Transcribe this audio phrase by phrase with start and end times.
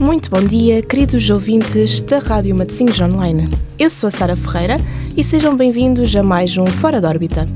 [0.00, 3.50] Muito bom dia, queridos ouvintes da Rádio Matosinhos Online.
[3.78, 4.76] Eu sou a Sara Ferreira
[5.14, 7.46] e sejam bem-vindos a mais um Fora da Órbita.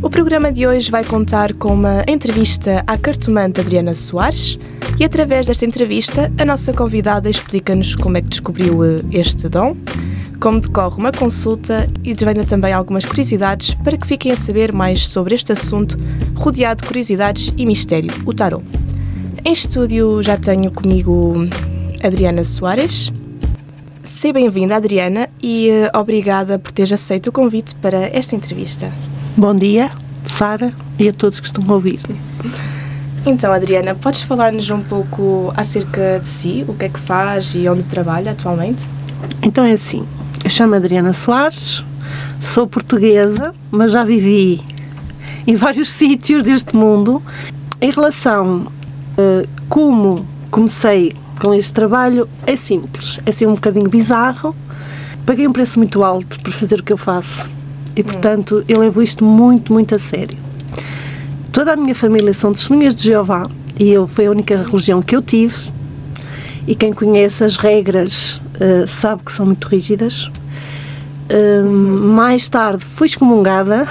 [0.00, 4.58] O programa de hoje vai contar com uma entrevista à cartomante Adriana Soares
[4.98, 9.76] e, através desta entrevista, a nossa convidada explica-nos como é que descobriu eh, este dom,
[10.40, 15.06] como decorre uma consulta e desvenda também algumas curiosidades para que fiquem a saber mais
[15.06, 15.98] sobre este assunto
[16.34, 18.64] rodeado de curiosidades e mistério, o tarot.
[19.44, 21.46] Em estúdio já tenho comigo
[22.04, 23.10] Adriana Soares.
[24.02, 28.92] Seja bem-vinda, Adriana, e uh, obrigada por teres aceito o convite para esta entrevista.
[29.34, 29.90] Bom dia,
[30.26, 31.98] Sara, e a todos que estão a ouvir.
[33.24, 37.66] Então, Adriana, podes falar-nos um pouco acerca de si, o que é que faz e
[37.70, 38.84] onde trabalha atualmente?
[39.42, 40.06] Então é assim,
[40.44, 41.82] eu chamo Adriana Soares,
[42.38, 44.62] sou portuguesa, mas já vivi
[45.46, 47.22] em vários sítios deste mundo.
[47.80, 48.66] Em relação
[49.16, 54.54] uh, como comecei com este trabalho é simples, é assim um bocadinho bizarro.
[55.26, 57.50] Paguei um preço muito alto por fazer o que eu faço
[57.96, 60.36] e, portanto, eu levo isto muito, muito a sério.
[61.52, 65.14] Toda a minha família são testemunhas de Jeová e eu foi a única religião que
[65.14, 65.72] eu tive.
[66.66, 70.30] E quem conhece as regras uh, sabe que são muito rígidas.
[71.30, 73.86] Uh, mais tarde fui excomungada,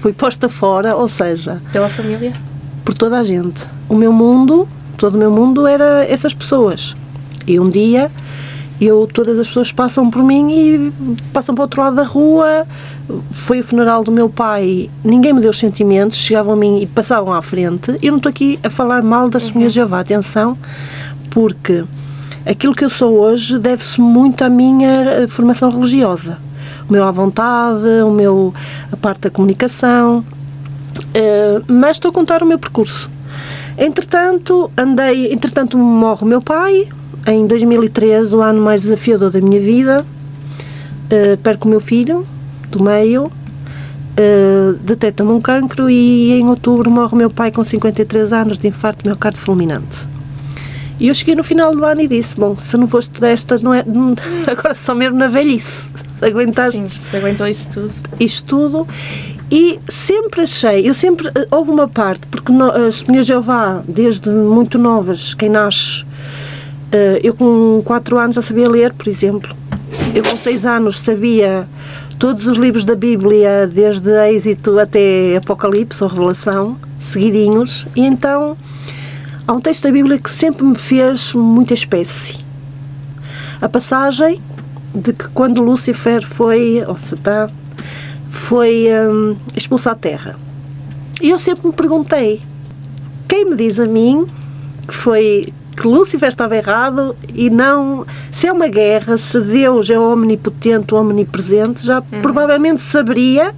[0.00, 1.60] fui posta fora, ou seja.
[1.72, 2.32] Pela família?
[2.84, 3.66] Por toda a gente.
[3.88, 6.96] O meu mundo todo o meu mundo era essas pessoas.
[7.46, 8.10] E um dia
[8.80, 10.92] eu todas as pessoas passam por mim e
[11.32, 12.66] passam para o outro lado da rua.
[13.30, 16.86] Foi o funeral do meu pai, ninguém me deu os sentimentos, chegavam a mim e
[16.86, 17.96] passavam à frente.
[18.02, 19.58] Eu não estou aqui a falar mal das uhum.
[19.58, 20.56] minhas Jeová, atenção,
[21.30, 21.84] porque
[22.44, 26.38] aquilo que eu sou hoje deve-se muito à minha eh, formação religiosa.
[26.88, 28.52] O meu à vontade, o meu,
[28.92, 33.10] a parte da comunicação, uh, mas estou a contar o meu percurso.
[33.76, 36.88] Entretanto, andei, entretanto morre o meu pai,
[37.26, 40.04] em 2013, o ano mais desafiador da minha vida.
[41.06, 42.26] Uh, perco o meu filho,
[42.70, 48.32] do meio, uh, detecta-me um cancro e em outubro morre o meu pai com 53
[48.32, 50.08] anos de infarto miocárdio fulminante.
[50.98, 53.74] E eu cheguei no final do ano e disse: Bom, se não foste destas, não
[53.74, 53.84] é.
[54.46, 55.88] Agora só mesmo na velhice.
[56.22, 56.88] Aguentaste.
[56.88, 57.92] Sim, se aguentou isso tudo.
[58.20, 58.88] Isto tudo.
[59.56, 64.28] E sempre achei, eu sempre, eh, houve uma parte, porque no, as minhas Jeová, desde
[64.28, 66.04] muito novas, quem nasce,
[66.90, 69.54] eh, eu com 4 anos já sabia ler, por exemplo.
[70.12, 71.68] Eu com 6 anos sabia
[72.18, 78.56] todos os livros da Bíblia, desde Êxito até Apocalipse ou Revelação, seguidinhos, e então
[79.46, 82.40] há um texto da Bíblia que sempre me fez muita espécie.
[83.62, 84.42] A passagem
[84.92, 87.46] de que quando Lúcifer foi, ou Satã,
[88.34, 90.36] foi um, expulso à terra.
[91.22, 92.42] E eu sempre me perguntei:
[93.28, 94.26] quem me diz a mim
[94.86, 98.04] que foi que Lúcifer estava errado e não.
[98.30, 102.20] Se é uma guerra, se Deus é omnipotente, omnipresente, já uhum.
[102.20, 103.54] provavelmente saberia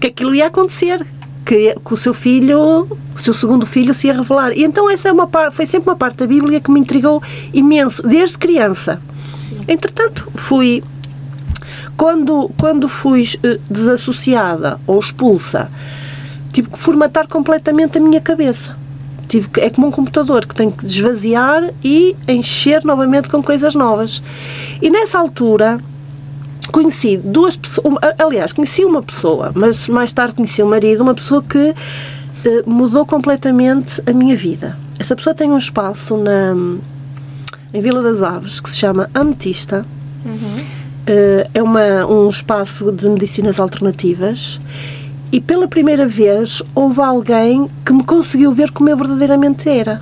[0.00, 1.06] que aquilo ia acontecer.
[1.46, 4.52] Que, que, o seu filho, o seu segundo filho, se ia revelar.
[4.52, 7.22] E então essa é uma parte, foi sempre uma parte da Bíblia que me intrigou
[7.54, 9.00] imenso, desde criança.
[9.34, 9.60] Sim.
[9.66, 10.84] Entretanto, fui
[11.98, 15.68] quando, quando fui uh, desassociada ou expulsa,
[16.52, 18.76] tive que formatar completamente a minha cabeça.
[19.28, 23.74] Tive que, é como um computador que tem que desvaziar e encher novamente com coisas
[23.74, 24.22] novas.
[24.80, 25.80] E nessa altura
[26.70, 31.42] conheci duas pessoas, aliás, conheci uma pessoa, mas mais tarde conheci o marido, uma pessoa
[31.42, 34.78] que uh, mudou completamente a minha vida.
[35.00, 36.54] Essa pessoa tem um espaço na,
[37.74, 39.84] em Vila das Aves que se chama Ametista.
[40.24, 40.77] Uhum Uh,
[41.54, 44.60] é uma, um espaço de medicinas alternativas
[45.30, 50.00] e pela primeira vez houve alguém que me conseguiu ver como eu verdadeiramente era.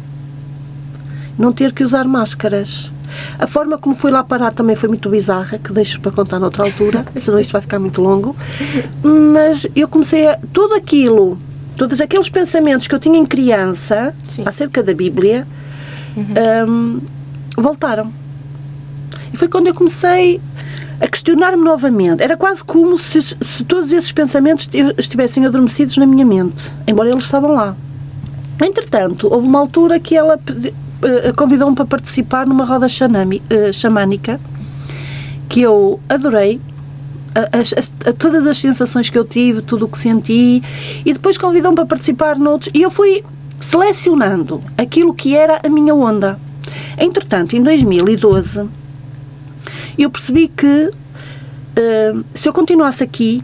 [1.39, 2.91] Não ter que usar máscaras.
[3.39, 6.65] A forma como fui lá parar também foi muito bizarra, que deixo para contar noutra
[6.65, 8.37] altura, senão isto vai ficar muito longo.
[9.03, 10.39] Mas eu comecei a.
[10.53, 11.39] Tudo aquilo,
[11.77, 14.45] todos aqueles pensamentos que eu tinha em criança Sim.
[14.47, 15.47] acerca da Bíblia,
[16.17, 16.69] uhum.
[16.69, 17.01] um,
[17.57, 18.13] voltaram.
[19.33, 20.41] E foi quando eu comecei
[21.01, 22.23] a questionar-me novamente.
[22.23, 27.25] Era quase como se, se todos esses pensamentos estivessem adormecidos na minha mente, embora eles
[27.25, 27.77] estavam lá.
[28.61, 34.41] Entretanto, houve uma altura que ela uh, convidou-me para participar numa roda uh, xamânica
[35.49, 36.61] que eu adorei.
[37.35, 40.63] A, a, a, todas as sensações que eu tive, tudo o que senti,
[41.05, 43.23] e depois convidou-me para participar noutros, e eu fui
[43.61, 46.41] selecionando aquilo que era a minha onda.
[46.97, 48.67] Entretanto, em 2012,
[50.03, 53.43] eu percebi que uh, se eu continuasse aqui,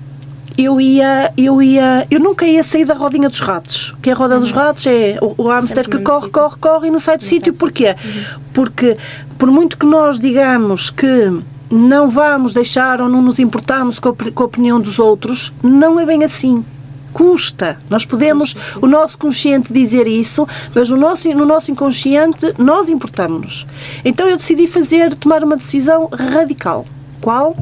[0.56, 3.94] eu ia, eu ia, eu nunca ia sair da rodinha dos ratos.
[4.02, 4.40] Que a roda uhum.
[4.40, 6.32] dos ratos é o, o hamster que corre, sítio.
[6.32, 7.54] corre, corre e não sai do sítio.
[7.54, 7.88] Porquê?
[7.88, 8.40] Uhum.
[8.52, 8.96] Porque
[9.38, 11.32] por muito que nós digamos que
[11.70, 15.98] não vamos deixar ou não nos importamos com a, com a opinião dos outros, não
[15.98, 16.64] é bem assim
[17.12, 17.78] custa.
[17.88, 23.66] Nós podemos, o nosso consciente dizer isso, mas no nosso, no nosso inconsciente nós importamos-nos.
[24.04, 26.86] Então eu decidi fazer, tomar uma decisão radical.
[27.20, 27.56] Qual?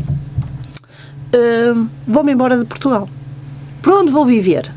[1.34, 3.08] Uh, Vou-me embora de Portugal.
[3.82, 4.70] Por onde vou viver?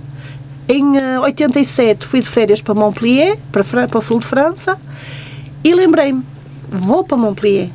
[0.68, 4.80] Em uh, 87 fui de férias para Montpellier, para, para o sul de França,
[5.64, 6.24] e lembrei-me,
[6.70, 7.70] vou para Montpellier.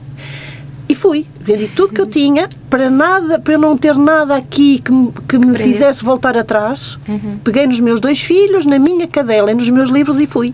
[0.88, 4.92] E fui, vendi tudo que eu tinha, para nada, para não ter nada aqui que,
[4.92, 6.98] me, que me fizesse voltar atrás.
[7.08, 7.38] Uhum.
[7.42, 10.52] Peguei nos meus dois filhos, na minha cadela e nos meus livros e fui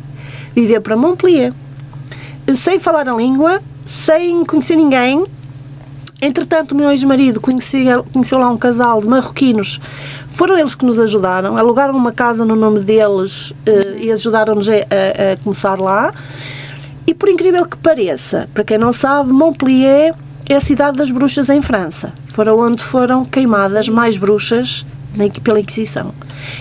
[0.55, 1.53] viver para Montpellier.
[2.57, 5.25] Sem falar a língua, sem conhecer ninguém,
[6.23, 9.79] Entretanto, o meu ex-marido conheceu, conheceu lá um casal de marroquinos.
[10.31, 14.73] Foram eles que nos ajudaram, alugaram uma casa no nome deles uh, e ajudaram-nos a,
[14.73, 16.15] a, a, começar lá.
[17.07, 20.15] E por incrível que pareça, para quem não sabe, Montpellier
[20.49, 22.13] é a cidade das bruxas em França.
[22.29, 24.85] Foram onde foram queimadas mais bruxas
[25.43, 26.13] pela Inquisição.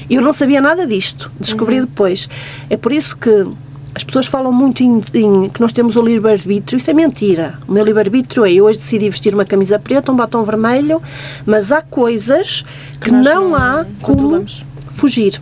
[0.10, 1.86] Eu não sabia nada disto, descobri uhum.
[1.86, 2.30] depois.
[2.70, 3.48] É por isso que
[3.96, 7.60] as pessoas falam muito em, em que nós temos o livre-arbítrio, isso é mentira.
[7.68, 11.02] O meu livre-arbítrio é eu hoje decidi vestir uma camisa preta, um batom vermelho,
[11.46, 12.64] mas há coisas
[12.94, 14.46] que, que não, não há como
[14.90, 15.42] fugir.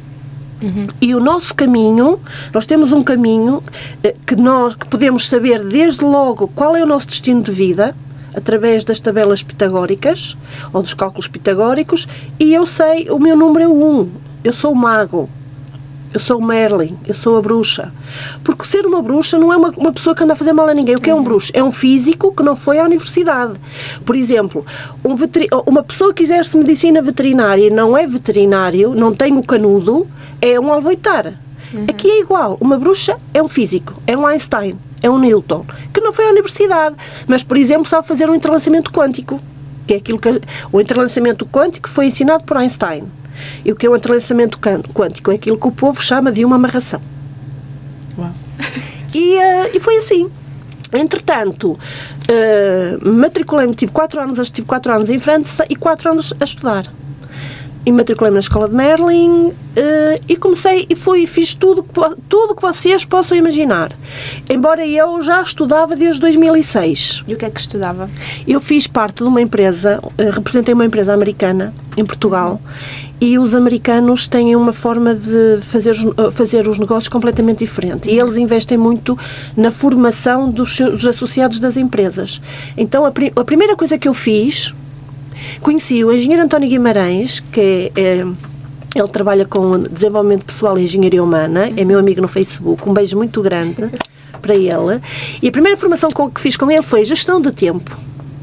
[0.61, 0.83] Uhum.
[1.01, 2.19] E o nosso caminho,
[2.53, 3.63] nós temos um caminho
[4.03, 7.95] eh, que nós que podemos saber desde logo qual é o nosso destino de vida,
[8.35, 10.37] através das tabelas pitagóricas
[10.73, 12.07] ou dos cálculos pitagóricos,
[12.39, 13.71] e eu sei, o meu número é 1.
[13.71, 14.09] Um.
[14.43, 15.29] Eu sou mago
[16.13, 17.91] eu sou o Merlin, eu sou a bruxa.
[18.43, 20.73] Porque ser uma bruxa não é uma, uma pessoa que anda a fazer mal a
[20.73, 20.95] ninguém.
[20.95, 21.51] O que é um bruxo?
[21.53, 23.53] É um físico que não foi à universidade.
[24.05, 24.65] Por exemplo,
[25.05, 25.15] um
[25.65, 30.07] uma pessoa que exerce medicina veterinária e não é veterinário, não tem o canudo,
[30.41, 31.33] é um alvoitar.
[31.73, 31.85] Uhum.
[31.87, 32.57] Aqui é igual.
[32.59, 36.29] Uma bruxa é um físico, é um Einstein, é um Newton, que não foi à
[36.29, 36.95] universidade,
[37.27, 39.41] mas, por exemplo, sabe fazer um entrelaçamento quântico.
[39.87, 40.29] Que é aquilo que.
[40.71, 43.03] O entrelaçamento quântico foi ensinado por Einstein.
[43.65, 45.31] E o que é o entrelaçamento quântico?
[45.31, 47.01] É aquilo que o povo chama de uma amarração.
[48.17, 48.31] Uau.
[49.13, 50.29] E, uh, e foi assim.
[50.93, 56.43] Entretanto, uh, matriculei-me, tive quatro anos, tive quatro anos em França e quatro anos a
[56.43, 56.85] estudar.
[57.85, 59.53] E matriculei-me na escola de Merlin uh,
[60.27, 61.83] e comecei e fui, fiz tudo,
[62.29, 63.91] tudo que vocês possam imaginar.
[64.49, 67.23] Embora eu já estudava desde 2006.
[67.27, 68.09] E o que é que estudava?
[68.47, 73.37] Eu fiz parte de uma empresa, uh, representei uma empresa americana em Portugal uhum e
[73.37, 78.09] os americanos têm uma forma de fazer, eh, fazer os negócios completamente diferente.
[78.09, 79.15] E eles investem muito
[79.55, 82.41] na formação dos, dos associados das empresas.
[82.75, 84.73] Então, a, a, primeira coisa que eu fiz,
[85.61, 88.25] conheci o engenheiro António Guimarães, que é,
[88.93, 93.15] ele trabalha com desenvolvimento pessoal e engenharia humana, é meu amigo no Facebook, um beijo
[93.15, 93.89] muito grande
[94.41, 95.01] para ele.
[95.41, 97.97] E a primeira formação que fiz com ele foi gestão de tempo.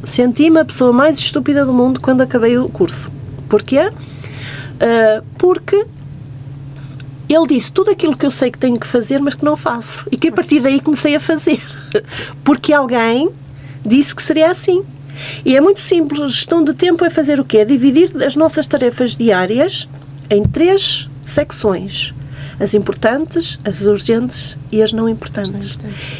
[0.04, 3.10] Senti-me a pessoa mais estúpida do mundo quando acabei o curso.
[3.48, 3.88] Porquê?
[3.88, 5.84] Uh, porque
[7.28, 10.06] ele disse tudo aquilo que eu sei que tenho que fazer, mas que não faço.
[10.10, 11.60] E que a partir daí comecei a fazer.
[12.42, 13.28] Porque alguém
[13.84, 14.82] disse que seria assim.
[15.44, 16.32] E é muito simples.
[16.32, 17.58] Gestão de tempo é fazer o quê?
[17.58, 19.88] É dividir as nossas tarefas diárias
[20.30, 22.14] em três secções.
[22.60, 25.78] As importantes, as urgentes e as não importantes.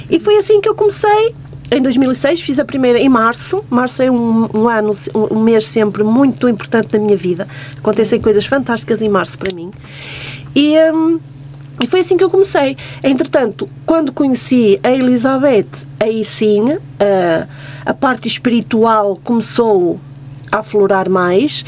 [0.09, 1.35] E foi assim que eu comecei
[1.71, 3.63] em 2006 fiz a primeira em março.
[3.69, 4.97] Março é um, um ano,
[5.31, 7.47] um mês sempre muito importante na minha vida.
[7.77, 9.71] Acontecem coisas fantásticas em março para mim.
[10.55, 11.21] E, um,
[11.81, 12.77] e foi assim que eu comecei.
[13.03, 17.47] Entretanto, quando conheci a Elizabeth, aí sim, a,
[17.85, 20.01] a parte espiritual começou
[20.51, 21.65] a aflorar mais.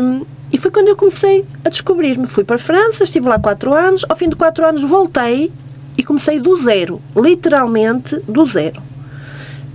[0.00, 2.26] Um, e foi quando eu comecei a descobrir-me.
[2.26, 4.04] Fui para a França, estive lá quatro anos.
[4.08, 5.52] Ao fim de quatro anos voltei
[5.98, 8.86] e comecei do zero, literalmente do zero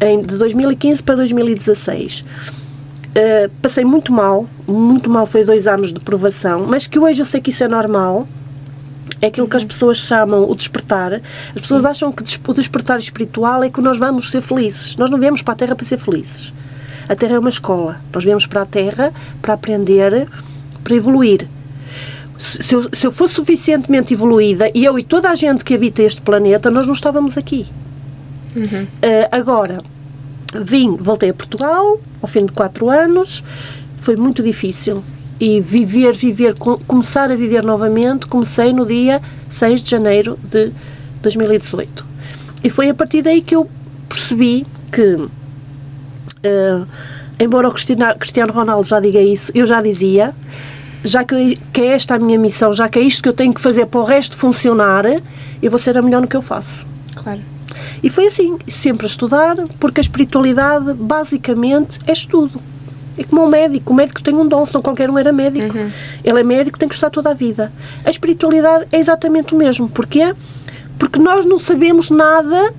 [0.01, 2.21] em, de 2015 para 2016.
[2.21, 2.25] Uh,
[3.13, 7.25] eh, passei muito mal, muito mal, foi dois anos de provação, mas que hoje eu
[7.25, 8.27] sei que isso é normal,
[9.21, 11.13] é aquilo que as pessoas chamam o despertar.
[11.13, 14.95] As pessoas acham que o despertar espiritual é que nós vamos ser felizes.
[14.95, 16.51] Nós não viemos para a Terra para ser felizes.
[17.07, 18.01] A Terra é uma escola.
[18.11, 20.27] Nós viemos para a Terra para aprender,
[20.83, 21.47] para evoluir.
[22.39, 26.01] Se eu, se eu fosse suficientemente evoluída, e eu e toda a gente que habita
[26.01, 27.67] este planeta, nós não estávamos aqui.
[28.55, 28.83] Uhum.
[28.83, 28.87] Uh,
[29.31, 29.83] agora,
[30.59, 33.43] vim, voltei a Portugal, ao fim de quatro anos,
[33.99, 35.03] foi muito difícil.
[35.43, 36.53] E viver, viver,
[36.85, 39.19] começar a viver novamente, comecei no dia
[39.49, 40.71] 6 de janeiro de
[41.23, 42.05] 2018.
[42.63, 43.67] E foi a partir daí que eu
[44.07, 46.87] percebi que, uh,
[47.39, 50.35] embora o Cristiano Ronaldo já diga isso, eu já dizia,
[51.03, 53.53] já que, que é esta a minha missão, já que é isto que eu tenho
[53.53, 55.05] que fazer para o resto funcionar,
[55.61, 56.85] eu vou ser a melhor no que eu faço.
[57.15, 57.41] Claro.
[58.03, 62.61] E foi assim, sempre a estudar, porque a espiritualidade basicamente é estudo.
[63.17, 63.93] É como um médico.
[63.93, 65.77] O médico tem um dom, senão qualquer um era médico.
[65.77, 65.91] Uhum.
[66.23, 67.71] Ele é médico, tem que estar toda a vida.
[68.03, 69.89] A espiritualidade é exatamente o mesmo.
[69.89, 70.33] Porquê?
[70.97, 72.73] Porque nós não sabemos nada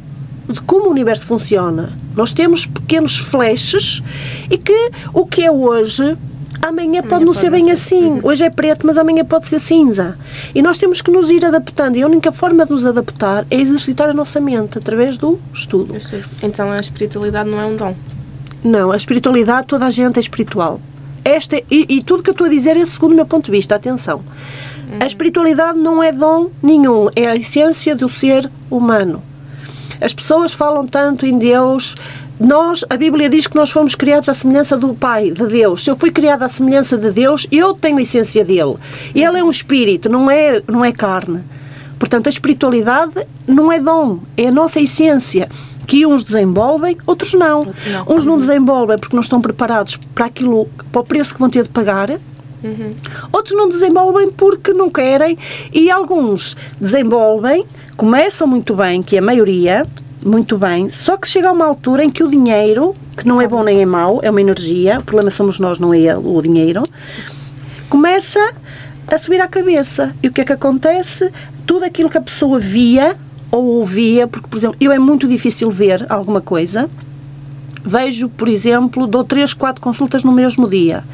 [0.48, 1.92] de como o universo funciona.
[2.16, 4.02] Nós temos pequenos flashes
[4.50, 6.16] e que o que é hoje
[6.60, 7.70] amanhã pode não pode ser bem ser.
[7.72, 8.04] assim.
[8.04, 8.20] Uhum.
[8.22, 10.16] Hoje é preto, mas amanhã pode ser cinza.
[10.54, 11.96] E nós temos que nos ir adaptando.
[11.96, 15.94] E a única forma de nos adaptar é exercitar a nossa mente através do estudo.
[16.42, 17.94] Então a espiritualidade não é um dom.
[18.64, 20.80] Não, a espiritualidade, toda a gente é espiritual.
[21.24, 23.52] Esta, e, e tudo que eu estou a dizer é segundo o meu ponto de
[23.52, 24.22] vista, atenção.
[25.00, 29.22] A espiritualidade não é dom nenhum, é a essência do ser humano.
[30.00, 31.94] As pessoas falam tanto em Deus.
[32.38, 35.84] Nós, a Bíblia diz que nós fomos criados à semelhança do Pai, de Deus.
[35.84, 38.74] Se eu fui criada à semelhança de Deus, eu tenho a essência dele.
[39.14, 41.40] Ele é um espírito, não é, não é carne.
[41.98, 43.12] Portanto, a espiritualidade
[43.46, 45.48] não é dom, é a nossa essência.
[45.86, 47.58] Que uns desenvolvem, outros não.
[47.58, 48.16] Outros não.
[48.16, 51.62] Uns não desenvolvem porque não estão preparados para aquilo, para o preço que vão ter
[51.64, 52.08] de pagar.
[53.32, 55.36] Outros não desenvolvem porque não querem
[55.72, 59.86] e alguns desenvolvem, começam muito bem, que é a maioria,
[60.24, 63.48] muito bem, só que chega a uma altura em que o dinheiro, que não é
[63.48, 66.84] bom nem é mau, é uma energia, o problema somos nós, não é o dinheiro,
[67.88, 68.38] começa
[69.08, 70.14] a subir à cabeça.
[70.22, 71.32] E o que é que acontece?
[71.66, 73.16] Tudo aquilo que a pessoa via
[73.52, 76.88] ou ouvia, porque, por exemplo, eu é muito difícil ver alguma coisa,
[77.84, 81.04] vejo, por exemplo, dou três, quatro consultas no mesmo dia.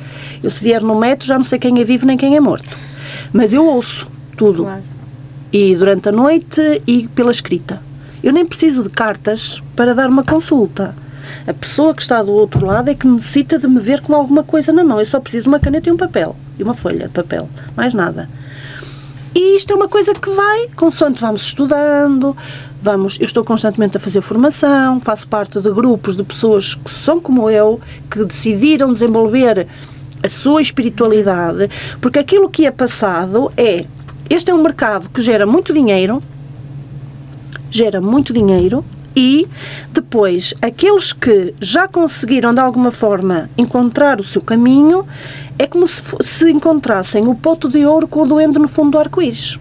[0.41, 2.79] Eu se vier no metro já não sei quem é vivo nem quem é morto.
[3.33, 4.63] Mas eu ouço tudo.
[4.63, 4.83] Claro.
[5.53, 7.83] E durante a noite e pela escrita.
[8.23, 10.95] Eu nem preciso de cartas para dar uma consulta.
[11.47, 14.45] A pessoa que está do outro lado é que necessita de me ver com alguma
[14.45, 15.01] coisa na mão.
[15.01, 16.37] Eu só preciso de uma caneta e um papel.
[16.59, 17.49] E uma folha de papel.
[17.77, 18.29] Mais nada.
[19.39, 22.37] E isto é uma coisa que vai, consoante vamos estudando,
[22.83, 27.21] vamos, eu estou constantemente a fazer formação, faço parte de grupos de pessoas que são
[27.21, 27.81] como eu,
[28.11, 29.69] que decidiram desenvolver
[30.25, 33.85] a sua espiritualidade, porque aquilo que é passado é,
[34.29, 36.21] este é um mercado que gera muito dinheiro,
[37.71, 39.47] gera muito dinheiro e
[39.93, 45.07] depois aqueles que já conseguiram de alguma forma encontrar o seu caminho
[45.59, 48.99] é como se, se encontrassem o pote de ouro com o doente no fundo do
[48.99, 49.59] arco-íris.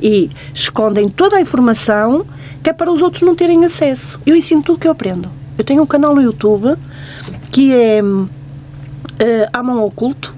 [0.00, 2.26] E escondem toda a informação
[2.62, 4.20] que é para os outros não terem acesso.
[4.26, 5.28] Eu ensino tudo que eu aprendo.
[5.56, 6.76] Eu tenho um canal no YouTube
[7.50, 8.00] que é
[9.18, 10.34] eh, A Mão Oculto.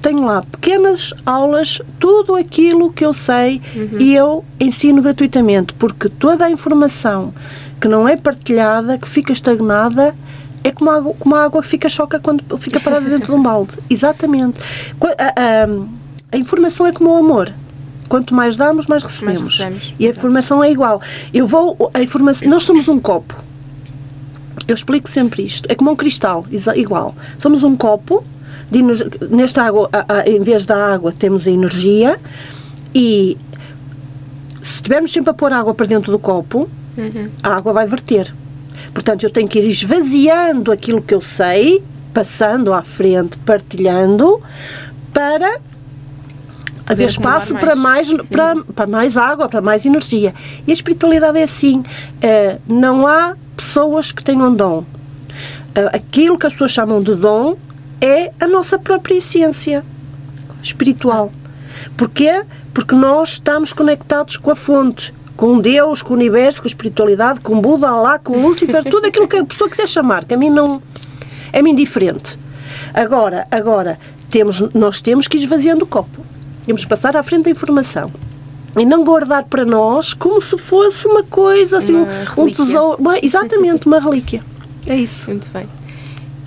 [0.00, 3.60] Tenho lá pequenas aulas, tudo aquilo que eu sei
[3.98, 7.34] e eu ensino gratuitamente, porque toda a informação
[7.80, 10.14] que não é partilhada, que fica estagnada,
[10.68, 13.38] é como a água, como a água que fica choca quando fica parada dentro de
[13.38, 13.76] um balde.
[13.90, 14.58] Exatamente.
[15.00, 15.06] A,
[15.64, 15.68] a-
[16.32, 17.52] a informação é como o amor.
[18.08, 19.40] Quanto mais damos, mais recebemos.
[19.58, 20.18] recebemos, E a exato.
[20.18, 21.00] informação é igual.
[21.32, 21.90] Eu vou.
[21.92, 23.34] A informação, nós somos um copo.
[24.66, 25.66] Eu explico sempre isto.
[25.70, 26.44] É como um cristal,
[26.76, 27.14] igual.
[27.38, 28.22] Somos um copo,
[28.70, 28.82] de
[29.30, 32.18] nesta água, a- a- em vez da água, temos a energia
[32.94, 33.36] e
[34.60, 36.68] se estivermos sempre a pôr água para dentro do copo,
[37.42, 38.34] a água vai verter.
[38.92, 44.40] Portanto, eu tenho que ir esvaziando aquilo que eu sei, passando à frente, partilhando,
[45.12, 45.60] para
[46.86, 50.34] haver espaço acumular para mais, para, para mais água, para mais energia.
[50.66, 51.82] E a espiritualidade é assim.
[52.22, 54.84] eh, não há pessoas que tenham dom.
[55.74, 57.56] Eh, aquilo que as pessoas chamam de dom
[58.00, 59.84] é a nossa própria essência
[60.62, 61.32] espiritual.
[61.96, 62.44] Porquê?
[62.72, 67.38] Porque nós estamos conectados com a fonte, com Deus, com o universo, com a espiritualidade,
[67.40, 70.50] com Buda, Alá, com Lúcifer, tudo aquilo que a pessoa quiser chamar, que a mim
[70.50, 70.82] não
[71.52, 72.36] é-me indiferente.
[72.92, 76.26] Agora, agora temos, nós temos que ir esvaziando o copo.
[76.66, 78.10] Temos que passar à frente da informação.
[78.76, 82.64] E não guardar para nós como se fosse uma coisa assim, Uma um relíquia.
[82.66, 82.96] tesouro.
[83.00, 84.42] uma- exatamente, uma relíquia.
[84.88, 85.30] É isso.
[85.30, 85.68] Muito bem.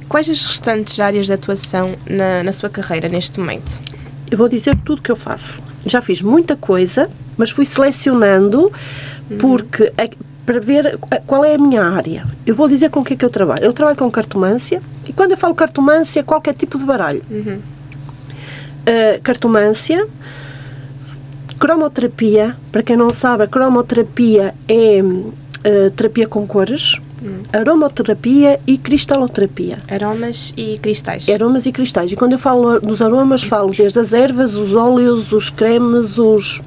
[0.10, 3.80] Quais as restantes áreas de atuação na, na sua carreira neste momento?
[4.30, 5.62] Eu vou dizer tudo que eu faço.
[5.86, 8.72] Já fiz muita coisa, mas fui selecionando
[9.40, 10.10] porque é-
[10.46, 12.26] para ver a- qual é a minha área.
[12.46, 13.64] Eu vou dizer com o que é que eu trabalho.
[13.64, 17.22] Eu trabalho com cartomância e quando eu falo cartomância, é qualquer tipo de baralho.
[18.82, 20.06] Uh, cartomância,
[21.60, 22.56] cromoterapia.
[22.72, 26.98] Para quem não sabe, a cromoterapia é uh, terapia com cores,
[27.54, 29.78] aromaterapia e cristaloterapia.
[29.90, 31.30] Aromas e cristais.
[31.30, 32.12] Aromas e cristais.
[32.12, 36.62] E quando eu falo dos aromas, falo desde as ervas, os óleos, os cremes, os.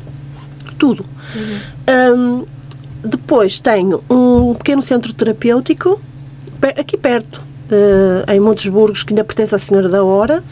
[0.75, 1.05] Tudo.
[2.17, 2.45] Hum,
[3.05, 6.01] depois tenho um pequeno centro terapêutico,
[6.77, 10.43] aqui perto, eh, em Montes Burgos, que ainda pertence à Senhora da Hora.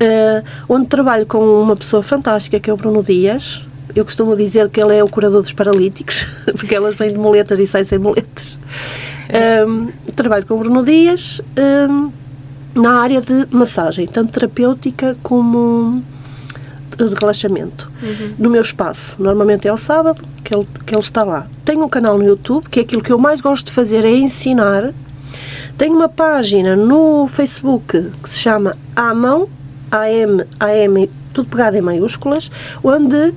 [0.00, 3.66] uh, onde trabalho com uma pessoa fantástica que é o Bruno Dias.
[3.94, 6.24] Eu costumo dizer que ele é o curador dos paralíticos,
[6.56, 8.60] porque elas vêm de moletas e saem sem moletas.
[9.66, 11.40] Um, trabalho com o Bruno Dias
[11.90, 12.12] um,
[12.74, 16.02] na área de massagem, tanto terapêutica como
[17.06, 17.90] de relaxamento.
[18.02, 18.34] Uhum.
[18.38, 21.46] No meu espaço, normalmente é ao sábado que ele, que ele está lá.
[21.64, 24.10] Tenho um canal no YouTube, que é aquilo que eu mais gosto de fazer, é
[24.10, 24.92] ensinar.
[25.76, 29.48] Tenho uma página no Facebook que se chama Amão,
[29.90, 32.50] AM, AM, tudo pegado em maiúsculas,
[32.82, 33.32] onde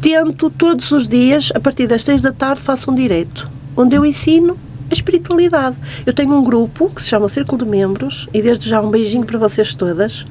[0.00, 4.04] tento todos os dias, a partir das seis da tarde, faço um direito, onde eu
[4.04, 4.58] ensino
[4.90, 5.76] a espiritualidade.
[6.04, 8.90] Eu tenho um grupo que se chama o Círculo de Membros, e desde já um
[8.90, 10.24] beijinho para vocês todas,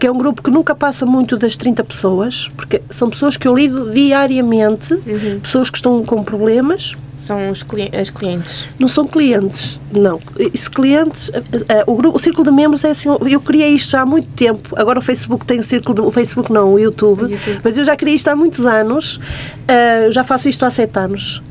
[0.00, 3.46] que é um grupo que nunca passa muito das 30 pessoas, porque são pessoas que
[3.46, 5.40] eu lido diariamente, uhum.
[5.40, 6.94] pessoas que estão com problemas.
[7.18, 8.66] São os cli as clientes?
[8.78, 10.18] Não são clientes, não.
[10.54, 13.90] Isso, clientes, eh, eh, o, grupo, o círculo de membros é assim, eu criei isto
[13.90, 16.78] já há muito tempo, agora o Facebook tem o círculo, de, o Facebook não, o
[16.78, 17.60] YouTube, o YouTube.
[17.62, 21.42] mas eu já criei isto há muitos anos, uh, já faço isto há sete anos.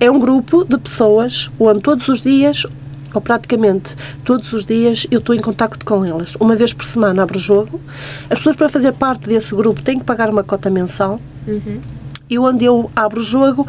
[0.00, 2.66] É um grupo de pessoas onde todos os dias
[3.14, 3.94] ou praticamente
[4.24, 6.34] todos os dias eu estou em contacto com elas.
[6.36, 7.80] Uma vez por semana abro jogo.
[8.28, 11.20] As pessoas para fazer parte desse grupo têm que pagar uma cota mensal.
[11.46, 11.80] Uhum.
[12.28, 13.66] E onde eu abro jogo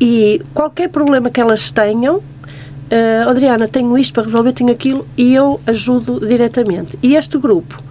[0.00, 5.34] e qualquer problema que elas tenham, uh, Adriana, tenho isto para resolver, tenho aquilo, e
[5.34, 6.98] eu ajudo diretamente.
[7.02, 7.82] E este grupo,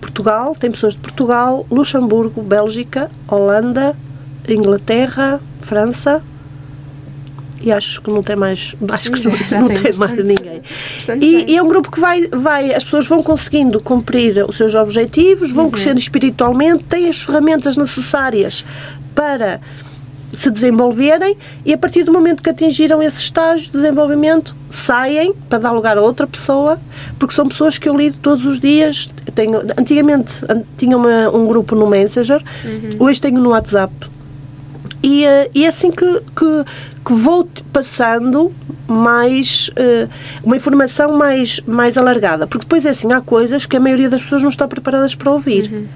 [0.00, 3.96] Portugal, tem pessoas de Portugal, Luxemburgo, Bélgica, Holanda,
[4.48, 6.22] Inglaterra, França,
[7.60, 10.62] e acho que não tem mais, acho que não, não tem, mais ninguém.
[11.20, 14.74] E, e, é um grupo que vai, vai, as pessoas vão conseguindo cumprir os seus
[14.74, 15.70] objetivos, vão uhum.
[15.70, 18.64] crescendo espiritualmente, têm as ferramentas necessárias
[19.14, 19.60] para
[20.32, 25.58] se desenvolverem e a partir do momento que atingiram esse estágio de desenvolvimento saem para
[25.58, 26.78] dar lugar a outra pessoa
[27.18, 30.42] porque são pessoas que eu lido todos os dias tenho, antigamente
[30.76, 33.06] tinha uma, um grupo no Messenger uhum.
[33.06, 33.94] hoje tenho no WhatsApp
[35.06, 36.64] e, eh, e é assim que, que,
[37.04, 38.52] que vou passando
[38.88, 40.08] mais uh,
[40.42, 42.44] uma informação mais, mais alargada.
[42.44, 45.30] Porque depois é assim, há coisas que a maioria das pessoas não está preparadas para
[45.30, 45.70] ouvir.
[45.72, 45.86] Uhum.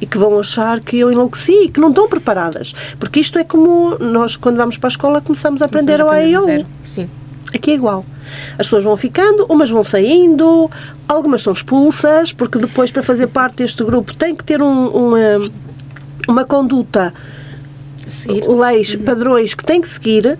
[0.00, 2.72] E que vão achar que eu enlouqueci e que não estão preparadas.
[2.96, 6.22] Porque isto é como nós, quando vamos para a escola, começamos a aprender o A
[6.22, 7.08] e o Sim.
[7.52, 8.06] Aqui é igual.
[8.52, 10.70] As pessoas vão ficando, umas vão saindo,
[11.08, 15.50] algumas são expulsas, porque depois, para fazer parte deste grupo, tem que ter um, uma,
[16.28, 17.12] uma conduta
[18.10, 18.46] seguir.
[18.46, 19.02] leis, uhum.
[19.02, 20.38] padrões que tem que seguir,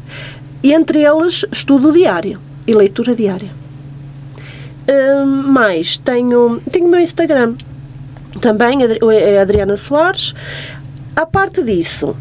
[0.63, 3.51] e entre eles estudo diário e leitura diária.
[4.89, 7.55] Hum, mais, tenho, tenho o meu Instagram,
[8.41, 10.35] também é Adriana Soares.
[11.17, 12.17] A parte disso,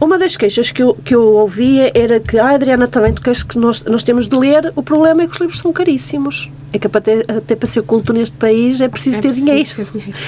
[0.00, 3.42] uma das queixas que eu, que eu ouvia era que, ah, Adriana, também tu queres
[3.42, 6.50] que nós, nós temos de ler, o problema é que os livros são caríssimos.
[6.72, 9.70] É que até, até para ser culto neste país é preciso, é ter, preciso dinheiro.
[9.74, 10.18] ter dinheiro.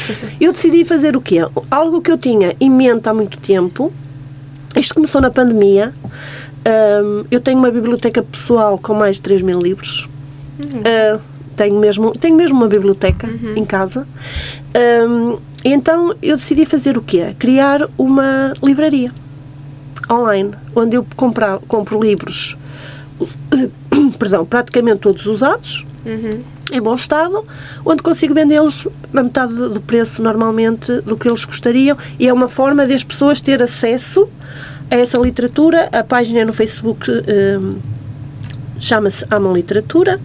[0.40, 1.37] Eu decidi fazer o quê?
[1.70, 3.92] Algo que eu tinha em mente há muito tempo,
[4.76, 5.92] isto começou na pandemia.
[7.04, 10.09] Um, eu tenho uma biblioteca pessoal com mais de 3 mil livros.
[10.59, 10.80] Uhum.
[10.80, 11.20] Uh,
[11.56, 13.54] tenho, mesmo, tenho mesmo uma biblioteca uhum.
[13.56, 14.06] em casa.
[15.09, 17.35] Um, então eu decidi fazer o quê?
[17.38, 19.12] Criar uma livraria
[20.11, 22.56] online, onde eu comprar, compro livros,
[24.18, 25.87] perdão, praticamente todos usados.
[26.04, 27.44] Uhum em bom estado,
[27.85, 32.48] onde consigo vendê-los a metade do preço normalmente do que eles gostariam e é uma
[32.48, 34.28] forma de as pessoas ter acesso
[34.90, 35.88] a essa literatura.
[35.92, 37.78] A página no Facebook um,
[38.78, 40.20] chama-se Amam Literatura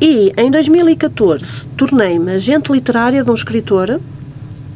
[0.00, 4.00] e em 2014 tornei-me agente literária de um escritor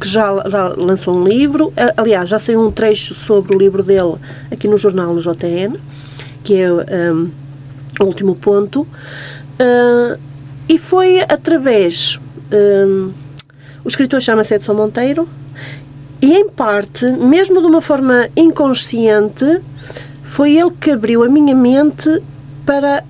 [0.00, 0.30] que já,
[0.76, 4.16] lançou um livro, aliás, já saiu um trecho sobre o livro dele
[4.50, 5.78] aqui no jornal JN,
[6.42, 7.30] que é um,
[8.00, 8.80] o último ponto.
[9.60, 10.18] Uh,
[10.68, 12.18] e foi através.
[12.52, 13.12] Um,
[13.84, 15.28] o escritor chama-se Edson Monteiro,
[16.20, 19.60] e em parte, mesmo de uma forma inconsciente,
[20.22, 22.22] foi ele que abriu a minha mente
[22.64, 23.02] para,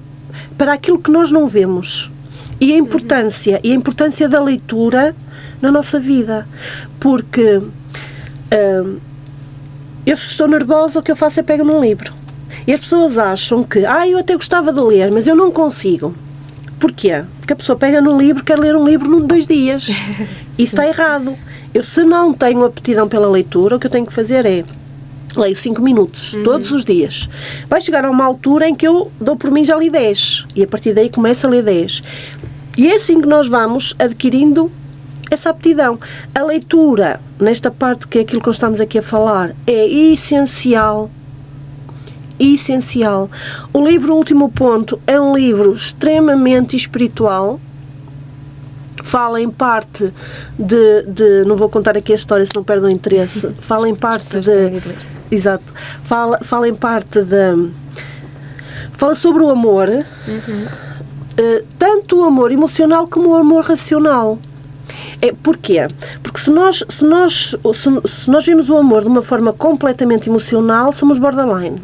[0.57, 2.11] para aquilo que nós não vemos.
[2.59, 5.15] E a importância, e a importância da leitura
[5.61, 6.49] na nossa vida.
[6.99, 8.99] Porque um,
[10.07, 12.13] eu estou nervosa, o que eu faço é pego num livro.
[12.67, 16.15] E as pessoas acham que, ah, eu até gostava de ler, mas eu não consigo.
[16.83, 17.23] Porquê?
[17.39, 19.87] Porque a pessoa pega num livro, quer ler um livro num dois dias.
[20.59, 21.33] Isso está errado.
[21.73, 24.65] Eu, se não tenho aptidão pela leitura, o que eu tenho que fazer é
[25.37, 26.43] leio 5 minutos, uhum.
[26.43, 27.29] todos os dias.
[27.69, 30.47] Vai chegar a uma altura em que eu dou por mim já li 10.
[30.57, 32.03] E a partir daí começo a ler 10.
[32.77, 34.69] E é assim que nós vamos adquirindo
[35.31, 36.01] essa aptidão.
[36.35, 41.09] A leitura, nesta parte que é aquilo que nós estamos aqui a falar, é essencial
[42.43, 43.31] essencial.
[43.73, 47.61] O livro Último Ponto é um livro extremamente espiritual,
[49.03, 50.13] fala em parte
[50.59, 53.49] de, de, Não vou contar aqui a história se não perdem o interesse.
[53.61, 54.83] Fala em parte de.
[55.31, 55.73] Exato.
[56.05, 57.71] Fala, fala em parte de.
[58.93, 60.65] Fala sobre o amor, uhum.
[60.65, 64.39] uh, tanto o amor emocional como o amor racional.
[65.21, 65.87] É, porquê?
[66.23, 70.29] Porque se nós, se, nós, se, se nós vemos o amor de uma forma completamente
[70.29, 71.81] emocional, somos borderline.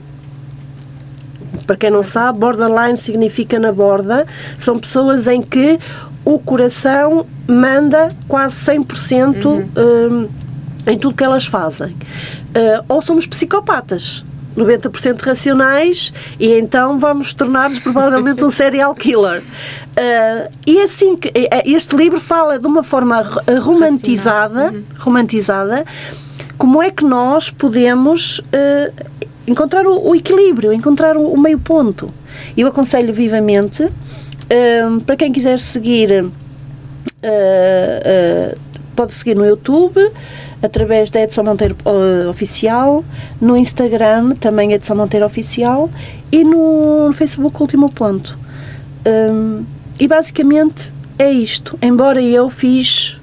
[1.68, 4.26] Para quem não sabe, borderline significa na borda.
[4.58, 5.78] São pessoas em que
[6.24, 9.68] o coração manda quase 100% uhum.
[9.76, 10.28] um,
[10.90, 11.88] em tudo que elas fazem.
[11.88, 14.24] Uh, ou somos psicopatas.
[14.56, 19.40] 90% racionais e então vamos tornar-nos provavelmente um serial killer.
[19.42, 21.30] Uh, e assim que
[21.66, 23.22] este livro fala de uma forma
[23.60, 24.84] romantizada, uhum.
[24.98, 25.84] romantizada,
[26.56, 28.92] como é que nós podemos uh,
[29.48, 32.12] encontrar o, o, equilíbrio, encontrar o, o meio ponto.
[32.56, 33.88] Eu aconselho vivamente
[34.84, 36.32] um, para quem quiser seguir, uh, uh,
[38.96, 40.00] pode seguir no YouTube,
[40.62, 43.04] através da Edson Monteiro uh, Oficial,
[43.40, 45.90] no Instagram também Edson Monteiro Oficial
[46.32, 48.38] e no, Facebook Último Ponto.
[49.06, 49.64] Um,
[50.00, 51.78] e basicamente é isto.
[51.82, 53.18] Embora eu fiz,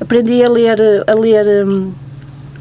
[0.00, 1.92] aprendi a ler, a ler um,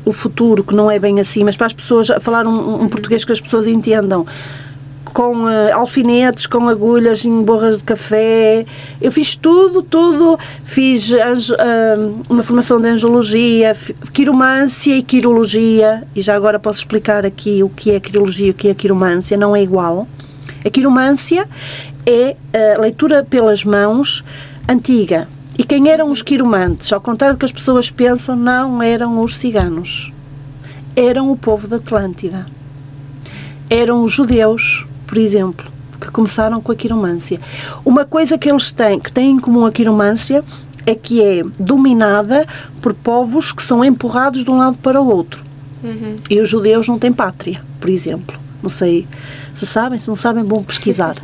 [0.06, 3.24] o futuro, que não é bem assim, mas para as pessoas, falar um, um português
[3.24, 4.26] que as pessoas entendam
[5.14, 8.66] com uh, alfinetes, com agulhas em borras de café.
[9.00, 10.38] Eu fiz tudo, tudo.
[10.66, 11.16] Fiz uh,
[12.30, 13.76] uma formação de angiologia,
[14.12, 16.04] quiromância e quirologia.
[16.16, 19.38] E já agora posso explicar aqui o que é quirologia e o que é quiromância.
[19.38, 20.08] Não é igual.
[20.66, 21.48] A quiromância
[22.06, 22.36] é
[22.76, 24.24] a leitura pelas mãos
[24.68, 25.28] antiga.
[25.58, 26.92] E quem eram os quiromantes?
[26.92, 30.12] Ao contrário do que as pessoas pensam, não eram os ciganos.
[30.96, 32.46] Eram o povo da Atlântida.
[33.70, 37.40] Eram os judeus por exemplo, que começaram com a quiromância.
[37.86, 40.44] Uma coisa que eles têm, que têm em comum a quiromância,
[40.88, 42.48] é que é dominada
[42.82, 45.44] por povos que são empurrados de um lado para o outro.
[45.84, 46.16] Uhum.
[46.32, 48.40] E os judeus não têm pátria, por exemplo.
[48.60, 49.08] Não sei
[49.56, 51.16] se sabem, se não sabem, bom pesquisar.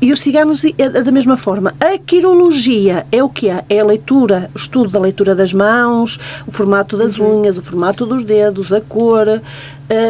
[0.00, 1.74] e os ciganos é da mesma forma.
[1.80, 3.64] A quirologia é o que é?
[3.68, 7.40] É a leitura, o estudo da leitura das mãos, o formato das uhum.
[7.40, 9.40] unhas, o formato dos dedos, a cor, uh,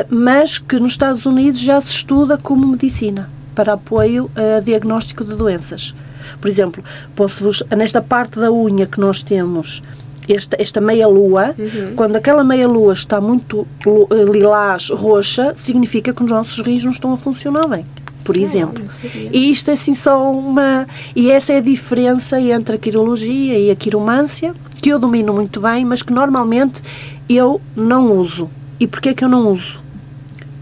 [0.09, 5.35] mas que nos Estados Unidos já se estuda como medicina para apoio a diagnóstico de
[5.35, 5.95] doenças.
[6.41, 6.83] Por exemplo,
[7.15, 9.83] posso-vos, nesta parte da unha que nós temos,
[10.29, 11.95] esta, esta meia-lua, uhum.
[11.95, 17.13] quando aquela meia-lua está muito eh, lilás, roxa, significa que os nossos rins não estão
[17.13, 17.85] a funcionar bem,
[18.25, 18.85] por exemplo.
[19.33, 20.87] e isto é assim só uma.
[21.15, 25.61] E essa é a diferença entre a quirologia e a quiromância, que eu domino muito
[25.61, 26.83] bem, mas que normalmente
[27.29, 28.49] eu não uso.
[28.81, 29.83] E porquê é que eu não uso?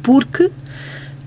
[0.03, 0.51] Porque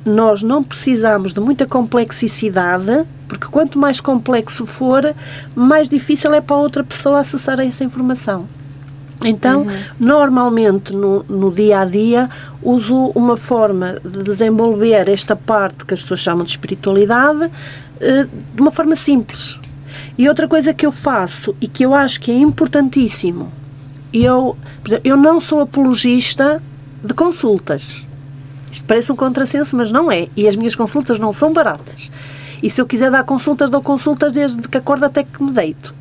[0.06, 5.16] nós não precisamos de muita complexidade, porque quanto mais complexo for,
[5.56, 8.48] mais difícil é para outra pessoa acessar essa informação.
[9.24, 9.78] Então, uhum.
[10.00, 12.30] normalmente no, no, dia a dia,
[12.62, 17.50] uso uma forma de desenvolver esta parte que as pessoas chamam de espiritualidade
[18.00, 19.60] eh, de uma forma simples.
[20.18, 23.52] E outra coisa que eu faço e que eu acho que é importantíssimo,
[24.14, 26.62] eu, exemplo, eu não sou apologista
[27.04, 28.06] de consultas.
[28.72, 30.28] Isto parece um contrassenso, mas não é.
[30.36, 32.12] E as minhas consultas não são baratas.
[32.66, 35.94] E se eu quiser dar consultas, dou consultas desde que acordo até que me deito.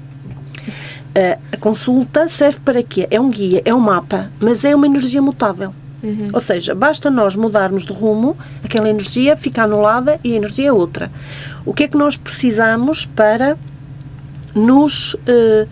[0.57, 3.07] Uh, a consulta serve para quê?
[3.11, 5.74] É um guia, é um mapa, mas é uma energia mutável.
[6.03, 6.29] Uhum.
[6.33, 10.72] Ou seja, basta nós mudarmos de rumo, aquela energia fica anulada e a energia é
[10.72, 11.12] outra.
[11.66, 13.59] O que é que nós precisamos para
[14.55, 15.68] nos uh,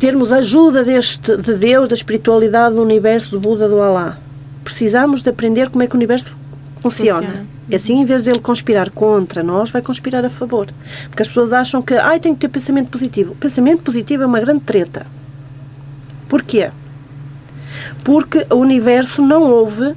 [0.00, 4.18] termos ajuda deste, de Deus, da espiritualidade, do universo, do Buda, do Alá?
[4.66, 6.36] precisamos de aprender como é que o universo
[6.76, 7.26] funciona.
[7.26, 7.46] funciona.
[7.68, 10.68] E assim, em vez de ele conspirar contra nós, vai conspirar a favor.
[11.08, 13.32] Porque as pessoas acham que, ai, tem que ter pensamento positivo.
[13.32, 15.06] O pensamento positivo é uma grande treta.
[16.28, 16.70] Porquê?
[18.04, 19.94] Porque o universo não ouve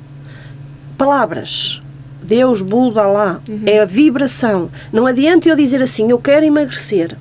[0.97, 1.81] palavras.
[2.21, 3.41] Deus, Buda, lá.
[3.47, 3.61] Uhum.
[3.65, 4.69] É a vibração.
[4.91, 7.15] Não adianta eu dizer assim, eu quero emagrecer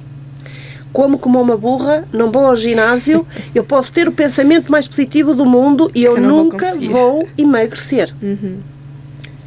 [0.93, 5.35] como como uma burra, não vou ao ginásio, eu posso ter o pensamento mais positivo
[5.35, 8.13] do mundo e eu, eu nunca vou, vou, emagrecer.
[8.21, 8.57] Uhum.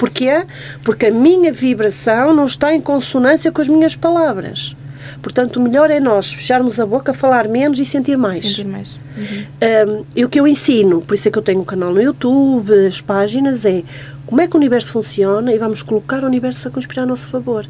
[0.01, 0.47] Porquê?
[0.83, 4.75] Porque a minha vibração não está em consonância com as minhas palavras.
[5.21, 8.41] Portanto, o melhor é nós fecharmos a boca, falar menos e sentir mais.
[8.41, 8.99] Sentir mais.
[9.15, 9.99] Uhum.
[9.99, 12.01] Um, e o que eu ensino, por isso é que eu tenho um canal no
[12.01, 13.83] YouTube, as páginas, é
[14.25, 17.27] como é que o universo funciona e vamos colocar o universo a conspirar a nosso
[17.27, 17.67] favor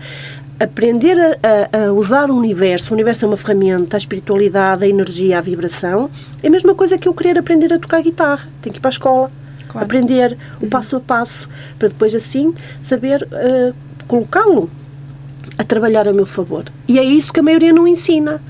[0.58, 5.40] aprender a, a, usar o universo, o universo é uma ferramenta, a espiritualidade, a energia,
[5.40, 6.08] a vibração,
[6.44, 8.48] é a mesma coisa que eu querer aprender a tocar guitarra.
[8.62, 9.32] Tenho que ir para a escola,
[9.72, 9.86] claro.
[9.86, 11.48] aprender o passo a passo,
[11.80, 13.74] para depois assim saber uh,
[14.08, 14.70] colocá-lo
[15.58, 16.66] a trabalhar a meu favor.
[16.88, 18.42] E é isso que a maioria não ensina.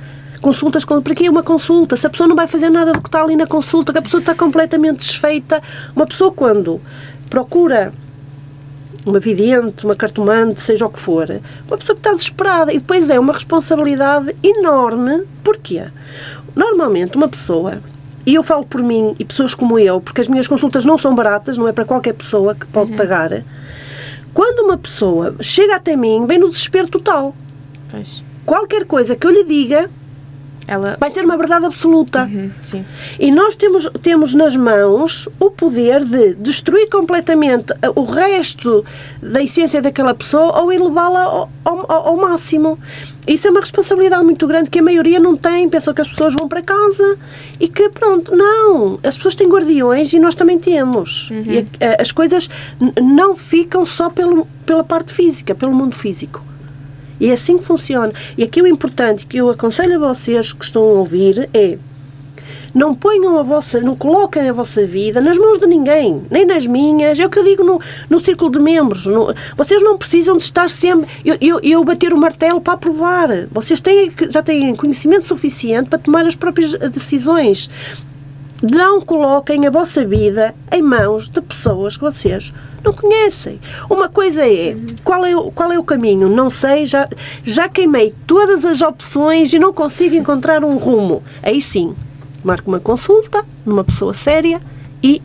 [0.41, 1.95] consultas, para que uma consulta?
[1.95, 4.01] Se a pessoa não vai fazer nada do que está ali na consulta, que a
[4.01, 5.61] pessoa está completamente desfeita.
[5.95, 6.81] Uma pessoa quando
[7.29, 7.93] procura
[9.05, 11.27] uma vidente, uma cartomante, seja o que for,
[11.67, 15.23] uma pessoa que está desesperada e depois é uma responsabilidade enorme.
[15.43, 15.85] Porquê?
[16.55, 17.81] Normalmente uma pessoa
[18.25, 21.13] e eu falo por mim e pessoas como eu, porque as minhas consultas não são
[21.15, 22.97] baratas, não é para qualquer pessoa que pode uhum.
[22.97, 23.43] pagar.
[24.33, 27.35] Quando uma pessoa chega até mim, vem no desespero total.
[27.89, 28.23] Pois.
[28.45, 29.89] Qualquer coisa que eu lhe diga,
[30.67, 30.95] ela...
[30.99, 32.23] vai ser uma verdade absoluta.
[32.23, 32.49] Uhum,
[33.19, 38.85] e nós temos, temos nas mãos o poder de destruir completamente o resto
[39.21, 42.79] da essência daquela pessoa ou elevá-la ao, ao, ao, máximo.
[43.31, 45.69] Isso é uma responsabilidade muito grande que a maioria não tem.
[45.69, 47.17] Pensam que as pessoas vão para casa
[47.61, 48.35] e que pronto.
[48.35, 48.99] Não!
[49.01, 51.29] As pessoas têm guardiões e nós também temos.
[51.31, 51.43] Uhum.
[51.45, 52.49] E a, as coisas
[53.01, 56.43] não ficam só pelo, pela parte física, pelo mundo físico.
[57.21, 58.11] E é assim que funciona.
[58.37, 61.77] E aqui o importante que eu aconselho a vocês que estão a ouvir é
[62.73, 66.65] não ponham a vossa, não coloquem a vossa vida nas mãos de ninguém, nem nas
[66.65, 67.19] minhas.
[67.19, 67.79] É o que eu digo no,
[68.09, 69.05] no círculo de membros.
[69.05, 71.07] No, vocês não precisam de estar sempre.
[71.23, 73.29] Eu, eu, eu bater o martelo para aprovar.
[73.51, 77.69] Vocês têm, já têm conhecimento suficiente para tomar as próprias decisões.
[78.61, 82.53] Não coloquem a vossa vida em mãos de pessoas que vocês
[82.83, 83.59] não conhecem.
[83.89, 86.29] Uma coisa é, qual é, qual é o caminho?
[86.29, 87.09] Não sei, já,
[87.43, 91.23] já queimei todas as opções e não consigo encontrar um rumo.
[91.41, 91.95] Aí sim,
[92.43, 94.61] marco uma consulta numa pessoa séria
[95.03, 95.21] e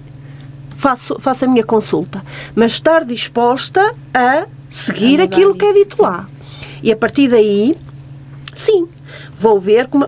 [0.77, 2.23] faço, faço a minha consulta.
[2.55, 6.03] Mas estar disposta a seguir aquilo isso, que é dito sim.
[6.03, 6.29] lá.
[6.83, 7.77] E a partir daí,
[8.55, 8.89] sim,
[9.37, 10.07] vou ver como,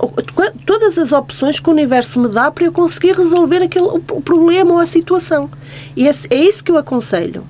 [0.64, 4.74] todas as opções que o universo me dá para eu conseguir resolver aquele, o problema
[4.74, 5.50] ou a situação.
[5.96, 7.44] E é, é isso que eu aconselho.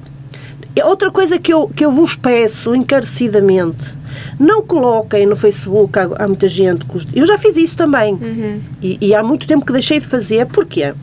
[0.85, 3.98] Outra coisa que eu, que eu vos peço encarecidamente,
[4.39, 8.61] não coloquem no Facebook, há, há muita gente, eu já fiz isso também, uhum.
[8.83, 10.95] e, e, há muito tempo que deixei de fazer, porquê?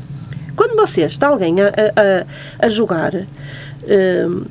[0.55, 4.45] Quando vocês, está alguém a, a, a jogar, hum,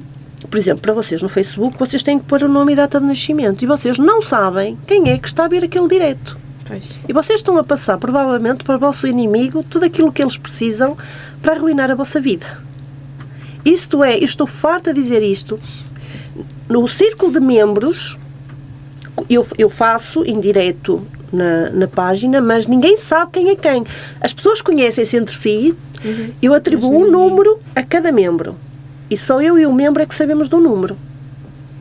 [0.50, 3.06] por exemplo, para vocês no Facebook, vocês têm que pôr o nome e data de
[3.06, 6.38] nascimento e vocês não sabem quem é que está a ver aquele direto.
[6.66, 6.98] Pois.
[7.08, 10.96] E vocês estão a passar, provavelmente, para o vosso inimigo tudo aquilo que eles precisam
[11.42, 12.46] para arruinar a vossa vida.
[13.64, 15.58] Isto é, eu estou farta de dizer isto.
[16.68, 18.18] No círculo de membros,
[19.28, 23.84] eu, eu faço em direto na, na página, mas ninguém sabe quem é quem.
[24.20, 26.30] As pessoas conhecem-se entre si, uhum.
[26.40, 28.56] eu atribuo um número a cada membro.
[29.10, 30.96] E só eu e o membro é que sabemos do número.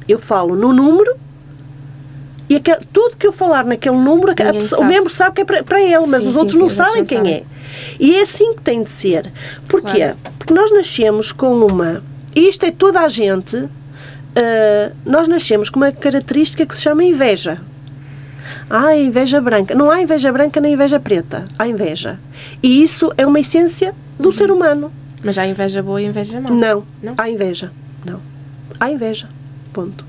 [0.07, 1.15] Eu falo no número
[2.49, 5.63] e aquele, tudo que eu falar naquele número, pessoa, o membro sabe que é para,
[5.63, 7.43] para ele, mas sim, os outros sim, não sim, sabem quem é.
[7.99, 9.31] E é assim que tem de ser.
[9.67, 9.97] Porquê?
[9.97, 10.17] Claro.
[10.37, 12.03] Porque nós nascemos com uma.
[12.35, 13.67] Isto é toda a gente.
[14.35, 17.61] Uh, nós nascemos com uma característica que se chama inveja.
[18.69, 19.75] Há inveja branca.
[19.75, 21.47] Não há inveja branca nem inveja preta.
[21.57, 22.19] Há inveja.
[22.61, 24.35] E isso é uma essência do uhum.
[24.35, 24.91] ser humano.
[25.23, 26.49] Mas há inveja boa e inveja má?
[26.49, 27.13] Não, não?
[27.17, 27.71] há inveja.
[28.05, 28.19] Não.
[28.79, 29.29] Há inveja.
[29.71, 30.03] Ponto.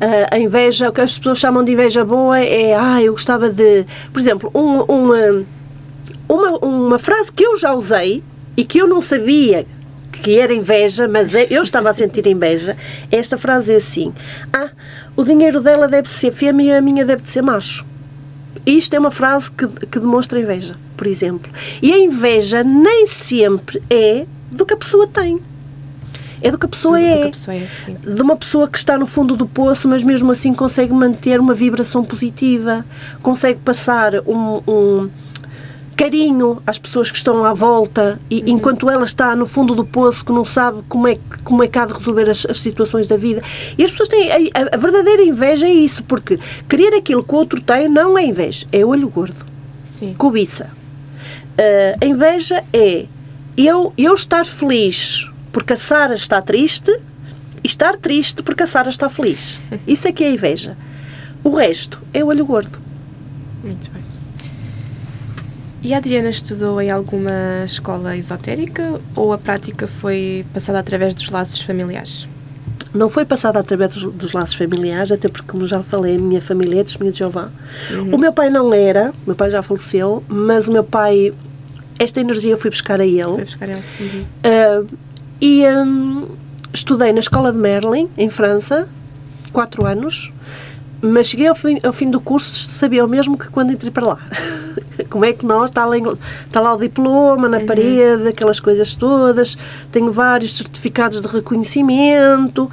[0.00, 3.50] Uh, a inveja, o que as pessoas chamam de inveja boa é, ah, eu gostava
[3.50, 3.84] de.
[4.12, 5.44] Por exemplo, um, um,
[6.28, 8.22] uma, uma frase que eu já usei
[8.56, 9.66] e que eu não sabia
[10.18, 12.76] que era inveja, mas é, eu estava a sentir inveja.
[13.10, 14.12] Esta frase é assim:
[14.52, 14.70] Ah,
[15.16, 17.84] o dinheiro dela deve ser fêmea e a minha deve ser macho.
[18.66, 21.50] Isto é uma frase que, que demonstra inveja, por exemplo.
[21.80, 25.40] E a inveja nem sempre é do que a pessoa tem.
[26.40, 27.24] É do que a pessoa, é.
[27.24, 27.66] A pessoa é
[28.14, 31.54] de uma pessoa que está no fundo do poço, mas mesmo assim consegue manter uma
[31.54, 32.84] vibração positiva,
[33.22, 35.10] consegue passar um, um
[35.98, 38.50] carinho às pessoas que estão à volta e uhum.
[38.50, 41.76] enquanto ela está no fundo do poço que não sabe como é, como é que
[41.76, 43.42] há de resolver as, as situações da vida.
[43.76, 44.30] E as pessoas têm...
[44.30, 48.24] A, a, verdadeira inveja é isso, porque querer aquilo que o outro tem não é
[48.24, 49.44] inveja, é olho gordo.
[49.84, 50.14] Sim.
[50.16, 50.70] Cobiça.
[51.58, 53.06] Uh, a inveja é
[53.56, 56.92] eu, eu estar feliz porque a Sara está triste
[57.64, 59.60] e estar triste porque a Sara está feliz.
[59.84, 60.76] Isso é que é a inveja.
[61.42, 62.78] O resto é olho gordo.
[63.64, 63.97] Muito bem.
[65.82, 71.30] E a Adriana estudou em alguma escola esotérica ou a prática foi passada através dos
[71.30, 72.26] laços familiares?
[72.92, 76.40] Não foi passada através dos, dos laços familiares, até porque, como já falei, a minha
[76.40, 77.50] família é testemunha de Jeová.
[77.90, 78.14] Uhum.
[78.14, 81.32] O meu pai não era, meu pai já faleceu, mas o meu pai,
[81.98, 83.22] esta energia eu fui buscar a ele.
[83.22, 83.82] Foi buscar ele.
[84.00, 84.24] Uhum.
[84.44, 84.88] Uh,
[85.40, 86.28] e um,
[86.72, 88.88] estudei na escola de Merlin, em França,
[89.52, 90.32] quatro anos,
[91.00, 94.06] mas cheguei ao fim, ao fim do curso, sabia o mesmo que quando entrei para
[94.06, 94.18] lá.
[95.08, 97.66] Como é que nós, está lá, está lá o diploma na uhum.
[97.66, 99.56] parede, aquelas coisas todas,
[99.92, 102.70] tenho vários certificados de reconhecimento,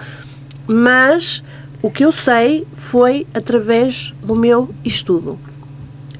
[0.67, 1.43] mas
[1.81, 5.37] o que eu sei foi através do meu estudo.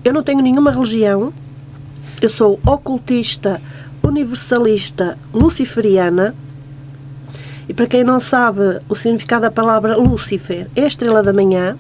[0.04, 1.34] Eu não tenho nenhuma religião.
[2.22, 3.60] Eu sou ocultista,
[4.04, 6.36] universalista, luciferiana.
[7.68, 11.76] E para quem não sabe o significado da palavra Lúcifer, é a estrela da manhã.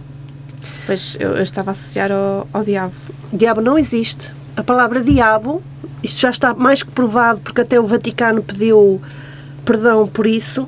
[0.85, 2.93] Pois eu, eu estava a associar ao, ao diabo.
[3.33, 4.33] Diabo não existe.
[4.55, 5.61] A palavra diabo,
[6.01, 9.01] isto já está mais que provado, porque até o Vaticano pediu
[9.65, 10.67] perdão por isso.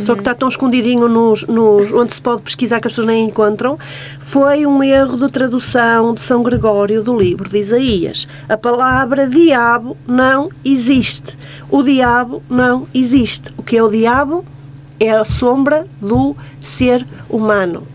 [0.00, 3.26] Só que está tão escondidinho nos, nos, onde se pode pesquisar que as pessoas nem
[3.26, 3.78] encontram.
[4.18, 8.26] Foi um erro de tradução de São Gregório do livro de Isaías.
[8.48, 11.38] A palavra diabo não existe.
[11.70, 13.52] O diabo não existe.
[13.56, 14.44] O que é o diabo?
[14.98, 17.93] É a sombra do ser humano.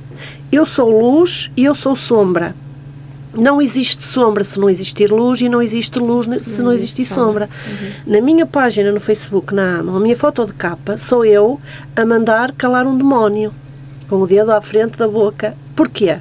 [0.51, 2.55] Eu sou luz e eu sou sombra.
[3.33, 7.47] Não existe sombra se não existir luz e não existe luz se não existir sombra.
[7.67, 8.13] Uhum.
[8.13, 11.61] Na minha página no Facebook, na AMA, a minha foto de capa, sou eu
[11.95, 13.53] a mandar calar um demónio
[14.09, 15.55] com o dedo à frente da boca.
[15.75, 16.17] Porquê?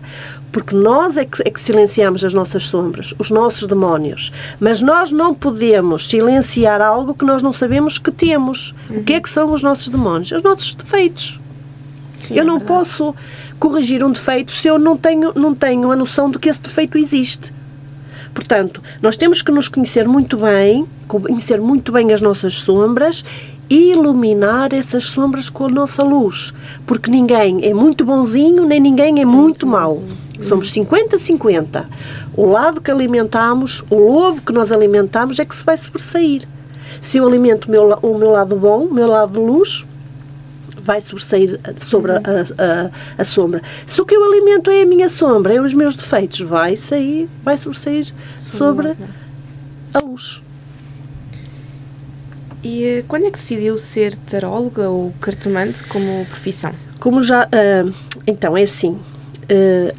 [0.53, 4.31] Porque nós é que, é que silenciamos as nossas sombras, os nossos demónios.
[4.61, 8.75] Mas nós não podemos silenciar algo que nós não sabemos que temos.
[8.91, 8.99] Uhum.
[8.99, 10.31] O que é que são os nossos demónios?
[10.31, 11.41] Os nossos defeitos.
[12.19, 13.15] Sim, eu é não posso
[13.59, 16.97] corrigir um defeito se eu não tenho, não tenho a noção de que esse defeito
[16.97, 17.53] existe.
[18.33, 23.25] Portanto, nós temos que nos conhecer muito bem, conhecer muito bem as nossas sombras
[23.69, 26.53] e iluminar essas sombras com a nossa luz.
[26.87, 30.03] Porque ninguém é muito bonzinho, nem ninguém é muito, muito mau.
[30.43, 31.85] Somos 50-50.
[32.37, 36.47] O lado que alimentamos, o lobo que nós alimentamos é que se vai sobressair.
[37.01, 39.85] Se eu alimento o meu, o meu lado bom, o meu lado de luz,
[40.89, 43.61] vai sobressair sobre a, a, a, sombra.
[43.87, 47.29] Se o que eu alimento é a minha sombra, é os meus defeitos, vai sair,
[47.45, 48.97] vai sobressair sobre
[49.93, 50.41] a luz.
[52.65, 56.73] E eh, quando é que decidiu ser taróloga ou cartomante como profissão?
[56.99, 57.45] Como já.
[57.45, 57.95] Uh,
[58.27, 58.93] então, é assim.
[59.45, 59.95] Uh,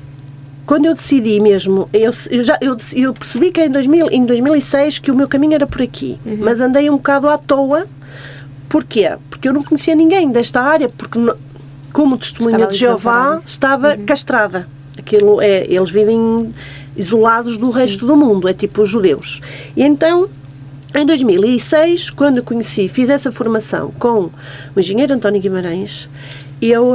[0.66, 5.00] quando eu decidi mesmo, eu, eu, já, eu, eu percebi que em, 2000, em 2006
[5.00, 6.38] que o meu caminho era por aqui, uhum.
[6.42, 7.88] mas andei um bocado à toa
[8.70, 9.18] Porquê?
[9.32, 11.20] Porque eu não conhecia ninguém desta área, porque
[11.92, 14.06] como testemunha de Jeová estava uhum.
[14.06, 14.68] castrada.
[14.98, 16.54] Aquilo é, eles vivem
[16.96, 17.74] isolados do Sim.
[17.74, 19.42] resto do mundo, é tipo os judeus.
[19.76, 20.30] E então,
[20.94, 24.30] em 2006, quando conheci, fiz essa formação com
[24.76, 26.08] o engenheiro António Guimarães,
[26.62, 26.94] eu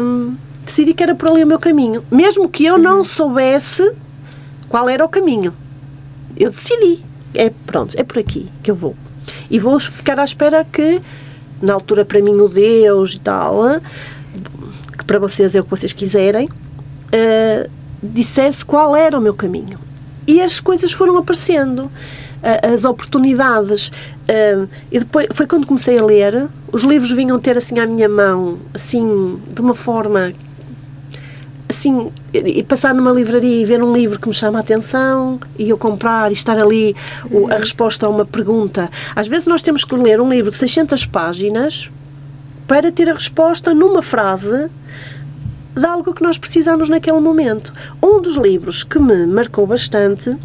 [0.00, 2.82] hum, decidi que era por ali o meu caminho, mesmo que eu uhum.
[2.82, 3.92] não soubesse
[4.68, 5.52] qual era o caminho.
[6.36, 7.02] Eu decidi,
[7.34, 8.94] é pronto, é por aqui que eu vou
[9.50, 11.00] e vou ficar à espera que,
[11.60, 13.62] na altura, para mim, o Deus e tal,
[14.96, 17.70] que para vocês é o que vocês quiserem, uh,
[18.02, 19.78] dissesse qual era o meu caminho.
[20.26, 23.88] E as coisas foram aparecendo, uh, as oportunidades.
[23.88, 28.08] Uh, e depois foi quando comecei a ler, os livros vinham ter assim à minha
[28.08, 30.32] mão, assim, de uma forma
[31.78, 35.70] assim, e passar numa livraria e ver um livro que me chama a atenção e
[35.70, 36.94] eu comprar e estar ali
[37.30, 38.90] o, a resposta a uma pergunta.
[39.14, 41.90] Às vezes nós temos que ler um livro de 600 páginas
[42.66, 44.68] para ter a resposta numa frase
[45.74, 47.72] de algo que nós precisamos naquele momento.
[48.02, 50.36] Um dos livros que me marcou bastante,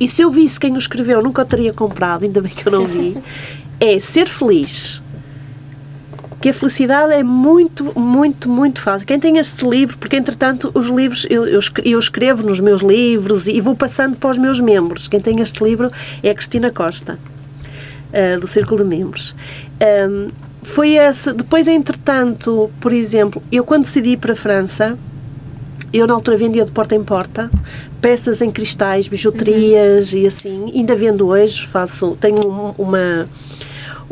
[0.00, 2.72] e se eu visse quem o escreveu, nunca o teria comprado, ainda bem que eu
[2.72, 3.16] não vi,
[3.78, 5.01] é Ser Feliz
[6.42, 9.06] que a felicidade é muito, muito, muito fácil.
[9.06, 13.60] Quem tem este livro, porque entretanto os livros, eu, eu, escrevo nos meus livros e
[13.60, 15.06] vou passando para os meus membros.
[15.06, 15.88] Quem tem este livro
[16.20, 19.36] é a Cristina Costa, uh, do Círculo de Membros.
[19.80, 20.30] Um,
[20.64, 21.32] foi esse.
[21.32, 24.98] Depois, entretanto, por exemplo, eu quando decidi ir para a França,
[25.92, 27.48] eu na altura vendia de porta em porta
[28.00, 30.18] peças em cristais, bijuterias uhum.
[30.18, 30.72] e assim.
[30.74, 32.40] Ainda vendo hoje, faço, tenho
[32.76, 33.28] uma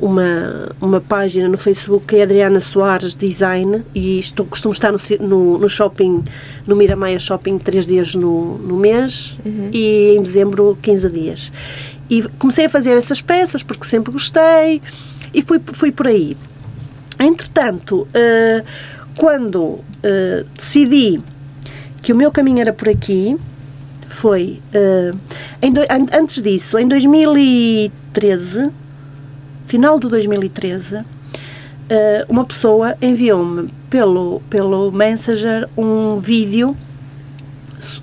[0.00, 4.98] uma, uma página no Facebook que é Adriana Soares Design e estou, costumo estar no,
[5.20, 6.24] no, no shopping,
[6.66, 9.70] no Miramaia Shopping, três dias no, no mês uhum.
[9.72, 11.52] e em dezembro 15 dias.
[12.08, 14.80] E comecei a fazer essas peças porque sempre gostei
[15.32, 16.36] e fui, fui por aí.
[17.18, 18.64] Entretanto, uh,
[19.16, 19.84] quando uh,
[20.56, 21.20] decidi
[22.02, 23.36] que o meu caminho era por aqui,
[24.08, 25.16] foi uh,
[25.70, 25.80] do,
[26.16, 28.70] antes disso, em 2013
[29.70, 31.04] final de 2013,
[31.88, 36.76] eh, uma pessoa enviou-me pelo, pelo Messenger um vídeo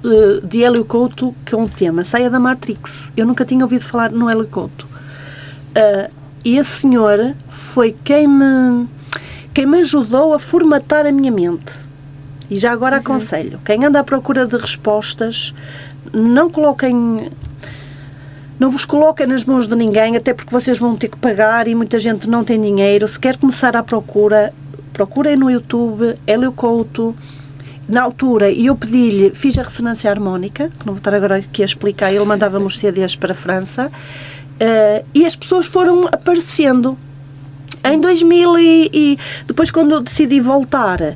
[0.02, 3.12] eh, de Hélio Couto que é um tema, Saia da Matrix.
[3.18, 4.88] Eu nunca tinha ouvido falar no Hélio Couto.
[5.76, 6.10] Uh,
[6.46, 8.88] e esse senhor foi quem me,
[9.54, 11.74] quem me ajudou a formatar a minha mente.
[12.50, 13.02] E já agora uhum.
[13.02, 15.54] aconselho, quem anda à procura de respostas,
[16.14, 17.30] não coloquem
[18.60, 21.76] não vos coloquem nas mãos de ninguém, até porque vocês vão ter que pagar e
[21.76, 23.08] muita gente não tem dinheiro.
[23.08, 24.54] Se quer começar à procura,
[24.94, 27.16] procurem no YouTube Hélio Couto
[27.88, 31.66] na altura, eu pedi-lhe, fiz a ressonância harmónica, que não vou estar agora aqui a
[31.66, 36.98] explicar, ele mandava-me os CDs para a França, uh, e as pessoas foram aparecendo.
[37.86, 41.16] Em 2000 e, e depois quando eu decidi voltar, uh,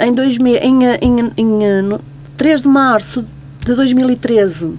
[0.00, 2.00] em, 2000, em, em, em, no
[2.38, 3.26] 3 de março
[3.62, 4.72] de 2013,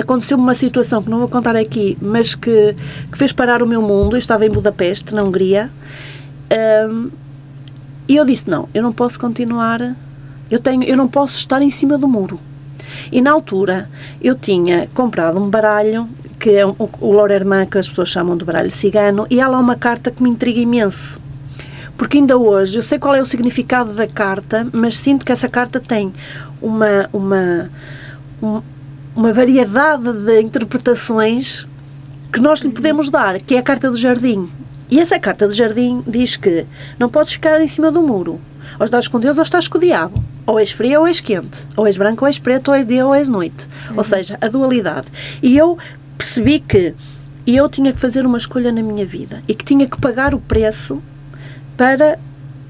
[0.00, 2.74] aconteceu-me uma situação que não vou contar aqui, mas que,
[3.10, 4.14] que fez parar o meu mundo.
[4.14, 5.70] Eu estava em Budapeste, na Hungria,
[6.88, 7.10] um,
[8.06, 9.96] e eu disse: não, eu não posso continuar,
[10.50, 12.38] eu, tenho, eu não posso estar em cima do muro.
[13.10, 13.90] E na altura
[14.20, 18.44] eu tinha comprado um baralho, que é o, o Lorerman, que as pessoas chamam de
[18.44, 21.20] baralho cigano, e há lá uma carta que me intriga imenso.
[21.96, 25.48] Porque ainda hoje eu sei qual é o significado da carta, mas sinto que essa
[25.48, 26.12] carta tem
[26.62, 27.68] uma, uma,
[29.14, 31.66] uma variedade de interpretações
[32.32, 34.48] que nós lhe podemos dar, que é a carta do jardim.
[34.90, 36.66] E essa carta do jardim diz que
[36.98, 38.40] não podes ficar em cima do muro.
[38.78, 40.22] Ou estás com Deus ou estás com o diabo.
[40.46, 41.66] Ou és frio ou és quente.
[41.76, 43.68] Ou és branco ou és preto, ou és dia ou és noite.
[43.90, 43.98] Uhum.
[43.98, 45.06] Ou seja, a dualidade.
[45.42, 45.76] E eu
[46.16, 46.94] percebi que
[47.46, 50.38] eu tinha que fazer uma escolha na minha vida e que tinha que pagar o
[50.38, 51.02] preço
[51.76, 52.18] para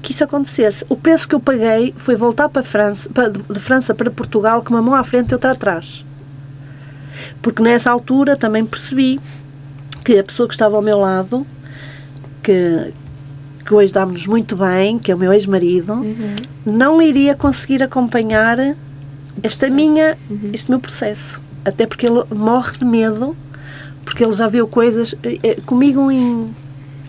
[0.01, 0.85] que isso acontecesse.
[0.89, 4.63] O preço que eu paguei foi voltar para a França, para, de França para Portugal
[4.63, 6.05] com uma mão à frente e outra atrás.
[7.41, 9.19] Porque nessa altura também percebi
[10.03, 11.45] que a pessoa que estava ao meu lado
[12.41, 12.93] que,
[13.65, 16.35] que hoje dá-nos muito bem, que é o meu ex-marido, uhum.
[16.65, 18.57] não iria conseguir acompanhar
[19.43, 20.49] esta minha, uhum.
[20.53, 21.41] este meu processo.
[21.63, 23.35] Até porque ele morre de medo,
[24.03, 26.49] porque ele já viu coisas eh, eh, comigo em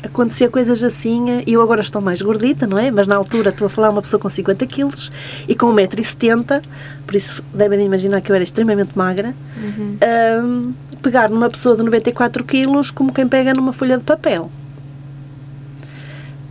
[0.03, 2.90] acontecia coisas assim e eu agora estou mais gordita, não é?
[2.90, 5.11] Mas na altura estou a falar uma pessoa com 50 quilos
[5.48, 6.62] e com 1,70m,
[7.07, 9.34] por isso devem imaginar que eu era extremamente magra.
[9.62, 9.98] Uhum.
[10.44, 14.51] Um, pegar numa pessoa de 94 quilos como quem pega numa folha de papel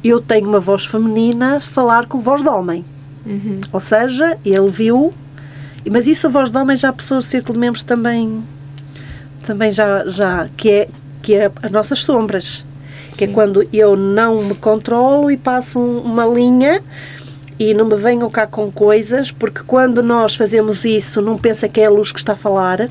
[0.03, 2.85] eu tenho uma voz feminina falar com voz de homem.
[3.25, 3.61] Uhum.
[3.71, 5.13] Ou seja, ele viu,
[5.89, 8.43] mas isso a voz de homem já a pessoa do círculo de membros também,
[9.43, 10.89] também já, já que é,
[11.21, 12.65] que é as nossas sombras.
[13.17, 13.33] Que é Sim.
[13.33, 16.81] é quando eu não me controlo e passo um, uma linha
[17.59, 21.81] e não me venham cá com coisas, porque quando nós fazemos isso, não pensa que
[21.81, 22.89] é a luz que está a falar,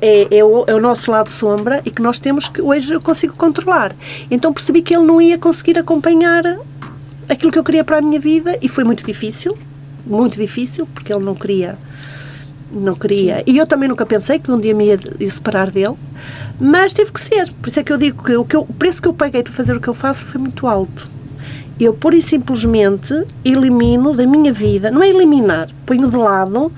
[0.00, 3.00] é, é, o, é o nosso lado sombra e que nós temos que hoje eu
[3.00, 3.96] consigo controlar.
[4.30, 6.58] Então percebi que ele não ia conseguir acompanhar
[7.26, 9.56] aquilo que eu queria para a minha vida e foi muito difícil,
[10.06, 11.78] muito difícil, porque ele não queria
[12.72, 13.38] não queria.
[13.38, 13.44] Sim.
[13.46, 15.94] E eu também nunca pensei que um dia me ia, ia, separar dele,
[16.60, 17.52] mas teve que ser.
[17.52, 19.42] Por isso é que eu digo que o, que eu, o preço que eu paguei
[19.42, 21.08] para fazer o que eu faço foi muito alto.
[21.80, 23.14] Eu, pura e simplesmente,
[23.44, 26.72] elimino da minha vida, não é eliminar, ponho de lado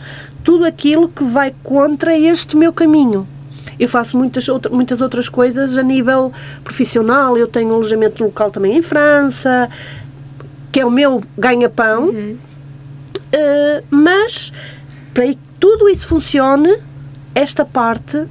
[0.45, 3.27] tudo aquilo que vai contra este meu caminho.
[3.79, 6.33] Eu faço muitas, outra, muitas outras coisas a nível
[6.63, 7.37] profissional.
[7.37, 9.71] Eu tenho um alojamento local também em França,
[10.71, 12.09] que é o meu ganha-pão.
[12.09, 12.37] Uhum.
[13.33, 14.53] Uh, mas
[15.15, 15.25] para
[15.61, 16.75] tudo isso funcione,
[17.35, 18.27] esta parte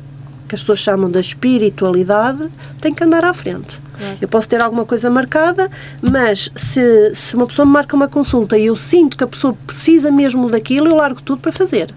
[0.47, 2.49] que as pessoas chamam da espiritualidade
[2.82, 3.80] tem que andar à frente.
[3.95, 4.17] Claro.
[4.19, 5.69] Eu posso ter alguma coisa marcada,
[6.01, 9.55] mas se, se uma pessoa me marca uma consulta e eu sinto que a pessoa
[9.65, 11.93] precisa mesmo daquilo, eu largo tudo para fazer.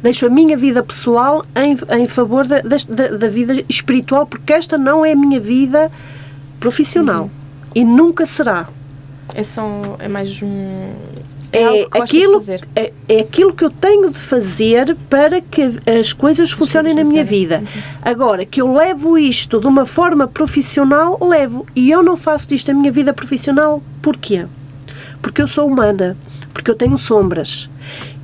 [0.00, 4.78] Deixo a minha vida pessoal em, em favor da, da, da vida espiritual, porque esta
[4.78, 5.90] não é a minha vida
[6.60, 7.24] profissional.
[7.24, 7.30] Uhum.
[7.74, 8.68] E nunca será.
[9.34, 9.96] É só.
[9.98, 10.92] É mais um
[11.56, 12.44] é, é aquilo,
[12.74, 15.62] é, é, aquilo que eu tenho de fazer para que
[16.00, 17.58] as coisas as funcionem coisas na minha vida.
[17.60, 17.82] Uhum.
[18.02, 21.66] Agora, que eu levo isto de uma forma profissional, levo.
[21.76, 23.82] E eu não faço disto a minha vida profissional.
[24.02, 24.46] Porquê?
[25.22, 26.16] Porque eu sou humana.
[26.52, 27.70] Porque eu tenho sombras.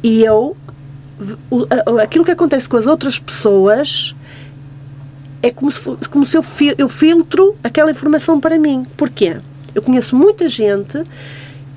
[0.03, 0.57] E eu.
[2.03, 4.15] Aquilo que acontece com as outras pessoas
[5.43, 6.45] é como se, como se eu,
[6.77, 8.85] eu filtro aquela informação para mim.
[8.97, 9.37] Porquê?
[9.75, 11.03] Eu conheço muita gente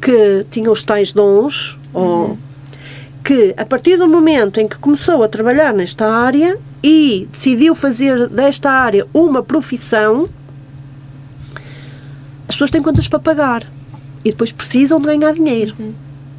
[0.04, 2.02] que tinha os tais dons, uhum.
[2.02, 2.38] ou
[3.24, 8.28] que a partir do momento em que começou a trabalhar nesta área e decidiu fazer
[8.28, 10.28] desta área uma profissão,
[12.50, 13.64] as pessoas têm contas para pagar
[14.26, 15.74] e depois precisam de ganhar dinheiro.
[15.80, 15.94] Uhum.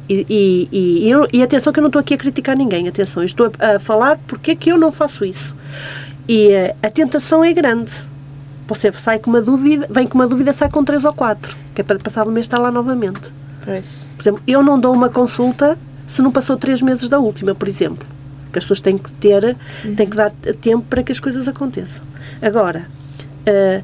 [0.07, 3.23] E, e, e, eu, e, atenção que eu não estou aqui a criticar ninguém, atenção,
[3.23, 5.55] estou a, a falar porque é que eu não faço isso.
[6.27, 7.91] E a, eh, a tentação é grande.
[8.67, 11.81] Você sai com uma dúvida, vem com uma dúvida, sai com três ou quatro, que
[11.81, 13.33] é para passar o mês estar lá novamente.
[13.65, 14.07] Pois.
[14.15, 17.67] Por exemplo, eu não dou uma consulta se não passou três meses da última, por
[17.67, 18.07] exemplo.
[18.51, 19.95] Que as pessoas têm que ter, uhum.
[19.95, 22.05] têm que dar tempo para que as coisas aconteçam.
[22.41, 22.87] Agora,
[23.41, 23.83] uh,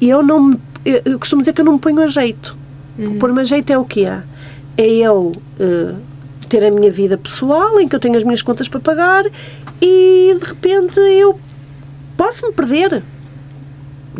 [0.00, 2.56] eu não me, eu costumo dizer que eu não me ponho a jeito.
[2.98, 3.18] Uhum.
[3.18, 4.06] Pôr-me a jeito é o quê?
[4.76, 5.96] É eu uh,
[6.48, 9.24] ter a minha vida pessoal, em que eu tenho as minhas contas para pagar
[9.80, 11.38] e de repente eu
[12.16, 13.02] posso me perder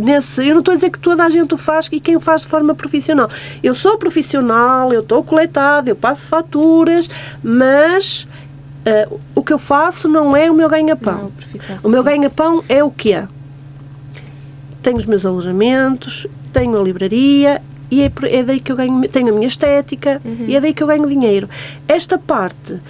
[0.01, 0.47] nesse.
[0.47, 2.43] Eu não estou a dizer que toda a gente o faz e quem o faz
[2.43, 3.29] de forma profissional.
[3.63, 7.09] Eu sou profissional, eu estou coletado, eu passo faturas,
[7.43, 8.27] mas
[8.87, 11.31] uh, o que eu faço não é o meu ganha-pão.
[11.83, 13.25] O meu ganha-pão é o quê?
[14.83, 19.29] Tenho os meus alojamentos, tenho a livraria, e é, é, daí que eu ganho, tenho
[19.29, 20.47] a minha estética uhum.
[20.47, 21.49] e é daí que eu ganho dinheiro.
[21.89, 22.81] Esta parte, uh,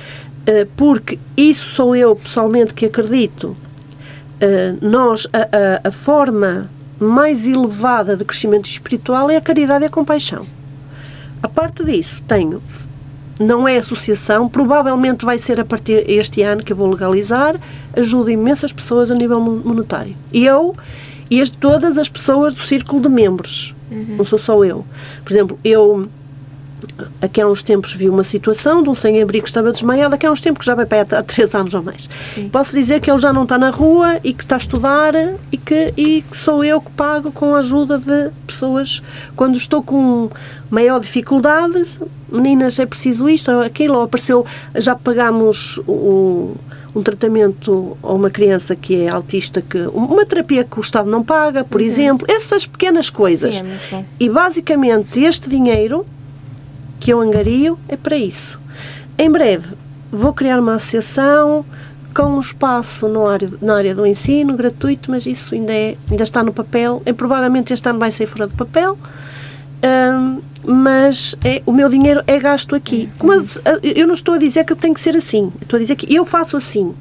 [0.76, 6.70] porque isso sou eu pessoalmente que acredito, uh, nós, a, a, a, forma
[7.00, 10.44] mais elevada de crescimento espiritual é a caridade e a compaixão.
[11.42, 12.62] A parte disso, tenho,
[13.38, 17.56] não é associação, provavelmente vai ser a partir este ano que eu vou legalizar,
[17.96, 20.14] ajuda imensas pessoas a nível monetário.
[20.30, 20.76] E eu
[21.30, 24.16] e as, todas as pessoas do círculo de membros, uhum.
[24.18, 24.84] não sou só eu.
[25.24, 26.06] Por exemplo, eu
[27.20, 30.30] aqui há uns tempos vi uma situação de um sem-abrigo que estava desmaiado, aqui há
[30.30, 32.08] uns tempos que já vai para há três anos ou mais.
[32.34, 32.48] Sim.
[32.48, 35.14] Posso dizer que ele já não está na rua e que está a estudar
[35.52, 39.02] e que, e que sou eu que pago com a ajuda de pessoas.
[39.36, 40.30] Quando estou com
[40.70, 41.98] maior dificuldade,
[42.30, 46.54] meninas, é preciso isto, aquilo, ou apareceu, já pagámos o
[46.94, 51.22] um tratamento a uma criança que é autista, que uma terapia que o Estado não
[51.22, 51.86] paga, por uhum.
[51.86, 53.56] exemplo, essas pequenas coisas.
[53.56, 56.04] Sim, é e basicamente este dinheiro
[57.00, 58.60] que eu angario é para isso.
[59.18, 59.74] Em breve
[60.12, 61.64] vou criar uma associação
[62.14, 66.22] com um espaço no área, na área do ensino gratuito, mas isso ainda, é, ainda
[66.22, 67.02] está no papel.
[67.06, 68.98] E, provavelmente este ano vai sair fora do papel.
[69.82, 73.08] Um, mas é, o meu dinheiro é gasto aqui.
[73.22, 75.52] Mas eu não estou a dizer que tem que ser assim.
[75.62, 76.94] Estou a dizer que eu faço assim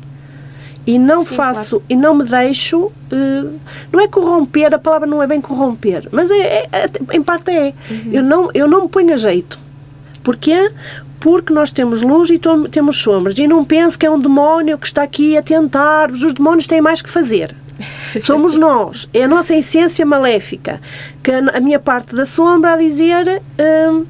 [0.88, 1.84] e não Sim, faço claro.
[1.90, 3.60] e não me deixo uh,
[3.92, 7.52] não é corromper a palavra não é bem corromper mas é, é, é em parte
[7.52, 8.12] é uhum.
[8.12, 9.60] eu não eu não me ponho a jeito
[10.30, 10.72] Porquê?
[11.20, 13.36] Porque nós temos luz e temos sombras.
[13.40, 16.12] E não penso que é um demónio que está aqui a tentar.
[16.12, 17.56] Os demónios têm mais que fazer.
[18.22, 19.10] Somos nós.
[19.12, 20.80] É a nossa essência maléfica.
[21.24, 23.42] Que a minha parte da sombra a dizer.
[23.60, 24.06] Hum,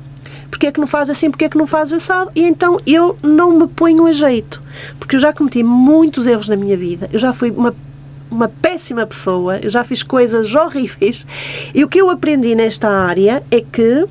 [0.51, 3.17] porque é que não faz assim, porque é que não faz assado, e então eu
[3.23, 4.61] não me ponho a jeito,
[4.99, 7.73] porque eu já cometi muitos erros na minha vida, eu já fui uma,
[8.31, 11.25] uma péssima pessoa, eu já fiz coisas horríveis,
[11.73, 14.07] e o que eu aprendi nesta área é que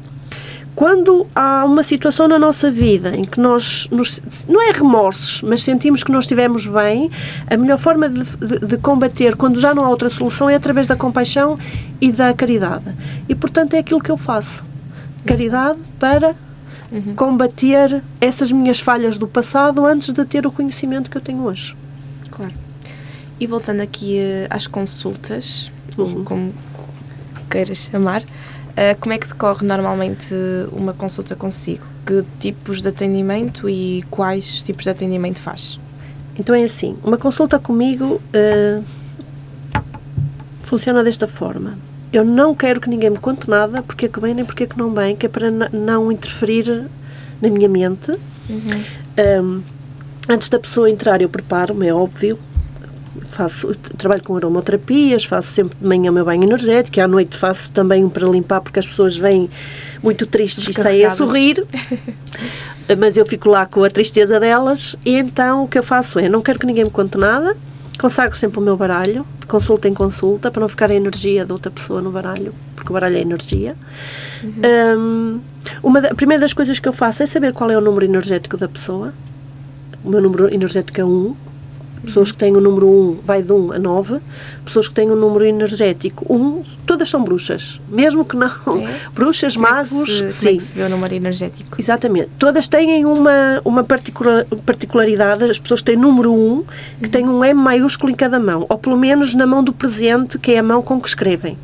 [0.79, 5.65] quando há uma situação na nossa vida em que nós, nos, não é remorsos, mas
[5.65, 7.11] sentimos que não estivemos bem,
[7.49, 10.87] a melhor forma de, de, de, combater, quando já não há outra solução, é através
[10.87, 11.59] da compaixão
[12.01, 12.95] e da caridade.
[13.29, 14.63] E, portanto, é aquilo que eu faço.
[15.27, 16.37] Caridade para
[16.93, 17.13] uhum.
[17.17, 21.77] combater essas minhas falhas do passado antes de ter o conhecimento que eu tenho hoje.
[22.31, 22.55] Claro.
[23.41, 26.23] E voltando aqui eh, às consultas, uhum.
[26.23, 26.55] como
[27.51, 28.23] queiras chamar,
[29.01, 30.35] como é que decorre normalmente
[30.73, 31.85] uma consulta consigo?
[32.07, 35.79] Que tipos de atendimento e quais tipos de atendimento faz?
[36.39, 38.85] Então é assim, uma consulta comigo uh,
[40.63, 41.77] funciona desta forma.
[42.13, 44.67] Eu não quero que ninguém me conte nada, porque é que bem nem porque é
[44.67, 46.87] que não bem, que é para não interferir
[47.41, 48.13] na minha mente.
[48.49, 49.43] Uhum.
[49.43, 49.63] Um,
[50.29, 52.39] antes da pessoa entrar, eu preparo-me, é óbvio,
[53.31, 57.37] faço, trabalho com aromaterapias, faço sempre de manhã o meu banho energético e à noite
[57.37, 59.49] faço também um para limpar porque as pessoas vêm
[60.03, 61.65] muito tristes e saem a sorrir.
[62.99, 66.29] mas eu fico lá com a tristeza delas e então o que eu faço é,
[66.29, 67.57] não quero que ninguém me conte nada,
[67.99, 71.53] consagro sempre o meu baralho, de consulta em consulta, para não ficar a energia de
[71.53, 73.77] outra pessoa no baralho, porque o baralho é energia.
[74.43, 74.53] Uhum.
[74.99, 75.41] Um,
[75.83, 78.05] uma da, a primeira das coisas que eu faço é saber qual é o número
[78.05, 79.13] energético da pessoa.
[80.05, 81.37] O meu número energético é 1,
[82.05, 84.19] Pessoas que têm o número 1 vai de 1 a 9.
[84.65, 87.81] Pessoas que têm o número energético 1, todas são bruxas.
[87.89, 88.49] Mesmo que não.
[88.87, 89.01] É.
[89.13, 90.21] Bruxas, como magos.
[90.21, 90.49] É que se, sim.
[90.49, 91.81] É que se vê o número energético?
[91.81, 92.31] Exatamente.
[92.39, 95.45] Todas têm uma, uma particular, particularidade.
[95.45, 96.65] As pessoas têm número 1,
[97.01, 97.11] que uhum.
[97.11, 98.67] tem um M maiúsculo em cada mão.
[98.69, 101.57] Ou pelo menos na mão do presente, que é a mão com que escrevem.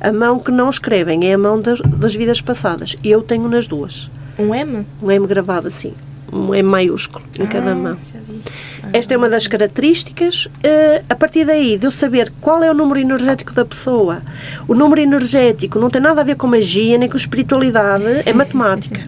[0.00, 2.96] A mão que não escrevem é a mão das, das vidas passadas.
[3.04, 4.10] Eu tenho nas duas.
[4.38, 4.86] Um M?
[5.02, 5.94] Um M gravado assim
[6.32, 7.96] um M maiúsculo em ah, cada mão.
[8.82, 10.46] Ah, Esta é uma das características.
[10.46, 14.22] Uh, a partir daí, de eu saber qual é o número energético da pessoa,
[14.66, 19.02] o número energético não tem nada a ver com magia nem com espiritualidade, é matemática.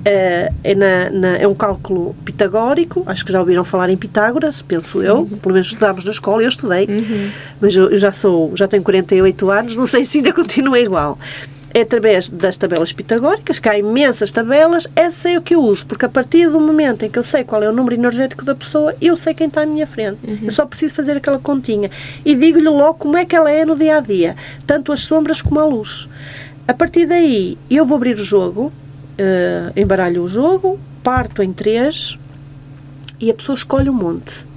[0.00, 4.62] Uh, é, na, na, é, um cálculo pitagórico, acho que já ouviram falar em Pitágoras,
[4.62, 5.06] penso Sim.
[5.06, 7.30] eu, pelo menos estudámos na escola, eu estudei, uhum.
[7.60, 11.18] mas eu, eu, já sou, já tenho 48 anos, não sei se ainda continua igual
[11.72, 15.86] é através das tabelas pitagóricas, que há imensas tabelas, essa é o que eu uso,
[15.86, 18.54] porque a partir do momento em que eu sei qual é o número energético da
[18.54, 20.18] pessoa, eu sei quem está à minha frente.
[20.26, 20.38] Uhum.
[20.42, 21.90] Eu só preciso fazer aquela continha
[22.24, 25.40] e digo-lhe logo como é que ela é no dia a dia, tanto as sombras
[25.40, 26.08] como a luz.
[26.66, 32.18] A partir daí, eu vou abrir o jogo, uh, embaralho o jogo, parto em três
[33.18, 34.49] e a pessoa escolhe o um monte.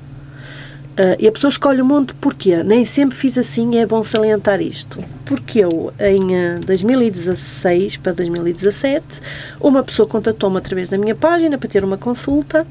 [0.94, 2.64] Uh, e a pessoa escolhe o monte porquê?
[2.64, 5.04] Nem sempre fiz assim, é bom salientar isto.
[5.26, 9.04] Porque eu, em uh, 2016 para 2017,
[9.60, 12.68] uma pessoa contatou-me através da minha página para ter uma consulta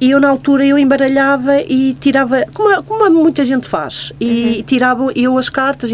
[0.00, 4.62] e eu, na altura, eu embaralhava e tirava, como, como muita gente faz, e uhum.
[4.62, 5.90] tirava eu as cartas.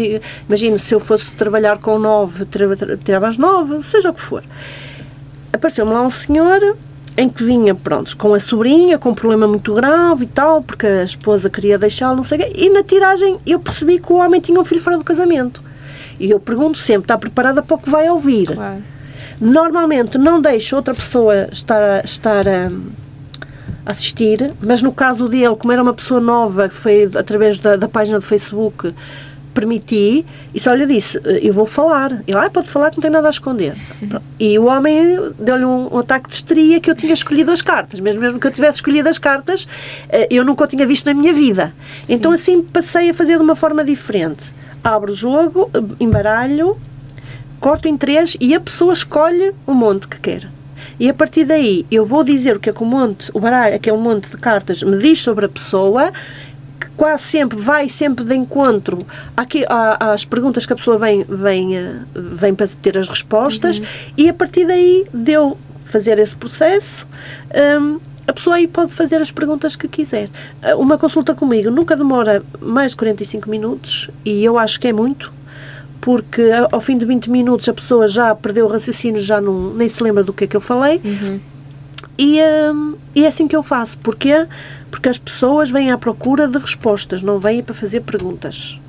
[0.47, 4.43] Imagino, se eu fosse trabalhar com nove, tirava, tirava as nove, seja o que for.
[5.51, 6.77] Apareceu-me lá um senhor
[7.17, 10.85] em que vinha, pronto, com a sobrinha, com um problema muito grave e tal, porque
[10.85, 14.17] a esposa queria deixá-lo, não sei o quê, e na tiragem eu percebi que o
[14.17, 15.61] homem tinha um filho fora do casamento.
[16.19, 18.47] E eu pergunto sempre, está preparada para o que vai ouvir?
[18.47, 18.83] Claro.
[19.39, 22.71] Normalmente não deixo outra pessoa estar, estar a,
[23.85, 27.75] a assistir, mas no caso dele, como era uma pessoa nova, que foi através da,
[27.75, 28.89] da página do Facebook,
[29.55, 32.11] permiti e só lhe disse, eu vou falar.
[32.27, 33.75] Ele, ah, pode falar que não tem nada a esconder.
[34.37, 37.99] E o homem deu-lhe um, um, ataque de histeria que eu tinha escolhido as cartas.
[38.01, 39.65] Mesmo, mesmo que eu tivesse escolhido as cartas,
[40.09, 41.73] eh, eu nunca o tinha visto na minha vida.
[42.03, 42.13] Sim.
[42.13, 44.53] Então assim passei a fazer de uma forma diferente.
[44.83, 46.77] Abro o jogo, embaralho,
[47.59, 50.49] corto em três e a pessoa escolhe o monte que quer.
[50.99, 53.75] E a partir daí eu vou dizer o que é que o monte, o baralho,
[53.75, 56.11] aquele monte de cartas me diz sobre a pessoa
[56.95, 58.97] quase sempre vai sempre de encontro
[59.35, 59.65] aqui,
[59.99, 63.85] às perguntas que a pessoa vem, vem, eh, vem para ter as respostas uhum.
[64.17, 67.07] e a partir daí deu fazer esse processo
[67.81, 70.29] um, a pessoa aí pode fazer as perguntas que quiser.
[70.61, 74.93] Eh, uma consulta comigo nunca demora mais de 45 minutos e eu acho que é
[74.93, 75.31] muito,
[76.01, 79.87] porque ao fim de 20 minutos a pessoa já perdeu o raciocínio, já não, nem
[79.87, 80.99] se lembra do que é que eu falei.
[81.03, 81.39] Uhum.
[82.17, 82.39] E,
[82.73, 83.97] um, e é assim que eu faço.
[83.97, 84.47] Porquê?
[84.95, 88.79] Porque as pessoas vêm à procura de respostas, não vêm para fazer perguntas.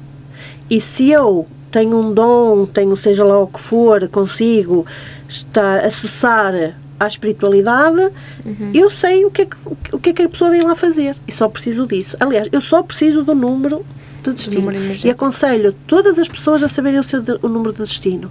[0.71, 4.87] E se eu tenho um dom, tenho seja lá o que for, consigo
[5.29, 8.13] estar, acessar à espiritualidade,
[8.45, 8.71] uhum.
[8.73, 9.57] eu sei o que, é que,
[9.91, 11.17] o que é que a pessoa vem lá fazer.
[11.27, 12.17] E só preciso disso.
[12.21, 13.85] Aliás, eu só preciso do número
[14.33, 14.73] de destino.
[15.05, 18.31] E aconselho todas as pessoas a saberem o seu o número de destino.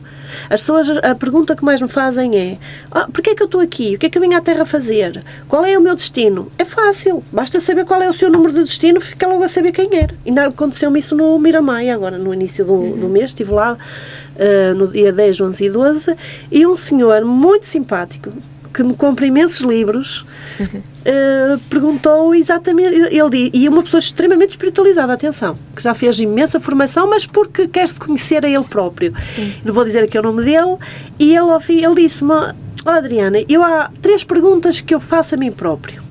[0.50, 2.58] As pessoas, a pergunta que mais me fazem é:
[2.92, 3.96] ah, porquê é que eu estou aqui?
[3.96, 5.24] O que é que eu vim à Terra fazer?
[5.48, 6.52] Qual é o meu destino?
[6.58, 9.72] É fácil, basta saber qual é o seu número de destino, fica logo a saber
[9.72, 10.16] quem era.
[10.26, 12.98] Ainda aconteceu-me isso no Miramai, agora no início do, uhum.
[12.98, 13.78] do mês, estive lá
[14.36, 16.16] uh, no dia 10, 11 e 12,
[16.52, 18.32] e um senhor muito simpático,
[18.76, 20.26] que me compra imensos livros,
[20.60, 22.94] uh, perguntou exatamente.
[23.16, 27.98] Ele, e uma pessoa extremamente espiritualizada, atenção, que já fez imensa formação, mas porque quer-se
[27.98, 29.14] conhecer a ele próprio.
[29.24, 29.54] Sim.
[29.64, 30.78] Não vou dizer aqui o nome dele.
[31.18, 35.36] E ele, ao fim, ele disse-me: oh, Adriana, eu há três perguntas que eu faço
[35.36, 36.04] a mim próprio.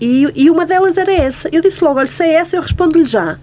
[0.00, 1.48] E, e uma delas era essa.
[1.52, 3.38] Eu disse logo: olha, se é essa, eu respondo-lhe já.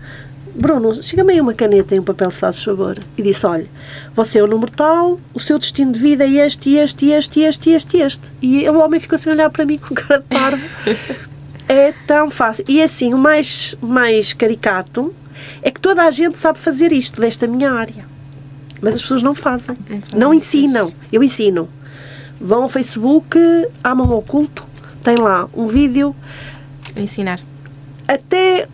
[0.56, 2.97] Bruno, chega-me aí uma caneta e um papel, se fazes favor.
[3.18, 3.68] E disse: Olha,
[4.16, 7.70] você é o número tal, o seu destino de vida é este, este, este, este,
[7.72, 8.32] este, este.
[8.41, 10.64] E o homem ficou assim a olhar para mim com cara de parvo.
[11.68, 12.66] é tão fácil.
[12.68, 15.14] E assim, o mais, mais caricato
[15.62, 18.06] é que toda a gente sabe fazer isto, desta minha área.
[18.82, 19.78] Mas as pessoas não fazem.
[20.16, 20.91] Não ensinam.
[21.12, 21.70] Eu ensino.
[22.39, 23.38] Vão ao Facebook,
[23.84, 24.66] amam o oculto,
[25.04, 26.16] tem lá um vídeo.
[26.95, 27.41] A ensinar.
[28.08, 28.68] Até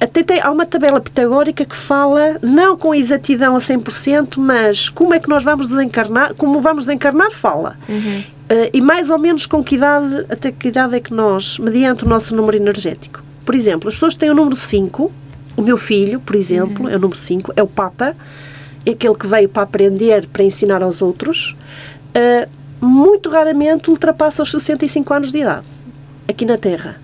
[0.00, 5.14] até tem, há uma tabela pitagórica que fala, não com exatidão a 100%, mas como
[5.14, 7.76] é que nós vamos desencarnar, como vamos desencarnar, fala.
[7.88, 8.20] Uhum.
[8.20, 12.04] Uh, e mais ou menos com que idade, até que idade é que nós, mediante
[12.04, 13.22] o nosso número energético.
[13.44, 15.10] Por exemplo, as pessoas têm o número 5,
[15.56, 16.90] o meu filho, por exemplo, uhum.
[16.90, 18.14] é o número 5, é o Papa,
[18.84, 21.56] é aquele que veio para aprender, para ensinar aos outros,
[22.14, 22.48] uh,
[22.84, 25.66] muito raramente ultrapassa os 65 anos de idade,
[26.28, 27.00] aqui na Terra.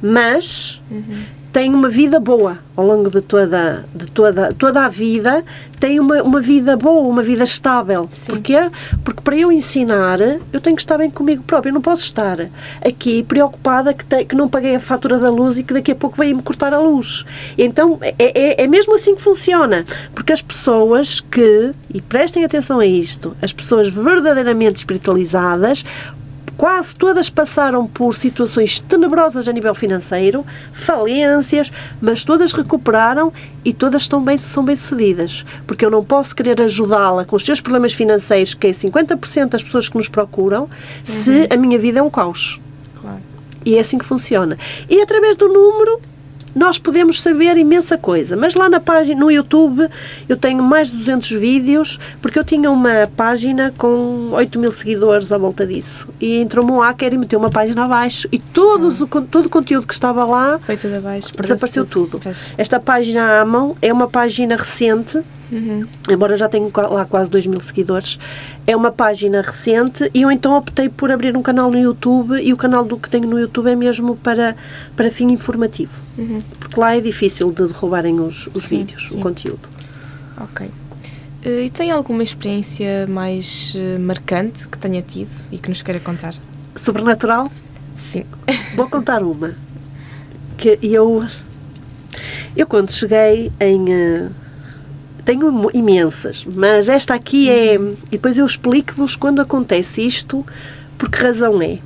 [0.00, 5.44] Mas uhum tem uma vida boa ao longo de toda, de toda, toda a vida,
[5.80, 8.08] tem uma, uma vida boa, uma vida estável.
[8.12, 8.32] Sim.
[8.32, 8.70] Porquê?
[9.02, 11.70] Porque para eu ensinar, eu tenho que estar bem comigo próprio.
[11.70, 12.38] Eu não posso estar
[12.84, 15.96] aqui preocupada que, te, que não paguei a fatura da luz e que daqui a
[15.96, 17.24] pouco vem-me cortar a luz.
[17.56, 19.84] Então, é, é, é mesmo assim que funciona.
[20.14, 25.84] Porque as pessoas que, e prestem atenção a isto, as pessoas verdadeiramente espiritualizadas
[26.58, 33.32] quase todas passaram por situações tenebrosas a nível financeiro, falências, mas todas recuperaram
[33.64, 35.46] e todas estão bem, são bem-sucedidas.
[35.68, 39.62] Porque eu não posso querer ajudá-la com os seus problemas financeiros, que é 50% das
[39.62, 40.68] pessoas que nos procuram, uhum.
[41.04, 42.60] se a minha vida é um caos.
[43.00, 43.22] Claro.
[43.64, 44.58] E é assim que funciona.
[44.90, 46.00] E através do número,
[46.58, 48.36] nós podemos saber imensa coisa.
[48.36, 49.88] Mas lá na página, no YouTube,
[50.28, 55.30] eu tenho mais de 200 vídeos, porque eu tinha uma página com 8 mil seguidores
[55.30, 56.08] à volta disso.
[56.20, 58.28] E entrou-me um hacker e meteu uma página abaixo.
[58.32, 59.08] E todos, hum.
[59.10, 62.18] o, todo o conteúdo que estava lá Foi tudo abaixo, desapareceu tudo.
[62.18, 62.36] tudo.
[62.56, 65.86] Esta página mão é uma página recente Uhum.
[66.08, 68.18] Embora já tenha lá quase 2 mil seguidores,
[68.66, 72.52] é uma página recente e eu então optei por abrir um canal no YouTube e
[72.52, 74.56] o canal do que tenho no YouTube é mesmo para,
[74.94, 75.92] para fim informativo.
[76.16, 76.38] Uhum.
[76.58, 79.18] Porque lá é difícil de derrubarem os, os sim, vídeos, sim.
[79.18, 79.68] o conteúdo.
[80.40, 80.70] Ok.
[81.44, 86.00] Eh, e tem alguma experiência mais eh, marcante que tenha tido e que nos queira
[86.00, 86.34] contar?
[86.76, 87.48] Sobrenatural?
[87.96, 88.24] Sim.
[88.76, 89.54] Vou contar uma.
[90.56, 91.24] Que eu.
[92.56, 94.30] Eu, quando cheguei em.
[95.28, 97.74] Tenho imensas, mas esta aqui é.
[97.74, 100.42] E depois eu explico-vos quando acontece isto,
[100.96, 101.80] por que razão é.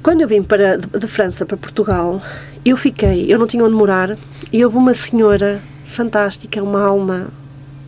[0.00, 2.22] Quando eu vim para, de, de França para Portugal,
[2.64, 4.16] eu fiquei, eu não tinha onde morar,
[4.52, 7.26] e houve uma senhora fantástica, uma alma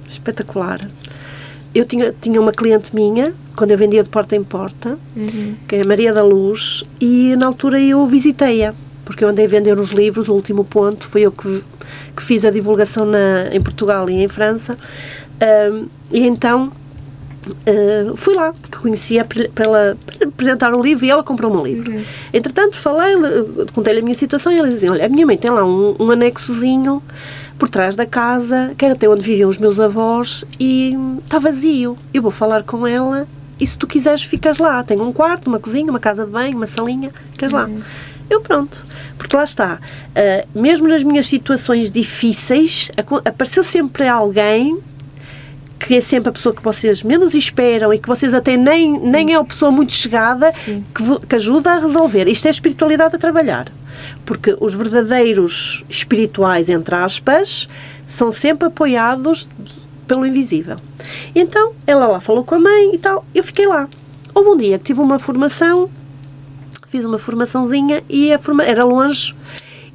[0.09, 0.81] espetacular.
[1.73, 5.55] Eu tinha, tinha uma cliente minha, quando eu vendia de porta em porta, uhum.
[5.69, 8.75] que é a Maria da Luz, e na altura eu visitei-a,
[9.07, 11.65] porque eu andei a vender os livros, o último ponto, foi eu que
[12.15, 14.77] que fiz a divulgação na, em Portugal e em França.
[16.11, 16.73] E então
[17.47, 19.97] uh, fui lá, porque conhecia para
[20.27, 21.93] apresentar o livro e ela comprou-me um livro.
[21.93, 22.03] Uhum.
[22.33, 23.15] Entretanto, falei,
[23.73, 26.11] contei-lhe a minha situação e ela dizia: Olha, a minha mãe tem lá um, um
[26.11, 27.03] anexozinho
[27.59, 31.97] por trás da casa, que era até onde viviam os meus avós, e está vazio.
[32.13, 33.27] Eu vou falar com ela
[33.59, 34.83] e se tu quiseres, ficas lá.
[34.83, 37.59] Tem um quarto, uma cozinha, uma casa de banho, uma salinha, ficas uhum.
[37.59, 37.71] lá.
[38.29, 38.85] Eu pronto,
[39.17, 42.91] porque lá está, uh, mesmo nas minhas situações difíceis,
[43.25, 44.83] apareceu sempre alguém
[45.79, 49.35] que é sempre a pessoa que vocês menos esperam e que vocês até nem, nem
[49.35, 52.27] é uma pessoa muito chegada que, que, ajuda a resolver.
[52.29, 53.71] Isto é espiritualidade a trabalhar.
[54.25, 57.69] Porque os verdadeiros espirituais, entre aspas,
[58.07, 59.49] são sempre apoiados
[60.07, 60.77] pelo invisível.
[61.35, 63.89] Então, ela lá falou com a mãe e tal, eu fiquei lá.
[64.35, 65.91] Houve um dia que tive uma formação
[66.89, 69.35] fiz uma formaçãozinha e a forma, era longe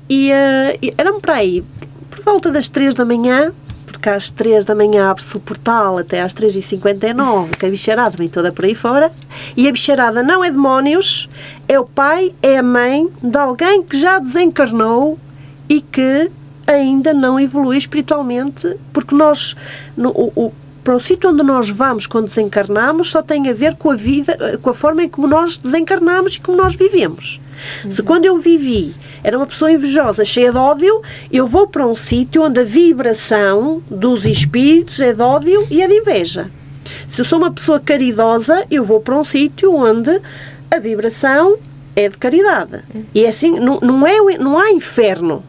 [0.10, 1.64] e, uh, e era para aí,
[2.10, 3.54] por volta das 3 da manhã,
[3.86, 8.28] porque às 3 da manhã abre-se o portal até às 3h59, que a bicharada vem
[8.28, 9.12] toda por aí fora,
[9.56, 11.30] e a bicharada não é demónios,
[11.68, 15.18] é o pai, é a mãe de alguém que já desencarnou
[15.70, 16.30] e que
[16.68, 19.56] ainda não evolui espiritualmente, porque nós,
[19.96, 20.54] no, o,
[20.84, 24.58] para o sítio onde nós vamos quando desencarnamos só tem a ver com a vida,
[24.62, 27.40] com a forma em como nós desencarnamos e como nós vivemos.
[27.84, 27.92] Uhum.
[27.92, 31.02] Se quando eu vivi era uma pessoa invejosa, cheia de ódio,
[31.32, 35.88] eu vou para um sítio onde a vibração dos espíritos é de ódio e é
[35.88, 36.50] de inveja.
[37.08, 40.20] Se eu sou uma pessoa caridosa, eu vou para um sítio onde
[40.70, 41.58] a vibração
[41.96, 42.84] é de caridade.
[42.94, 43.06] Uhum.
[43.14, 45.44] E é assim, não, não, é, não há inferno.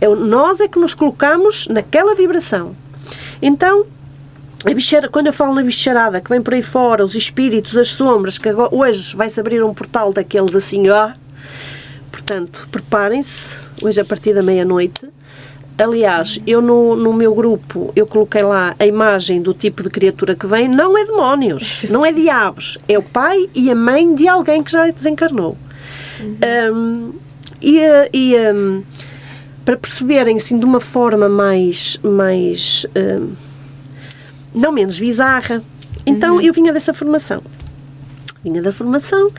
[0.00, 2.74] É, nós é que nos colocamos naquela vibração.
[3.40, 3.86] Então,
[4.64, 7.92] a bichara, quando eu falo na bicharada que vem por aí fora, os espíritos, as
[7.92, 11.12] sombras, que agora, hoje vai-se abrir um portal daqueles assim, ó.
[12.10, 15.08] Portanto, preparem-se, hoje a partir da meia-noite.
[15.78, 20.34] Aliás, eu no, no meu grupo, eu coloquei lá a imagem do tipo de criatura
[20.34, 24.26] que vem, não é demónios, não é diabos, é o pai e a mãe de
[24.26, 25.56] alguém que já desencarnou.
[26.18, 26.72] Uhum.
[26.74, 27.12] Um,
[27.60, 27.78] e,
[28.12, 28.82] e um,
[29.66, 33.32] para perceberem assim de uma forma mais, mais um,
[34.56, 35.62] não menos bizarra.
[36.06, 36.40] Então uhum.
[36.40, 37.42] eu vinha dessa formação.
[38.42, 39.30] Vinha da formação.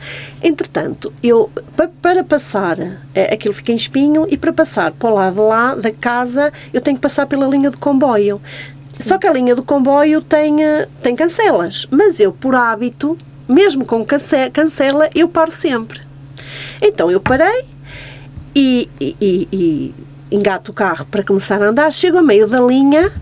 [0.42, 2.78] Entretanto, eu, para, para passar,
[3.14, 6.80] é, aquilo fica em espinho, e para passar para o lado lá da casa, eu
[6.80, 8.40] tenho que passar pela linha de comboio.
[8.92, 9.08] Sim.
[9.08, 11.86] Só que a linha do comboio tem, eh, tem cancelas.
[11.90, 13.16] Mas eu, por hábito,
[13.48, 16.00] mesmo com cancela, eu paro sempre.
[16.82, 17.64] Então eu parei
[18.54, 19.94] e, e, e, e
[20.30, 23.12] engato o carro para começar a andar, chego a meio da linha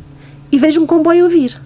[0.51, 1.66] e vejo um comboio a vir.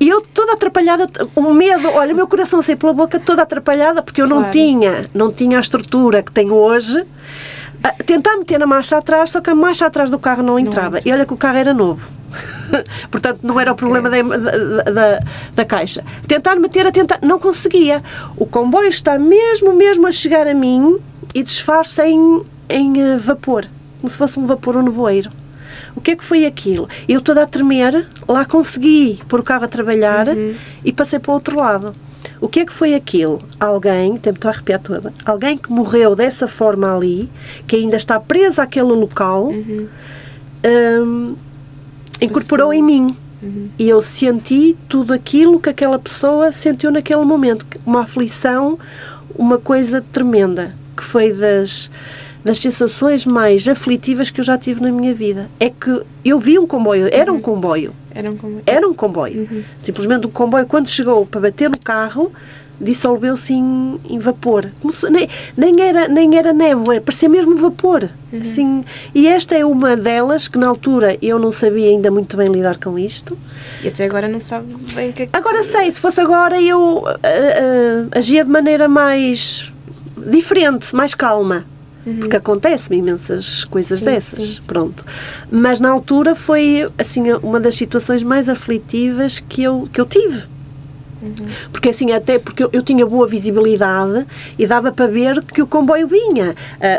[0.00, 4.02] E eu toda atrapalhada, o medo, olha, o meu coração saiu pela boca toda atrapalhada
[4.02, 4.52] porque eu não claro.
[4.52, 7.04] tinha, não tinha a estrutura que tenho hoje.
[8.06, 10.96] tentar meter a marcha atrás, só que a marcha atrás do carro não entrava.
[10.96, 11.02] Não.
[11.04, 12.00] E olha que o carro era novo.
[13.10, 14.22] Portanto, não era o problema okay.
[14.22, 15.20] da, da, da,
[15.54, 16.02] da, caixa.
[16.26, 18.02] Tentar meter a tentar, não conseguia.
[18.38, 20.98] O comboio está mesmo, mesmo a chegar a mim
[21.34, 23.66] e disfarça em, em eh, vapor,
[24.00, 25.30] como se fosse um vapor ou um nevoeiro.
[25.94, 26.88] O que é que foi aquilo?
[27.08, 30.54] Eu toda a tremer, lá consegui pôr o carro a trabalhar uhum.
[30.84, 31.92] e passei para o outro lado.
[32.40, 33.42] O que é que foi aquilo?
[33.58, 37.28] Alguém, até me estou a arrepiar toda, alguém que morreu dessa forma ali,
[37.66, 39.86] que ainda está presa àquele local, uhum.
[40.64, 41.36] um,
[42.20, 43.16] incorporou em mim.
[43.42, 43.68] Uhum.
[43.78, 47.66] E eu senti tudo aquilo que aquela pessoa sentiu naquele momento.
[47.84, 48.78] Uma aflição,
[49.34, 51.90] uma coisa tremenda, que foi das
[52.44, 55.48] das sensações mais aflitivas que eu já tive na minha vida.
[55.58, 57.40] É que eu vi um comboio, era um uhum.
[57.40, 57.94] comboio.
[58.12, 58.62] Era um comboio.
[58.66, 59.48] Era um comboio.
[59.50, 59.62] Uhum.
[59.78, 62.32] Simplesmente o comboio, quando chegou para bater no carro,
[62.80, 64.70] dissolveu-se em, em, vapor.
[64.90, 68.08] Se, nem, nem, era, nem era névoa, parecia mesmo vapor.
[68.32, 68.40] Uhum.
[68.40, 68.84] Assim,
[69.14, 72.78] e esta é uma delas que na altura eu não sabia ainda muito bem lidar
[72.78, 73.36] com isto.
[73.84, 75.36] E até agora não sabe bem o que é que...
[75.36, 79.70] Agora sei, se fosse agora eu uh, uh, agia de maneira mais
[80.16, 81.66] diferente, mais calma.
[82.06, 82.20] Uhum.
[82.20, 84.44] Porque acontece-me imensas coisas sim, dessas.
[84.44, 84.58] Sim.
[84.66, 85.04] Pronto.
[85.50, 90.42] Mas na altura foi assim uma das situações mais aflitivas que eu, que eu tive.
[91.22, 91.34] Uhum.
[91.70, 94.26] Porque assim, até porque eu, eu, tinha boa visibilidade
[94.58, 96.54] e dava para ver que o comboio vinha.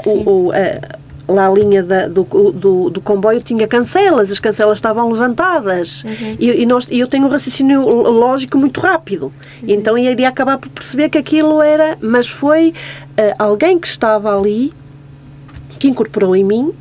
[0.05, 4.39] Uh, o, o uh, lá a linha da, do, do, do, comboio tinha cancelas, as
[4.39, 6.35] cancelas estavam levantadas uhum.
[6.37, 9.25] e, e, nós, eu tenho um raciocínio lógico muito rápido,
[9.61, 9.69] uhum.
[9.69, 14.37] então eu iria acabar por perceber que aquilo era, mas foi uh, alguém que estava
[14.37, 14.73] ali
[15.81, 16.71] que incorporou em mim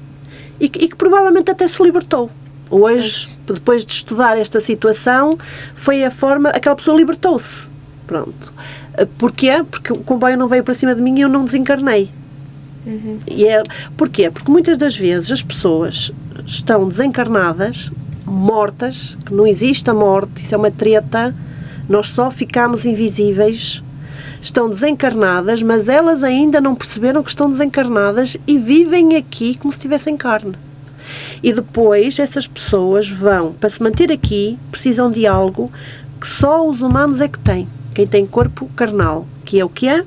[0.61, 2.31] e que, e que provavelmente até se libertou.
[2.71, 5.31] Hoje, depois de estudar esta situação,
[5.75, 6.51] foi a forma.
[6.51, 7.71] aquela pessoa libertou-se.
[8.07, 8.53] Pronto.
[8.93, 9.65] Eh, porquê?
[9.69, 12.11] Porque o comboio não veio para cima de mim e eu não desencarnei.
[12.87, 13.19] Uhum.
[13.27, 13.63] E é,
[13.97, 14.31] porquê?
[14.31, 16.13] Porque muitas das vezes as pessoas
[16.47, 17.91] estão desencarnadas,
[18.27, 21.35] mortas, que não existe a morte, isso é uma treta,
[21.89, 23.83] nós só ficamos invisíveis
[24.41, 29.79] estão desencarnadas, mas elas ainda não perceberam que estão desencarnadas e vivem aqui como se
[29.79, 30.55] tivessem carne.
[31.43, 35.71] E depois essas pessoas vão, para se manter aqui, precisam de algo
[36.21, 37.69] que só os humanos é que têm.
[37.95, 40.05] Quem tem corpo carnal, que é o que é?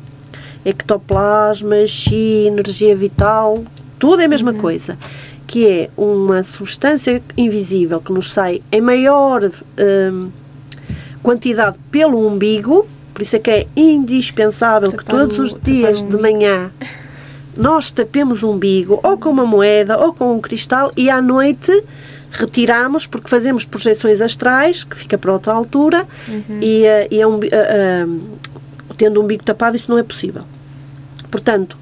[0.64, 3.64] Ectoplasma, chi, energia vital,
[4.00, 4.60] tudo é a mesma uhum.
[4.60, 4.98] coisa.
[5.46, 10.30] Que é uma substância invisível que nos sai em maior hum,
[11.22, 16.18] quantidade pelo umbigo, por isso é que é indispensável tapar que todos os dias de
[16.18, 16.72] manhã
[17.56, 21.72] nós tapemos o umbigo, ou com uma moeda, ou com um cristal, e à noite
[22.32, 26.60] retiramos, porque fazemos projeções astrais, que fica para outra altura, uhum.
[26.62, 28.22] e, uh, e é um, uh, uh,
[28.98, 30.44] tendo o umbigo tapado, isso não é possível.
[31.30, 31.78] Portanto,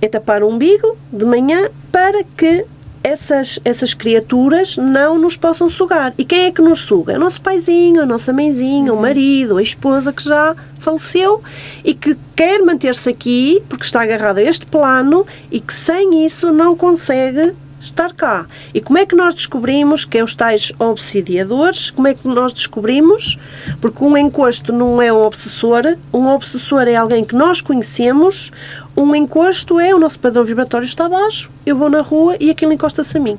[0.00, 2.66] é tapar o umbigo de manhã para que
[3.02, 6.14] essas, essas criaturas não nos possam sugar.
[6.16, 7.14] E quem é que nos suga?
[7.14, 8.98] É o nosso paizinho, a nossa mãezinha, uhum.
[8.98, 11.40] o marido, a esposa que já faleceu
[11.84, 16.52] e que quer manter-se aqui porque está agarrado a este plano e que sem isso
[16.52, 18.46] não consegue estar cá.
[18.72, 21.90] E como é que nós descobrimos que é os tais obsidiadores?
[21.90, 23.38] Como é que nós descobrimos?
[23.80, 28.50] Porque um encosto não é um obsessor, um obsessor é alguém que nós conhecemos,
[28.96, 32.72] um encosto é o nosso padrão vibratório está abaixo, eu vou na rua e aquilo
[32.72, 33.38] encosta-se a mim.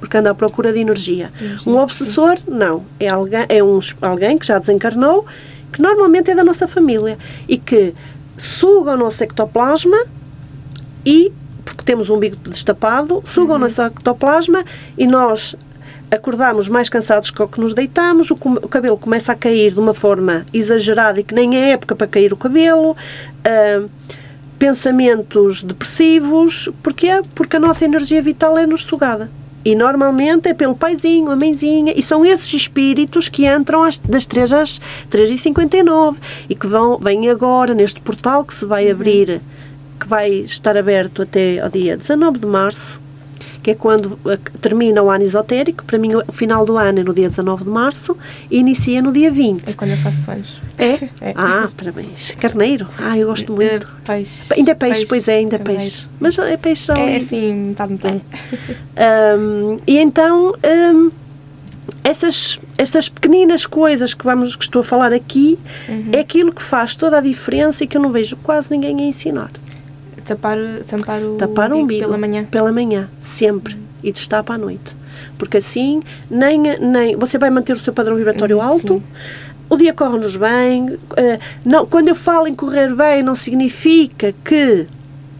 [0.00, 1.30] Porque anda à procura de energia.
[1.64, 2.84] um obsessor, não.
[2.98, 5.24] É alguém, é um, alguém que já desencarnou,
[5.72, 7.16] que normalmente é da nossa família
[7.48, 7.94] e que
[8.36, 9.96] suga o nosso ectoplasma
[11.06, 11.32] e
[11.64, 13.62] porque temos um umbigo destapado, sugam uhum.
[13.62, 14.64] nosso ectoplasma
[14.96, 15.56] e nós
[16.10, 19.80] acordamos mais cansados que o que nos deitamos, o, o, cabelo começa a cair de
[19.80, 23.90] uma forma exagerada e que nem é época para cair o cabelo, uh,
[24.58, 27.22] pensamentos depressivos, porquê?
[27.34, 29.30] Porque a nossa energia vital é-nos sugada.
[29.64, 34.26] E normalmente é pelo paizinho, a mãezinha, e são esses espíritos que entram às, das
[34.26, 36.16] 3 às 3h59
[36.48, 38.92] e que vão, vêm agora neste portal que se vai uhum.
[38.92, 39.40] abrir
[40.02, 43.00] que vai estar aberto até ao dia 19 de março,
[43.62, 45.84] que é quando eh, termina o ano esotérico.
[45.84, 48.16] Para mim, o final do ano é no dia 19 de março
[48.50, 49.68] e inicia no dia 20.
[49.68, 50.60] É quando eu faço anos.
[50.76, 51.04] É?
[51.20, 51.32] é.
[51.36, 52.32] Ah, parabéns.
[52.40, 52.88] Carneiro?
[52.98, 53.86] Ah, eu gosto muito.
[53.86, 54.52] Uh, peixe.
[54.52, 56.08] Ainda é peixe, peixe pois é, ainda é peixe.
[56.18, 56.94] Mas é peixe só.
[56.94, 58.22] É assim, metade, metade.
[58.96, 59.36] É.
[59.36, 60.54] um, e então.
[60.94, 61.22] Um,
[62.04, 66.10] essas, essas pequeninas coisas que, vamos, que estou a falar aqui uhum.
[66.12, 69.04] é aquilo que faz toda a diferença e que eu não vejo quase ninguém a
[69.04, 69.50] ensinar.
[70.24, 72.44] Tapar, tampar o, tapar o umbigo pela manhã?
[72.44, 73.76] Pela manhã, sempre.
[74.02, 74.96] E destapa à noite.
[75.38, 79.02] Porque assim, nem, nem você vai manter o seu padrão vibratório uhum, alto, sim.
[79.68, 80.90] o dia corre-nos bem.
[80.90, 80.98] Uh,
[81.64, 84.86] não, quando eu falo em correr bem, não significa que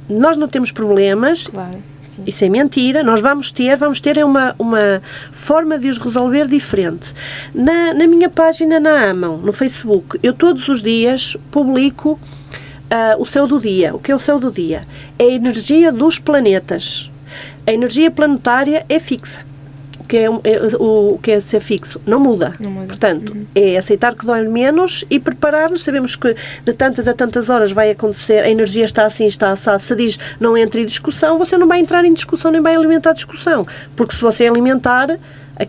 [0.08, 1.46] nós não temos problemas.
[1.46, 1.82] Claro.
[2.06, 2.24] Sim.
[2.26, 5.00] Isso é mentira, nós vamos ter, vamos ter é uma, uma
[5.32, 7.14] forma de os resolver diferente.
[7.54, 12.20] Na, na minha página na Amam, no Facebook, eu todos os dias publico
[12.92, 13.94] uh, o céu do dia.
[13.94, 14.82] O que é o céu do dia?
[15.18, 17.10] É a energia dos planetas.
[17.66, 19.40] A energia planetária é fixa.
[20.00, 20.28] O que é, é
[20.78, 22.00] o, o que é ser fixo?
[22.04, 22.54] Não muda.
[22.60, 22.88] Não muda.
[22.88, 23.46] Portanto, uhum.
[23.54, 25.82] é aceitar que dói menos e preparar-nos.
[25.82, 26.34] Sabemos que
[26.64, 29.80] de tantas a tantas horas vai acontecer, a energia está assim, está assado.
[29.80, 33.10] Se diz não entre em discussão, você não vai entrar em discussão nem vai alimentar
[33.10, 33.64] a discussão.
[33.96, 35.18] Porque se você alimentar,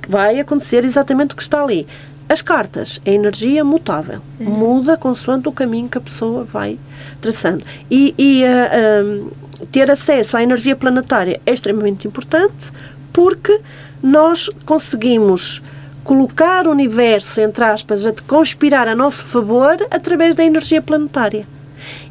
[0.10, 1.88] vai acontecer exatamente o que está ali.
[2.34, 4.50] As cartas é energia mutável, uhum.
[4.50, 6.80] muda consoante o caminho que a pessoa vai
[7.22, 7.64] traçando.
[7.92, 9.32] E, e uh,
[9.72, 12.72] ter acesso à energia planetária é extremamente importante
[13.14, 13.62] porque
[14.02, 15.62] nós conseguimos
[16.04, 21.46] colocar o universo, entre aspas, a conspirar a nosso favor através da energia planetária.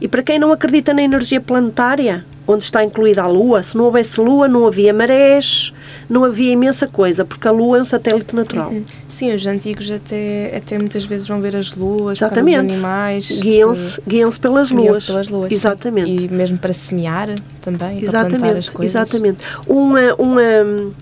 [0.01, 3.85] E para quem não acredita na energia planetária, onde está incluída a Lua, se não
[3.85, 5.73] houvesse Lua, não havia marés,
[6.09, 8.70] não havia imensa coisa, porque a Lua é um satélite natural.
[8.70, 8.85] Uhum.
[9.09, 12.66] Sim, os antigos até, até muitas vezes vão ver as luas, Exatamente.
[12.66, 13.41] dos animais.
[13.41, 15.07] Guiam-se guiam pelas luas.
[15.07, 15.53] pelas luas.
[15.53, 16.20] Exatamente.
[16.20, 16.27] Sim.
[16.27, 17.29] E mesmo para semear
[17.61, 18.31] também, Exatamente.
[18.31, 18.95] para plantar as coisas.
[18.95, 19.45] Exatamente.
[19.66, 20.93] Uma, uma,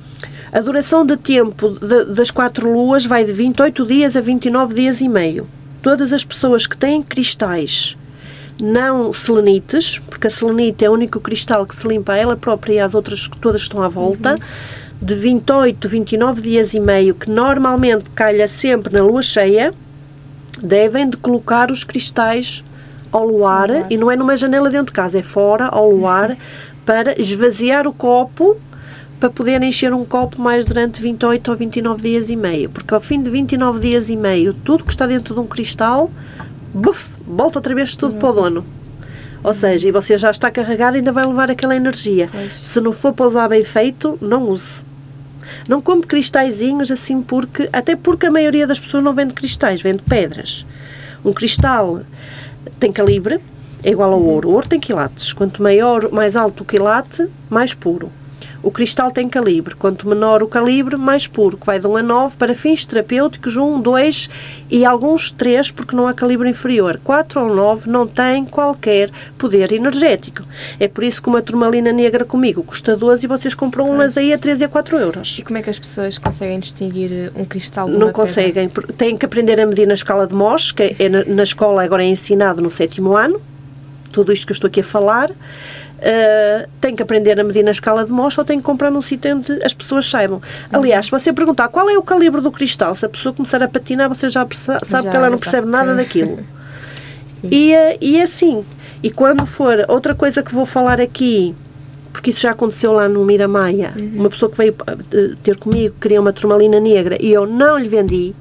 [0.53, 5.01] a duração de tempo de, das quatro luas vai de 28 dias a 29 dias
[5.01, 5.47] e meio.
[5.83, 7.97] Todas as pessoas que têm cristais
[8.61, 12.75] não selenites, porque a selenite é o único cristal que se limpa a ela própria
[12.75, 14.37] e as outras que todas estão à volta, uhum.
[15.01, 19.73] de 28, 29 dias e meio, que normalmente calha sempre na lua cheia,
[20.63, 22.63] devem de colocar os cristais
[23.11, 26.37] ao luar, e não é numa janela dentro de casa, é fora, ao luar,
[26.85, 28.57] para esvaziar o copo
[29.21, 33.01] para poder encher um copo mais durante 28 ou 29 dias e meio, porque ao
[33.01, 36.11] fim de 29 dias e meio, tudo que está dentro de um cristal
[36.73, 38.65] buf, volta outra vez tudo para o dono.
[39.43, 42.29] Ou seja, e você já está carregado e ainda vai levar aquela energia.
[42.31, 42.53] Pois.
[42.53, 44.85] Se não for para usar bem feito, não use.
[45.69, 50.03] Não compre cristalzinhos assim porque, até porque a maioria das pessoas não vende cristais, vende
[50.03, 50.67] pedras.
[51.25, 52.03] Um cristal
[52.79, 53.41] tem calibre,
[53.83, 54.51] é igual ao ouro.
[54.51, 55.33] O ouro tem quilates.
[55.33, 58.13] Quanto maior, mais alto o quilate, mais puro.
[58.63, 59.75] O cristal tem calibre.
[59.75, 63.57] Quanto menor o calibre, mais puro, que vai de 1 a 9 para fins terapêuticos,
[63.57, 64.31] 1, 2
[64.71, 67.01] e alguns 3, porque não há calibre inferior.
[67.03, 70.45] 4 ou 9 não tem qualquer poder energético.
[70.79, 74.33] É por isso que uma turmalina negra comigo custa 12 e vocês compram umas aí
[74.33, 75.37] a 3 e a 4 euros.
[75.39, 78.69] E como é que as pessoas conseguem distinguir eh, um cristal de Não conseguem.
[78.69, 78.93] Pedra?
[78.93, 82.03] Têm que aprender a medir na escala de Mohs, que é na, na escola agora
[82.03, 83.41] é ensinado no sétimo ano.
[84.13, 85.31] Tudo isto que eu estou aqui a falar
[86.01, 89.03] uh, tem que aprender a medir na escala de Mohs ou tem que comprar num
[89.03, 90.41] sítio onde as pessoas saibam.
[90.73, 93.69] Aliás, se você perguntar qual é o calibre do cristal, se a pessoa começar a
[93.69, 96.41] patinar, você já sabe já, que ela não percebe nada daquilo.
[97.45, 98.65] e, uh, e é assim.
[99.03, 101.55] E quando for, outra coisa que vou falar aqui,
[102.13, 104.13] porque isso já aconteceu lá no Miramaia, uhum.
[104.17, 107.89] uma pessoa que veio uh, ter comigo queria uma turmalina negra e eu não lhe
[107.89, 108.35] vendi,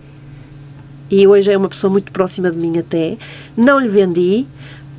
[1.10, 3.18] e hoje é uma pessoa muito próxima de mim até,
[3.56, 4.46] não lhe vendi,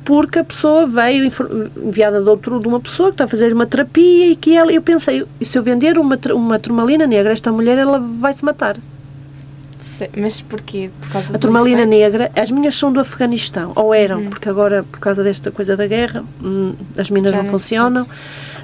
[0.03, 1.31] porque a pessoa veio
[1.77, 4.71] enviada de, outro, de uma pessoa que está a fazer uma terapia e que ela,
[4.71, 8.77] eu pensei, se eu vender uma, uma turmalina negra, esta mulher ela vai se matar.
[10.15, 10.89] Mas porquê?
[11.01, 14.29] Por causa a turmalina negra, as minhas são do Afeganistão, ou eram, uhum.
[14.29, 18.07] porque agora, por causa desta coisa da guerra, hum, as minas Já não funcionam.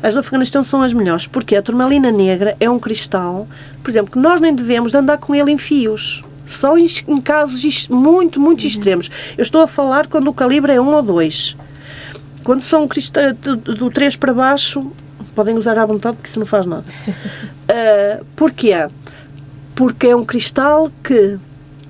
[0.02, 3.48] As do Afeganistão são as melhores, porque a turmalina negra é um cristal,
[3.82, 6.24] por exemplo, que nós nem devemos de andar com ele em fios.
[6.48, 8.68] Só em, em casos muito, muito uhum.
[8.68, 9.12] extremos.
[9.38, 11.58] Eu estou a falar quando o calibre é 1 ou 2.
[12.44, 14.92] Quando são cristais do 3 para baixo,
[15.36, 16.86] podem usar à vontade, porque isso não faz nada.
[17.08, 18.88] Uh, porquê?
[19.76, 21.38] Porque é um cristal que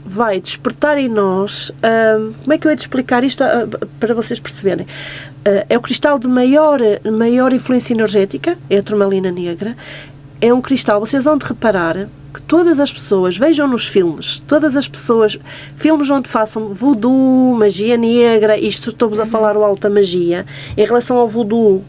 [0.03, 1.69] vai despertar em nós.
[1.69, 4.85] Uh, como é que eu ia te explicar isto uh, para vocês perceberem?
[4.85, 6.79] Uh, é o cristal de maior,
[7.11, 9.75] maior influência energética, é a turmalina negra.
[10.41, 14.77] É um cristal, vocês vão de reparar que todas as pessoas vejam nos filmes, todas
[14.77, 15.39] as pessoas,
[15.75, 19.29] filmes onde façam voodoo, magia negra, isto estamos a uhum.
[19.29, 20.45] falar o alta magia,
[20.77, 21.83] em relação ao voodoo,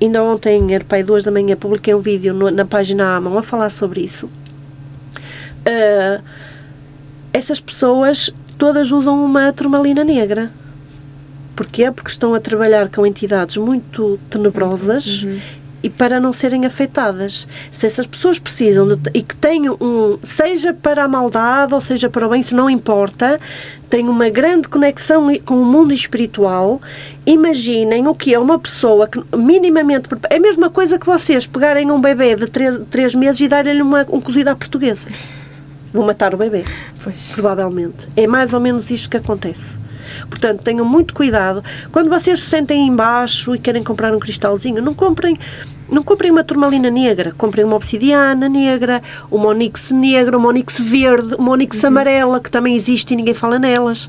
[0.00, 3.42] ainda ontem, era pai duas da manhã, publiquei um vídeo no, na página Amon a
[3.42, 4.24] falar sobre isso.
[5.66, 6.24] Uh,
[7.30, 10.50] essas pessoas todas usam uma turmalina negra.
[11.54, 11.90] Porquê?
[11.90, 15.38] Porque estão a trabalhar com entidades muito tenebrosas uhum
[15.82, 17.46] e para não serem afetadas.
[17.72, 22.08] Se essas pessoas precisam de, e que tenham um, seja para a maldade ou seja
[22.08, 23.40] para o bem, isso não importa,
[23.88, 26.80] têm uma grande conexão com o mundo espiritual,
[27.26, 30.08] imaginem o que é uma pessoa que minimamente.
[30.28, 34.20] É a mesma coisa que vocês pegarem um bebê de 3, meses e darem-lhe um
[34.20, 35.08] cozido à portuguesa.
[35.92, 36.64] Vão matar o bebê.
[37.02, 37.32] Pois.
[37.32, 38.08] Provavelmente.
[38.16, 39.78] É mais ou menos isto que acontece.
[40.28, 41.62] Portanto, tenham muito cuidado.
[41.92, 45.38] Quando vocês se sentem embaixo e querem comprar um cristalzinho, não comprem
[45.90, 51.34] não comprem uma turmalina negra, comprem uma obsidiana negra, uma onix negra, uma onix verde,
[51.34, 51.88] uma onix uhum.
[51.88, 54.08] amarela, que também existe e ninguém fala nelas.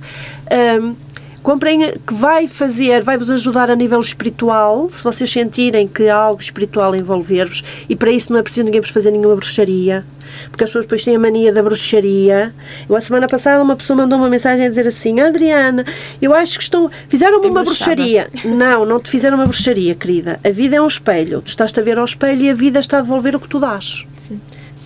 [0.80, 0.96] Um,
[1.42, 6.42] comprem que vai fazer, vai-vos ajudar a nível espiritual, se vocês sentirem que há algo
[6.42, 10.06] espiritual a envolver-vos, e para isso não é preciso ninguém vos fazer nenhuma bruxaria
[10.50, 12.54] porque as pessoas depois têm a mania da bruxaria.
[12.88, 15.86] Eu, a semana passada, uma pessoa mandou uma mensagem a dizer assim: Adriana,
[16.22, 16.90] eu acho que estão.
[17.10, 18.30] Fizeram-me uma bruxaria.
[18.46, 20.40] Não, não te fizeram uma bruxaria, querida.
[20.44, 21.42] A vida é um espelho.
[21.42, 23.60] Tu estás a ver ao espelho e a vida está a devolver o que tu
[23.60, 24.06] dás.
[24.18, 24.40] Sim.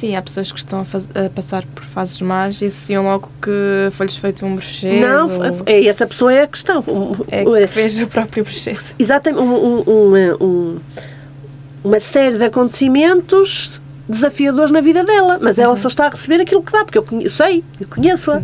[0.06, 3.32] Sim, há pessoas que estão a, faz, a, passar por fases más e associam logo
[3.41, 5.08] que foi-lhes feito um bruxeiro.
[5.08, 5.28] Não,
[5.66, 6.84] é, essa pessoa é a questão.
[7.32, 8.80] É que fez o próprio bruxeiro.
[8.99, 9.41] Exatamente.
[9.41, 10.80] Um, um, um,
[11.84, 16.62] uma série de acontecimentos desafiadores na vida dela, mas ela só está a receber aquilo
[16.62, 18.43] que dá, porque eu conheço, sei, eu conheço-a.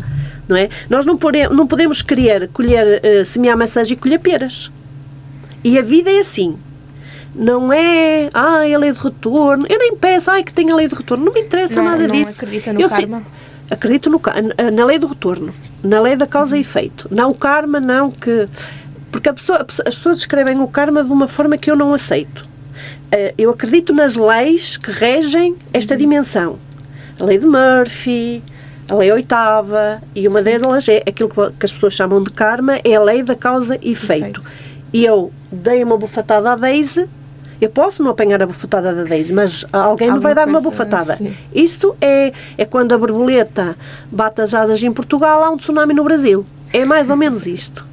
[0.50, 0.68] Não é?
[0.90, 4.72] Nós não, podemos, não podemos querer colher, uh, semear maçãs e colher peras.
[5.64, 6.58] E a vida é assim.
[7.34, 9.66] Não é, ah, a lei de retorno.
[9.70, 11.26] Eu nem peço, ai, que tenha a lei de retorno.
[11.26, 12.32] Não me interessa Não, nada não disso.
[12.32, 13.18] acredita no eu karma?
[13.24, 14.22] Sei, acredito no,
[14.74, 15.54] na lei do retorno,
[15.84, 17.08] na lei da causa e efeito.
[17.10, 18.48] Não o karma, não que.
[19.12, 22.46] Porque pessoa- as pessoas descrevem o karma de uma forma que eu não aceito.
[23.12, 26.58] Eh, Eu acredito nas leis que regem esta dimensão.
[27.20, 28.42] A lei de Murphy,
[28.90, 32.96] a lei oitava, e uma delas é aquilo que as pessoas chamam de karma, é
[32.96, 34.40] a lei da causa e efeito.
[34.40, 34.48] Efeito.
[34.94, 37.08] E eu dei uma bufetada à Daisy,
[37.62, 40.60] eu posso não apanhar a bufetada da Daisy, mas alguém me Alguma vai dar uma
[40.60, 41.16] bufetada.
[41.18, 41.34] sim.
[41.54, 43.78] Isto é, é quando a borboleta
[44.12, 46.46] bate as asas em Portugal, há um tsunami no Brasil.
[46.74, 47.88] É mais ou menos isto.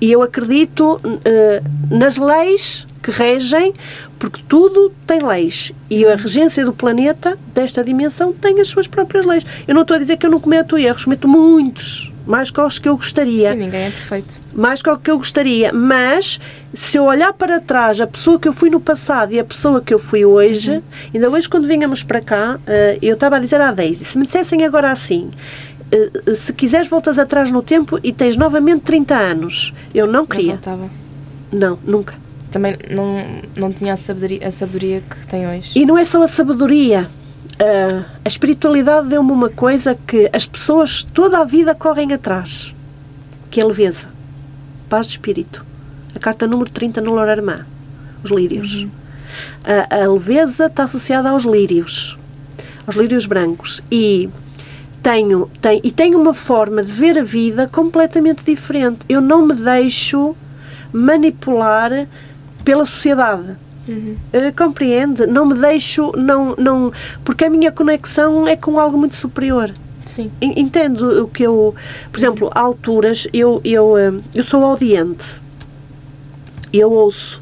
[0.00, 3.72] E eu acredito eh, nas leis que regem,
[4.18, 5.72] porque tudo tem leis.
[5.90, 9.44] E a regência do planeta, desta dimensão, tem as suas próprias leis.
[9.68, 12.78] Eu não estou a dizer que eu não cometo erros, cometo muitos, mais que os
[12.78, 14.40] que eu gostaria Sim, ninguém é perfeito.
[14.54, 16.40] mais que o que eu gostaria, mas
[16.72, 19.82] se eu olhar para trás a pessoa que eu fui no passado e a pessoa
[19.82, 20.82] que eu fui hoje,
[21.12, 24.24] ainda hoje quando vínhamos para cá, eh, eu estava a dizer à Daisy, se me
[24.24, 25.30] dissessem agora assim,
[25.92, 30.26] eh, se quiseres voltas atrás no tempo e tens novamente 30 anos, eu não Não
[30.26, 30.52] queria.
[30.52, 30.88] voltava.
[31.52, 32.23] Não, nunca.
[32.54, 35.76] Também não, não tinha a sabedoria, a sabedoria que tem hoje.
[35.76, 37.10] E não é só a sabedoria.
[37.58, 42.72] ah, a espiritualidade deu-me uma coisa que as pessoas toda a vida correm atrás,
[43.50, 44.06] que é a leveza,
[44.88, 45.66] paz de espírito.
[46.14, 47.66] A carta número 30 no Lorarmã,
[48.22, 48.86] os lírios.
[49.64, 52.16] A, a leveza está associada aos lírios,
[52.86, 53.82] aos lírios brancos.
[53.90, 54.30] E
[55.02, 59.00] tenho, tem, e tenho uma forma de ver a vida completamente diferente.
[59.08, 60.36] Eu não me deixo
[60.92, 62.06] manipular
[62.64, 63.56] pela sociedade.
[64.32, 65.26] Eh, compreende?
[65.26, 66.90] Não me deixo, não, não,
[67.22, 69.70] porque a minha conexão é com algo muito superior.
[70.06, 70.30] Sim.
[70.40, 71.74] En- Entendo o que eu,
[72.10, 75.38] por exemplo, há alturas eu, eu, eh, eu sou audiente,
[76.72, 77.40] eu ouço,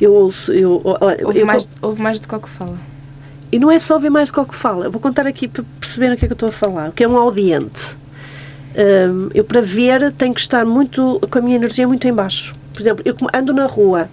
[0.00, 0.82] eu ouço, eu,
[1.24, 2.78] Houve, eu- mais, houve mais do que o que fala.
[3.50, 4.84] e não é só ouvir mais do que o que fala.
[4.86, 6.90] Eu vou contar aqui para perceberem o que é que eu estou a falar.
[6.90, 7.96] O que é um audiente?
[8.76, 12.54] Hum, eu, para ver, tenho que estar muito com a minha energia muito em baixo.
[12.74, 14.08] Por exemplo, eu ando na rua,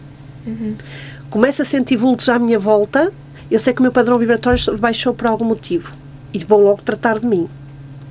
[1.29, 3.11] começo a sentir vultos à minha volta,
[3.49, 5.93] eu sei que o meu padrão vibratório baixou por algum motivo.
[6.33, 7.47] E vou logo tratar de mim.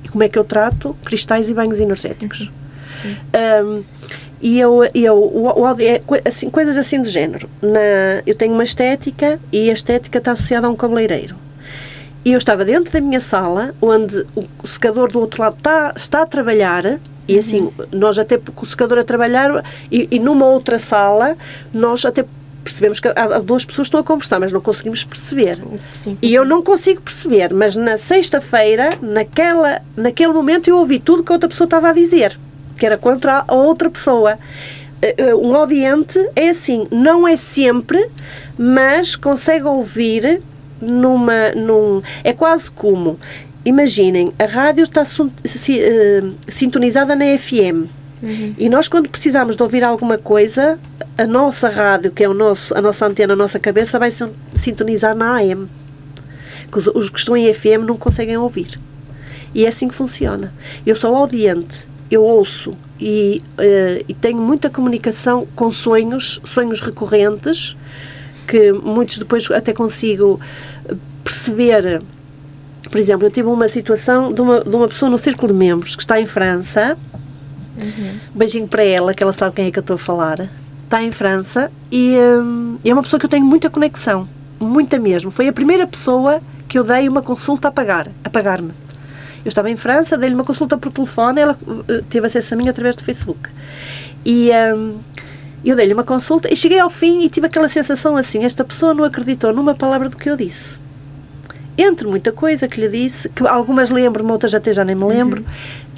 [0.03, 0.95] E como é que eu trato?
[1.03, 2.51] Cristais e banhos energéticos.
[3.05, 3.83] Hum,
[4.41, 7.49] e eu, eu o, o é assim, coisas assim do género.
[7.61, 7.79] Na,
[8.25, 11.35] eu tenho uma estética e a estética está associada a um cabeleireiro.
[12.25, 15.93] E eu estava dentro da minha sala, onde o, o secador do outro lado está,
[15.95, 20.45] está a trabalhar, e assim, nós até com o secador a trabalhar, e, e numa
[20.45, 21.37] outra sala,
[21.73, 22.25] nós até
[22.63, 25.57] percebemos que há, duas pessoas que estão a conversar, mas não conseguimos perceber.
[25.93, 26.17] Sim.
[26.21, 31.31] E eu não consigo perceber, mas na sexta-feira, naquela, naquele momento, eu ouvi tudo que
[31.31, 32.39] a outra pessoa estava a dizer,
[32.77, 34.39] que era contra a outra pessoa.
[35.01, 38.09] Eh, eh, Um audiente é assim, não é sempre,
[38.57, 40.41] mas consegue ouvir
[40.81, 41.51] numa.
[41.51, 43.19] Num, é quase como.
[43.65, 47.87] Imaginem, a rádio está eh, sintonizada na FM.
[48.57, 50.79] E nós, quando precisamos de ouvir alguma coisa,
[51.17, 54.33] a nossa rádio, que é o nosso, a nossa antena, a nossa cabeça, vai sin-
[54.55, 55.67] sintonizar na AM.
[56.71, 58.79] Que os, os que estão em FM não conseguem ouvir.
[59.53, 60.53] E é assim que funciona.
[60.85, 67.75] Eu sou audiente, eu ouço e, eh, e tenho muita comunicação com sonhos, sonhos recorrentes,
[68.47, 70.39] que muitos depois até consigo
[71.23, 72.01] perceber.
[72.89, 75.95] Por exemplo, eu tive uma situação de uma, de uma pessoa no círculo de membros
[75.95, 76.97] que está em França.
[78.33, 80.49] Um beijinho para ela, que ela sabe quem é que eu estou a falar.
[80.83, 84.27] Está em França e hum, é uma pessoa que eu tenho muita conexão,
[84.59, 85.31] muita mesmo.
[85.31, 88.71] Foi a primeira pessoa que eu dei uma consulta a pagar, a pagar-me.
[89.43, 91.57] Eu estava em França, dei-lhe uma consulta por telefone, ela
[91.89, 93.49] eh, teve acesso a mim através do Facebook.
[94.25, 94.99] E hum,
[95.65, 98.93] eu dei-lhe uma consulta e cheguei ao fim e tive aquela sensação assim: esta pessoa
[98.93, 100.82] não acreditou numa palavra do que eu disse.
[101.77, 105.43] Entre muita coisa que lhe disse, que algumas lembro-me, outras até já nem me lembro,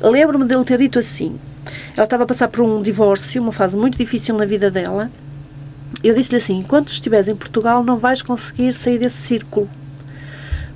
[0.02, 1.38] lembro-me dele ter dito assim.
[1.96, 5.12] Ela estava a passar por um divórcio, uma fase muito difícil na vida dela.
[6.04, 9.70] Eu disse-lhe assim: enquanto estiveres em Portugal, não vais conseguir sair desse círculo.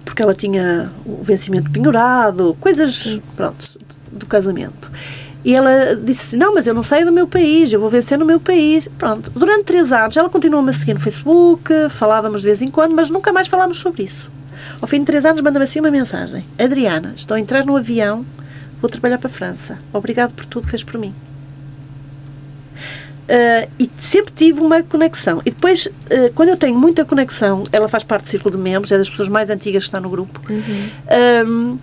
[0.04, 3.80] Porque ela tinha o vencimento penhorado, coisas, pronto,
[4.12, 4.92] do casamento.
[5.46, 8.18] E ela disse assim, não, mas eu não saio do meu país, eu vou vencer
[8.18, 8.90] no meu país.
[8.98, 12.94] Pronto, durante três anos ela continuou-me a seguir no Facebook, falávamos de vez em quando,
[12.94, 14.30] mas nunca mais falámos sobre isso.
[14.82, 16.46] Ao fim de três anos manda-me assim uma mensagem.
[16.58, 18.26] Adriana, estou a entrar no avião,
[18.82, 19.78] vou trabalhar para a França.
[19.92, 21.14] Obrigado por tudo que fez por mim.
[23.30, 25.40] Uh, e sempre tive uma conexão.
[25.46, 28.92] E depois, uh, quando eu tenho muita conexão, ela faz parte do círculo de membros,
[28.92, 30.42] é das pessoas mais antigas que está no grupo.
[30.50, 30.90] Uhum.
[31.48, 31.80] Um,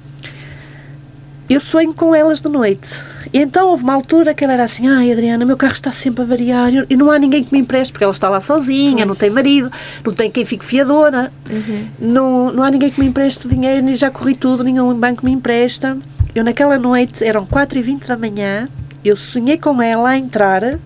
[1.49, 2.89] eu sonho com elas de noite.
[3.33, 6.23] E então houve uma altura que ela era assim: ai Adriana, meu carro está sempre
[6.23, 9.09] a variar e não há ninguém que me empreste, porque ela está lá sozinha, pois.
[9.09, 9.71] não tem marido,
[10.05, 11.87] não tem quem fique fiadora, uhum.
[12.01, 15.33] não, não há ninguém que me empreste dinheiro, e já corri tudo, nenhum banco me
[15.33, 15.97] empresta.
[16.35, 18.69] Eu naquela noite, eram 4h20 da manhã,
[19.05, 20.79] eu sonhei com ela a entrar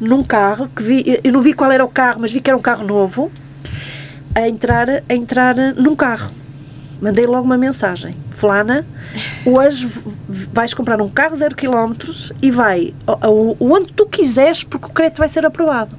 [0.00, 2.56] num carro, que vi, eu não vi qual era o carro, mas vi que era
[2.56, 3.30] um carro novo,
[4.34, 6.30] a entrar, a entrar num carro
[7.00, 8.14] mandei logo uma mensagem.
[8.30, 8.86] Fulana,
[9.44, 9.88] hoje
[10.28, 12.94] vais comprar um carro zero quilómetros e vai
[13.60, 15.90] onde tu quiseres porque o crédito vai ser aprovado.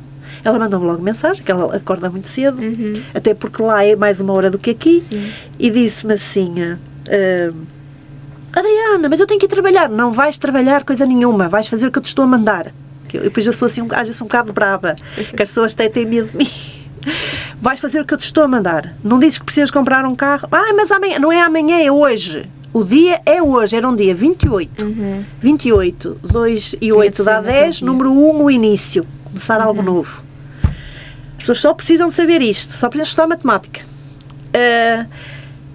[0.43, 2.93] Ela mandou-me logo mensagem, que ela acorda muito cedo, uhum.
[3.13, 5.31] até porque lá é mais uma hora do que aqui, Sim.
[5.57, 7.55] e disse-me assim: uh,
[8.53, 9.89] Adriana, mas eu tenho que ir trabalhar.
[9.89, 12.71] Não vais trabalhar coisa nenhuma, vais fazer o que eu te estou a mandar.
[13.13, 16.05] Eu, depois eu sou assim, às vezes um bocado brava, que as pessoas até têm
[16.05, 16.49] medo de mim.
[17.61, 18.93] Vais fazer o que eu te estou a mandar.
[19.03, 20.47] Não dizes que precisas comprar um carro.
[20.51, 21.19] Ah, mas amanhã.
[21.19, 22.47] Não é amanhã, é hoje.
[22.71, 24.85] O dia é hoje, era um dia 28.
[24.85, 25.25] Uhum.
[25.39, 29.05] 28, 2 e 8 dá 10, número 1, o início.
[29.25, 29.65] Começar uhum.
[29.65, 30.21] algo novo.
[30.63, 33.81] As pessoas só precisam de saber isto, só precisam estudar matemática.
[34.49, 35.07] Uh,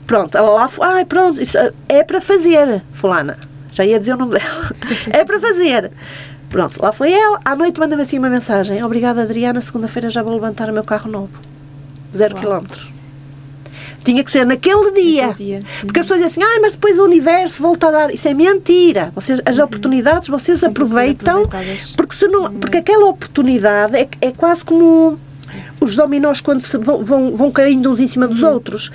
[0.06, 0.86] pronto, ela lá foi.
[0.86, 3.38] Ai, pronto, isso é para fazer, Fulana.
[3.72, 4.70] Já ia dizer o nome dela.
[5.10, 5.90] é para fazer.
[6.55, 7.40] Pronto, lá foi ela.
[7.44, 8.81] À noite manda-me assim uma mensagem.
[8.85, 9.60] Obrigada, Adriana.
[9.60, 11.31] Segunda-feira já vou levantar o meu carro novo.
[12.16, 12.40] Zero Uau.
[12.40, 12.93] quilómetros.
[14.05, 15.32] Tinha que ser naquele dia.
[15.32, 15.62] dia.
[15.81, 18.14] Porque as pessoas dizem assim, ah, mas depois o universo volta a dar.
[18.14, 19.10] Isso é mentira.
[19.16, 19.64] Vocês, as uhum.
[19.64, 21.43] oportunidades vocês Sempre aproveitam.
[21.97, 22.60] Porque, se não, uhum.
[22.60, 25.18] porque aquela oportunidade é, é quase como
[25.81, 28.52] os dominós quando se vão, vão, vão caindo uns em cima dos uhum.
[28.52, 28.93] outros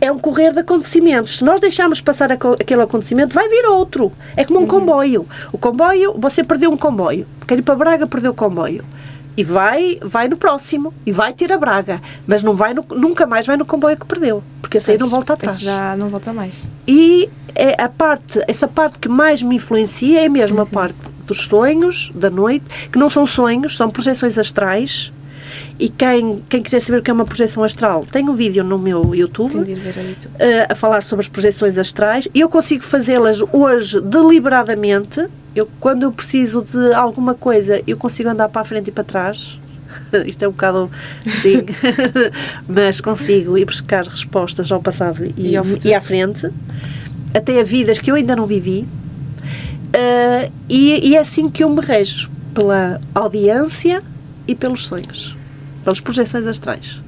[0.00, 1.38] é um correr de acontecimentos.
[1.38, 4.12] Se nós deixarmos passar aquele acontecimento, vai vir outro.
[4.36, 4.68] É como um uhum.
[4.68, 5.26] comboio.
[5.52, 7.26] O comboio, você perdeu um comboio.
[7.46, 8.84] Quer ir para Braga, perdeu o comboio.
[9.36, 10.92] E vai, vai no próximo.
[11.06, 12.00] E vai ter a Braga.
[12.26, 14.42] Mas não vai no, nunca mais vai no comboio que perdeu.
[14.60, 15.56] Porque esse aí não volta atrás.
[15.56, 16.68] Esse já não volta mais.
[16.86, 20.62] E é a parte, essa parte que mais me influencia é mesmo uhum.
[20.62, 25.12] a parte dos sonhos da noite, que não são sonhos, são projeções astrais
[25.78, 28.78] e quem, quem quiser saber o que é uma projeção astral, tem um vídeo no
[28.78, 29.80] meu YouTube, YouTube.
[30.34, 32.26] Uh, a falar sobre as projeções astrais.
[32.34, 35.28] E eu consigo fazê-las hoje deliberadamente.
[35.54, 39.04] Eu, quando eu preciso de alguma coisa, eu consigo andar para a frente e para
[39.04, 39.58] trás.
[40.26, 40.90] Isto é um bocado
[41.40, 41.64] sim,
[42.68, 46.50] mas consigo ir buscar respostas ao passado e, e, e à frente,
[47.32, 48.86] até a vidas que eu ainda não vivi.
[49.94, 54.02] Uh, e, e é assim que eu me rejo pela audiência
[54.46, 55.37] e pelos sonhos
[55.88, 57.00] pelas projeções astrais.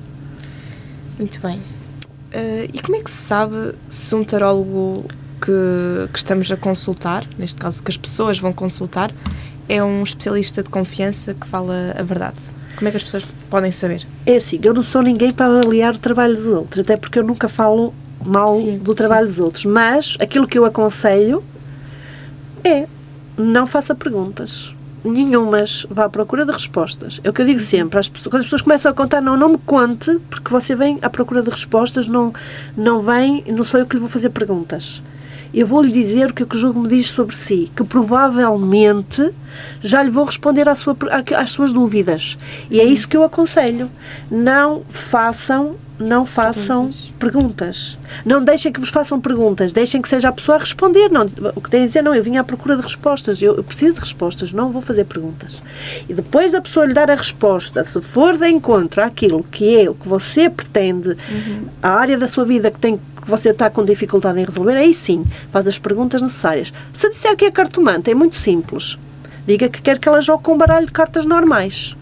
[1.19, 1.59] Muito bem.
[1.59, 5.05] Uh, e como é que se sabe se um tarólogo
[5.39, 9.13] que, que estamos a consultar, neste caso que as pessoas vão consultar,
[9.69, 12.39] é um especialista de confiança que fala a verdade?
[12.77, 14.07] Como é que as pessoas podem saber?
[14.25, 17.25] É assim, eu não sou ninguém para avaliar o trabalho dos outros, até porque eu
[17.25, 17.93] nunca falo
[18.25, 19.35] mal sim, do trabalho sim.
[19.35, 21.45] dos outros, mas aquilo que eu aconselho
[22.65, 22.87] é
[23.37, 24.75] não faça perguntas
[25.05, 27.21] nenhumas vá à procura de respostas.
[27.25, 27.99] É o que eu digo sempre.
[27.99, 30.99] As pessoas, quando as pessoas começam a contar, não, não me conte, porque você vem
[31.03, 32.33] à procura de respostas, não,
[32.77, 35.03] não vem, não sou eu que lhe vou fazer perguntas.
[35.53, 39.33] Eu vou-lhe dizer o que o jogo me diz sobre si, que provavelmente
[39.83, 40.97] já lhe vou responder à sua,
[41.37, 42.39] às suas dúvidas.
[42.71, 43.91] E é isso que eu aconselho.
[44.31, 47.19] Não façam não façam perguntas.
[47.19, 47.99] perguntas.
[48.25, 51.11] Não deixem que vos façam perguntas, deixem que seja a pessoa a responder.
[51.11, 53.63] Não, o que têm a dizer, não, eu vim à procura de respostas, eu, eu,
[53.63, 55.63] preciso de respostas, não vou fazer perguntas.
[56.09, 59.91] E depois da pessoa lhe dar a resposta, se for de encontro àquilo que é
[59.91, 61.67] o que você pretende, uhum.
[61.83, 64.95] a área da sua vida que tem que você está com dificuldade em resolver, aí
[64.95, 66.73] sim, faz as perguntas necessárias.
[66.93, 68.99] Se disser que é cartomante, é muito simples.
[69.47, 71.97] Diga que quer que ela jogue com um baralho de cartas normais.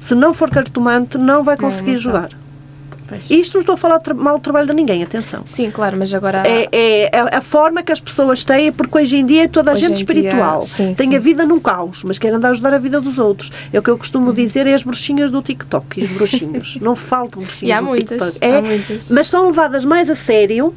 [0.00, 2.41] Se não for cartomante, não vai conseguir não jogar.
[3.12, 3.30] Pois.
[3.30, 5.42] Isto não estou a falar mal do trabalho de ninguém, atenção.
[5.46, 6.42] Sim, claro, mas agora.
[6.46, 9.70] É, é, é a forma que as pessoas têm, porque hoje em dia é toda
[9.70, 10.60] a hoje gente espiritual.
[10.60, 11.16] Dia, sim, tem sim.
[11.16, 13.50] a vida num caos, mas quer andar a ajudar a vida dos outros.
[13.72, 16.78] É o que eu costumo dizer: é as bruxinhas do TikTok e os bruxinhos.
[16.80, 18.38] não faltam bruxinhas e há do muitas, TikTok.
[18.40, 19.10] É, há muitas.
[19.10, 20.74] Mas são levadas mais a sério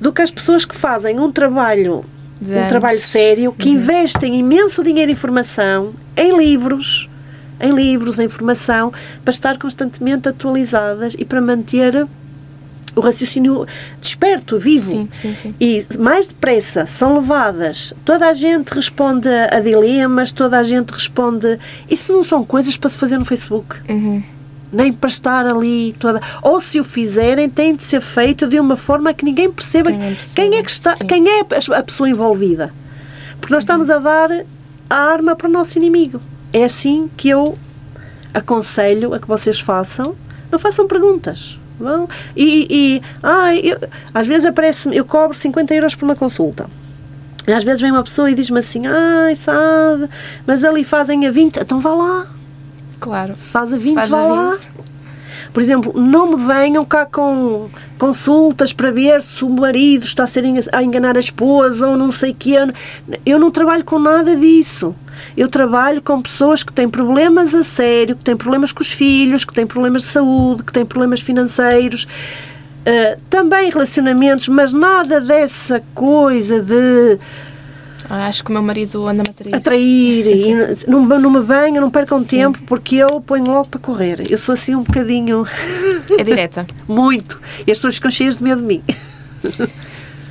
[0.00, 2.04] do que as pessoas que fazem um trabalho.
[2.40, 3.76] um trabalho sério, que uhum.
[3.76, 7.08] investem imenso dinheiro em formação, em livros,
[7.64, 8.92] em livros, em formação,
[9.24, 12.06] para estar constantemente atualizadas e para manter
[12.96, 13.66] o raciocínio
[14.00, 14.90] desperto, vivo.
[14.90, 15.54] Sim, sim, sim.
[15.60, 17.92] E mais depressa são levadas.
[18.04, 21.58] Toda a gente responde a dilemas, toda a gente responde.
[21.90, 23.76] Isso não são coisas para se fazer no Facebook.
[23.88, 24.22] Uhum.
[24.72, 26.20] Nem para estar ali toda.
[26.42, 30.02] Ou se o fizerem, tem de ser feito de uma forma que ninguém perceba quem
[30.02, 31.06] é, quem é que está, sim.
[31.06, 32.72] quem é a pessoa envolvida.
[33.40, 34.30] Porque nós estamos a dar
[34.88, 36.20] a arma para o nosso inimigo
[36.54, 37.58] é assim que eu
[38.32, 40.14] aconselho a que vocês façam.
[40.50, 41.58] Não façam perguntas.
[41.78, 42.08] Vão.
[42.36, 43.76] E, e ah, eu,
[44.14, 46.66] às vezes aparece eu cobro 50 euros por uma consulta.
[47.46, 50.08] E às vezes vem uma pessoa e diz-me assim, ai, sabe,
[50.46, 52.26] mas ali fazem a 20, então vá lá.
[53.00, 53.34] Claro.
[53.36, 54.58] Se faz a 20, faz vá a lá.
[55.54, 55.54] 20.
[55.54, 60.26] Por exemplo, não me venham cá com consultas para ver se o marido está a,
[60.26, 62.56] ser a enganar a esposa ou não sei o quê.
[63.24, 64.94] Eu não trabalho com nada disso.
[65.36, 69.44] Eu trabalho com pessoas que têm problemas a sério, que têm problemas com os filhos,
[69.44, 72.06] que têm problemas de saúde, que têm problemas financeiros.
[72.84, 77.18] ah, também relacionamentos, mas nada dessa coisa de
[78.08, 79.54] acho que o meu marido anda-me a trair.
[79.54, 80.54] atrair e
[80.90, 84.30] não, não me venham, não percam tempo, porque eu ponho logo para correr.
[84.30, 85.46] Eu sou assim um bocadinho.
[86.18, 86.66] É direta.
[86.86, 87.40] Muito.
[87.66, 88.82] E as pessoas ficam cheias de medo de mim.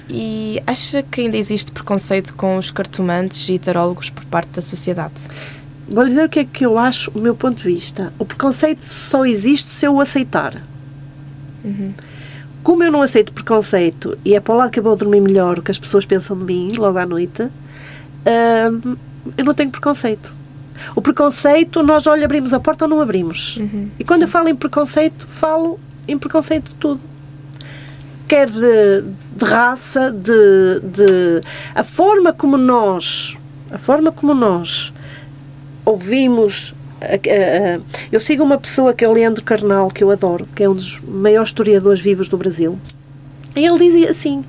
[0.09, 5.15] E acha que ainda existe preconceito com os cartomantes e tarólogos por parte da sociedade?
[5.87, 8.13] Vou dizer o que é que eu acho, o meu ponto de vista.
[8.19, 10.61] O preconceito só existe se eu o aceitar.
[12.61, 15.59] Como eu não aceito preconceito e é para o lado que eu vou dormir melhor
[15.59, 17.49] o que as pessoas pensam de mim logo à noite,
[18.25, 18.95] hum,
[19.37, 20.33] eu não tenho preconceito.
[20.95, 23.57] O preconceito, nós ou lhe abrimos a porta ou não abrimos.
[23.99, 27.01] E quando eu falo em preconceito, falo em preconceito de tudo.
[28.27, 29.03] Quer de,
[29.35, 31.41] de raça, de, de.
[31.75, 33.37] A forma como nós.
[33.71, 34.91] A forma como nós
[35.85, 36.73] ouvimos.
[38.11, 40.73] eu sigo uma pessoa que é o Leandro Carnal, que eu adoro, que é um
[40.73, 42.77] dos maiores historiadores vivos do Brasil.
[43.55, 44.43] E ele dizia assim: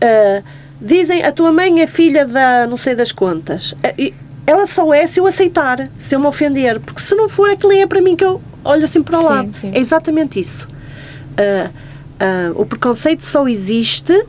[0.00, 0.42] ah,
[0.80, 3.74] dizem a tua mãe é filha da não sei das quantas.
[3.82, 4.12] Ah, e
[4.46, 7.70] Ela só é se eu aceitar, se eu me ofender, porque se não for, aquilo
[7.72, 9.50] nem é para mim que eu olho assim para o Sim, lado.
[9.60, 9.70] sim.
[9.74, 10.68] É exatamente isso.
[11.36, 11.70] Ah,
[12.20, 14.24] ah, o preconceito só existe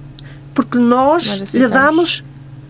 [0.53, 2.23] porque nós, Nós lhe damos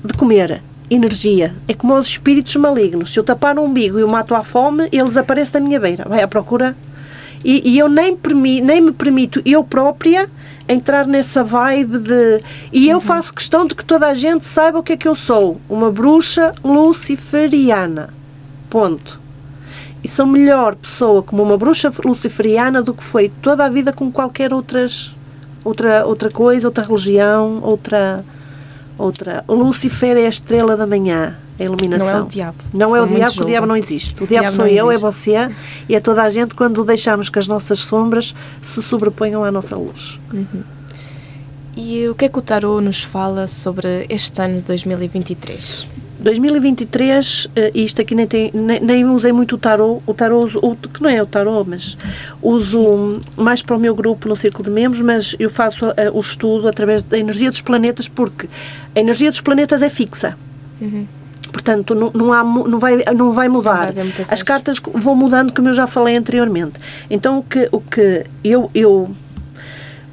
[0.03, 1.53] de comer energia.
[1.67, 3.11] É como os espíritos malignos.
[3.13, 6.05] Se eu tapar o umbigo e o mato à fome, eles aparecem na minha beira.
[6.07, 6.75] Vai à procura.
[7.43, 10.30] E, e eu nem, permi, nem me permito, eu própria,
[10.68, 12.39] entrar nessa vibe de.
[12.72, 15.15] E eu faço questão de que toda a gente saiba o que é que eu
[15.15, 15.59] sou.
[15.69, 18.09] Uma bruxa luciferiana.
[18.69, 19.19] Ponto.
[20.03, 24.11] E sou melhor pessoa como uma bruxa luciferiana do que foi toda a vida com
[24.11, 25.15] qualquer outras,
[25.64, 28.23] outra, outra coisa, outra religião, outra.
[28.98, 29.44] Outra.
[29.48, 32.07] Lúcifer é a estrela da manhã, a iluminação.
[32.07, 32.57] Não é o diabo.
[32.74, 34.24] Não é o diabo, que o diabo não existe.
[34.24, 35.49] O diabo, diabo sou eu, é você
[35.88, 39.76] e é toda a gente quando deixamos que as nossas sombras se sobreponham à nossa
[39.76, 40.19] luz.
[41.76, 45.97] E o que é que o tarô nos fala sobre este ano de 2023?
[46.19, 50.60] 2023, eh, isto aqui nem, tem, nem, nem usei muito o tarô, o tarô uso,
[50.61, 51.98] o, que não é o tarô, mas
[52.41, 56.19] uso mais para o meu grupo no círculo de membros, mas eu faço eh, o
[56.19, 58.49] estudo através da energia dos planetas, porque
[58.95, 60.38] a energia dos planetas é fixa.
[61.52, 63.91] Portanto, não, não, há, não, vai, não vai Não mudar.
[63.94, 64.31] vai mutações.
[64.34, 66.73] As cartas vão mudando, como eu já falei anteriormente.
[67.10, 69.10] Então, o que, o que eu, eu,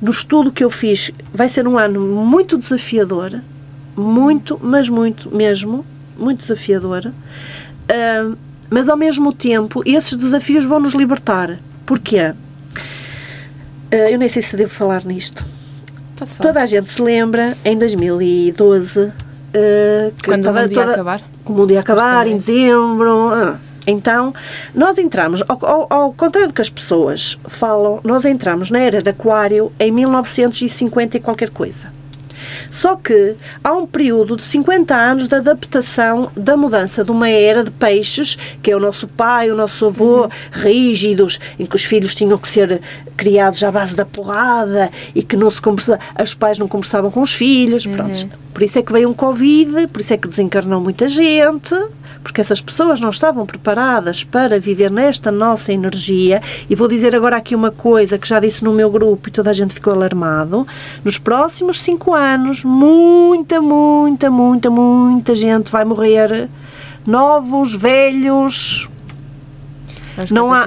[0.01, 3.41] no estudo que eu fiz, vai ser um ano muito desafiador,
[3.97, 5.85] muito, mas muito mesmo,
[6.19, 7.13] muito desafiador.
[7.89, 8.35] Ah,
[8.71, 11.59] mas, ao mesmo tempo, esses desafios vão nos libertar.
[11.87, 12.33] Porquê?
[13.93, 15.45] Ah, eu nem sei se devo falar nisto.
[16.17, 16.33] Falar.
[16.41, 19.13] Toda a gente se lembra, em 2012,
[19.53, 21.21] eh, que Quando o estava mundo ia toda- acabar?
[21.21, 23.29] que o mundo ia acabar em dezembro.
[23.33, 23.59] ah.
[23.87, 24.33] Então,
[24.75, 29.03] nós entramos, ao, ao- ao contrário do que as pessoas falam, nós entramos na era
[29.03, 31.93] de Aquário em 1950 e qualquer coisa.
[32.71, 37.65] Só que há um período de 50 anos de adaptação da mudança de uma era
[37.65, 42.15] de peixes, que é o nosso pai, o nosso avô, rígidos, em que os filhos
[42.15, 42.81] tinham que ser
[43.17, 47.21] criados à base da porrada e que não se conversa, os pais não conversavam com
[47.21, 47.87] os filhos.
[47.87, 48.27] Pronto.
[48.53, 51.75] Por isso é que veio um Covid, por isso é que desencarnou muita gente,
[52.25, 56.41] porque essas pessoas não estavam preparadas para viver nesta nossa energia.
[56.69, 59.51] E vou dizer agora aqui uma coisa que já disse no meu grupo e toda
[59.51, 60.67] a gente ficou alarmado.
[61.05, 66.49] Nos próximos cinco anos, muita, muita, muita, muita gente vai morrer.
[67.07, 68.89] Novos, velhos,
[70.35, 70.65] não há-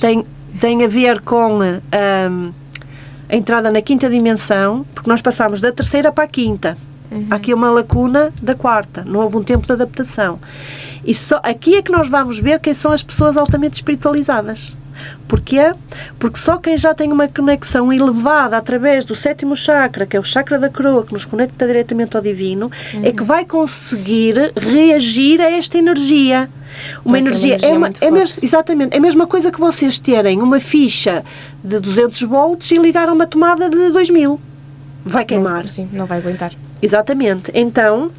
[0.00, 0.26] tem,
[0.60, 2.52] tem a ver com hum,
[3.28, 6.76] a entrada na quinta dimensão, porque nós passamos da terceira para a quinta.
[7.30, 10.38] Há aqui uma lacuna da quarta, não houve um tempo de adaptação.
[11.04, 14.76] E só, aqui é que nós vamos ver quem são as pessoas altamente espiritualizadas.
[15.26, 15.72] Porquê?
[16.18, 20.24] Porque só quem já tem uma conexão elevada através do sétimo chakra, que é o
[20.24, 22.70] chakra da coroa, que nos conecta diretamente ao divino,
[23.02, 26.50] é que vai conseguir reagir a esta energia.
[27.04, 28.44] Uma uma energia, energia é, uma, é mes- forte.
[28.46, 31.24] exatamente, é a mesma coisa que vocês terem uma ficha
[31.64, 34.38] de 200 volts e ligar a uma tomada de 2000.
[35.04, 35.62] Vai queimar.
[35.62, 36.52] Não, sim, não vai aguentar.
[36.82, 37.50] Exatamente.
[37.54, 38.10] Então,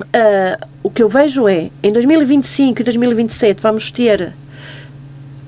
[0.00, 4.32] uh, o que eu vejo é, em 2025 e 2027 vamos ter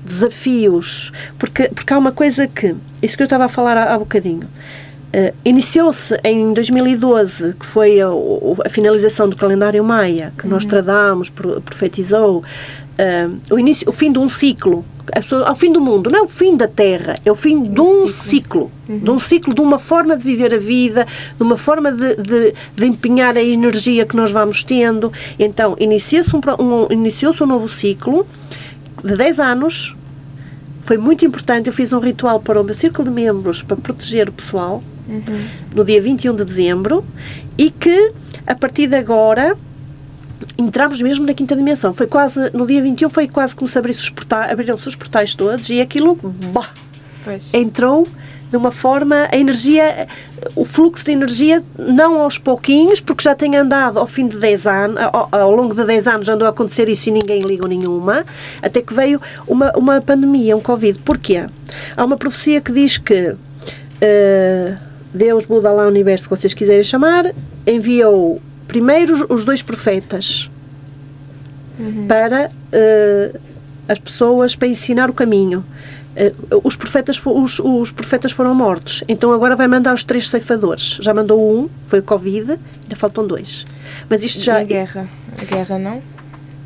[0.03, 3.97] desafios, porque, porque há uma coisa que, isso que eu estava a falar há, há
[3.97, 8.07] bocadinho, uh, iniciou-se em 2012, que foi a,
[8.65, 10.51] a, finalização do calendário Maia, que uhum.
[10.51, 14.85] Nostradamus profetizou, uh, o, início, o fim de um ciclo,
[15.45, 18.07] ao fim do mundo, não é o fim da Terra, é o fim de um,
[18.07, 18.99] ciclo, ciclo uhum.
[18.99, 21.05] de um ciclo, de uma forma de viver a vida,
[21.37, 25.11] de uma forma de, de, de empenhar a energia que nós vamos tendo.
[25.37, 28.25] Então, iniciou-se um, um, iniciou um novo ciclo
[29.03, 29.95] de 10 anos,
[30.83, 31.67] foi muito importante.
[31.67, 35.21] Eu fiz um ritual para o meu círculo de membros para proteger o pessoal uhum.
[35.75, 37.03] no dia 21 de dezembro
[37.57, 38.13] e que
[38.47, 39.57] a partir de agora
[40.57, 41.93] entramos mesmo na quinta dimensão.
[41.93, 45.35] Foi quase, no dia 21 foi quase como se abrisse os portais, abriram-se os portais
[45.35, 46.69] todos e aquilo bah,
[47.53, 48.07] entrou
[48.53, 50.07] de uma forma, a energia,
[50.55, 54.67] o fluxo de energia, não aos pouquinhos, porque já tem andado ao fim de 10
[54.67, 58.23] anos, ao, ao longo de 10 anos andou a acontecer isso e ninguém ligou nenhuma,
[58.61, 60.99] até que veio uma, uma pandemia, um Covid.
[60.99, 61.47] Porquê?
[61.97, 64.77] Há uma profecia que diz que uh,
[65.11, 67.33] Deus, Buda, lá, Universo, que vocês quiserem chamar,
[67.65, 68.39] enviou
[68.73, 70.49] primeiro os dois profetas
[71.79, 72.07] uhum.
[72.07, 73.39] para uh,
[73.87, 75.63] as pessoas, para ensinar o caminho.
[76.49, 80.97] Uh, os, profetas, os, os, profetas foram mortos, então agora vai mandar os três ceifadores.
[80.99, 82.51] Já mandou um, foi o Covid,
[82.83, 83.63] ainda faltam dois.
[84.09, 84.59] Mas isto já.
[84.59, 85.07] E a guerra?
[85.39, 86.01] A guerra não?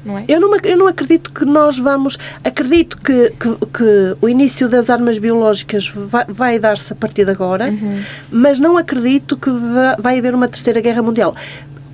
[0.06, 0.24] Não é?
[0.30, 2.18] eu, não, eu não acredito que nós vamos.
[2.42, 7.32] Acredito que, que, que o início das armas biológicas vai, vai dar-se a partir de
[7.32, 8.02] agora, uhum.
[8.32, 11.36] mas não acredito que vai, vai haver uma terceira guerra mundial.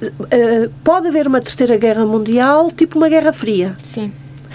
[0.10, 3.76] Uh, pode haver uma terceira guerra mundial, tipo uma guerra fria.
[3.82, 4.12] Sim.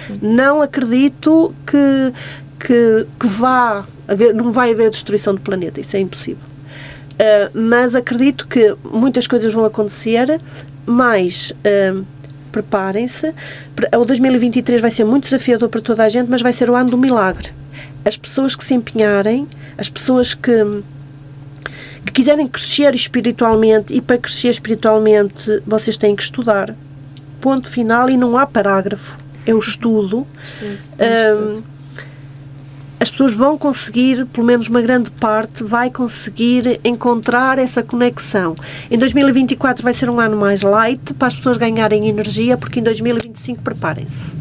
[0.07, 0.19] Sim.
[0.23, 2.13] Não acredito que,
[2.61, 6.43] que, que vá haver, não vai haver destruição do planeta, isso é impossível.
[7.15, 10.41] Uh, mas acredito que muitas coisas vão acontecer,
[10.87, 12.05] mas uh,
[12.53, 13.35] preparem-se.
[13.97, 16.91] O 2023 vai ser muito desafiador para toda a gente, mas vai ser o ano
[16.91, 17.51] do milagre.
[18.05, 19.47] As pessoas que se empenharem,
[19.77, 20.83] as pessoas que
[22.09, 26.75] que quiserem crescer espiritualmente e para crescer espiritualmente vocês têm que estudar.
[27.41, 29.19] Ponto final e não há parágrafo.
[29.47, 30.27] É o estudo.
[30.99, 31.63] um,
[33.01, 38.57] as pessoas vão conseguir, pelo menos uma grande parte, vai conseguir encontrar essa conexão.
[38.91, 42.83] Em 2024 vai ser um ano mais light para as pessoas ganharem energia, porque em
[42.83, 44.35] 2025 preparem-se.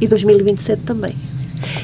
[0.00, 1.14] E 2027 também.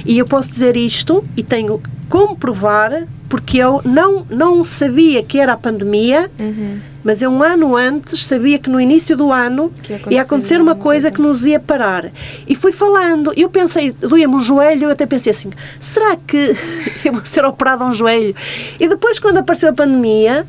[0.05, 5.41] E eu posso dizer isto e tenho como provar porque eu não, não sabia que
[5.41, 6.79] era a pandemia, uhum.
[7.03, 9.73] mas eu um ano antes sabia que no início do ano
[10.09, 12.13] ia acontecer uma coisa que nos ia parar.
[12.47, 16.55] E fui falando, eu pensei, doía-me o joelho, eu até pensei assim, será que
[17.05, 18.37] eu vou ser operada a um joelho?
[18.79, 20.47] E depois, quando apareceu a pandemia,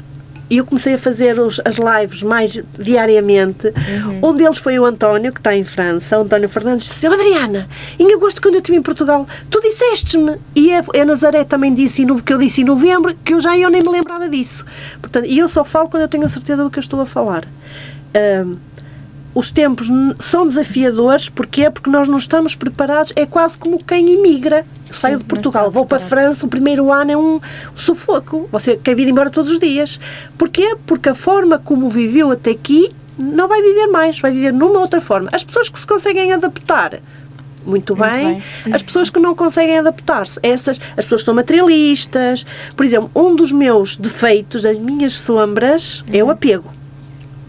[0.50, 3.68] e eu comecei a fazer os, as lives mais diariamente.
[3.68, 4.30] Uhum.
[4.30, 7.68] Um deles foi o António, que está em França, o António Fernandes, disse: Adriana,
[7.98, 12.06] em agosto, quando eu estive em Portugal, tu disseste-me, e a, a, Nazaré também disse,
[12.24, 14.66] que eu disse em novembro, que eu já eu nem me lembrava disso.
[15.02, 17.06] Portanto, e eu só falo quando eu tenho a certeza do que eu estou a
[17.06, 17.46] falar.
[18.46, 18.58] Um,
[19.36, 21.70] os tempos são desafiadores, porquê?
[21.70, 24.66] Porque nós não estamos preparados, é quase como quem imigra.
[24.90, 27.41] Saio de Portugal, vou para a França, o primeiro ano é um
[27.76, 28.48] sufoco.
[28.49, 29.99] Você quer vir embora todos os dias.
[30.38, 30.78] Porquê?
[30.86, 35.02] Porque a forma como viveu até aqui não vai viver mais, vai viver numa outra
[35.02, 35.28] forma.
[35.34, 37.02] As pessoas que se conseguem adaptar,
[37.66, 38.26] muito bem.
[38.26, 38.74] muito bem.
[38.74, 42.45] As pessoas que não conseguem adaptar-se, essas, as pessoas que são materialistas.
[42.76, 46.06] Por exemplo, um dos meus defeitos, as minhas sombras, uhum.
[46.14, 46.32] é o uhum.
[46.32, 46.75] apego.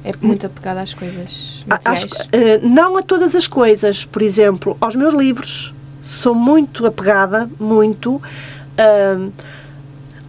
[0.06, 2.04] É muito apegada às coisas materiais?
[2.12, 2.28] uh,
[2.62, 4.04] não a todas as coisas.
[4.04, 5.74] Por exemplo, aos meus livros.
[6.00, 8.14] Sou muito apegada, muito.
[8.14, 9.32] Uh,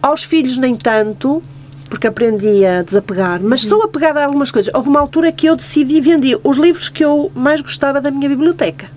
[0.02, 1.40] aos filhos, nem tanto,
[1.88, 3.40] porque aprendi a desapegar.
[3.40, 3.68] Mas uhum.
[3.68, 4.74] sou apegada a algumas coisas.
[4.74, 8.28] Houve uma altura que eu decidi vender os livros que eu mais gostava da minha
[8.28, 8.90] biblioteca.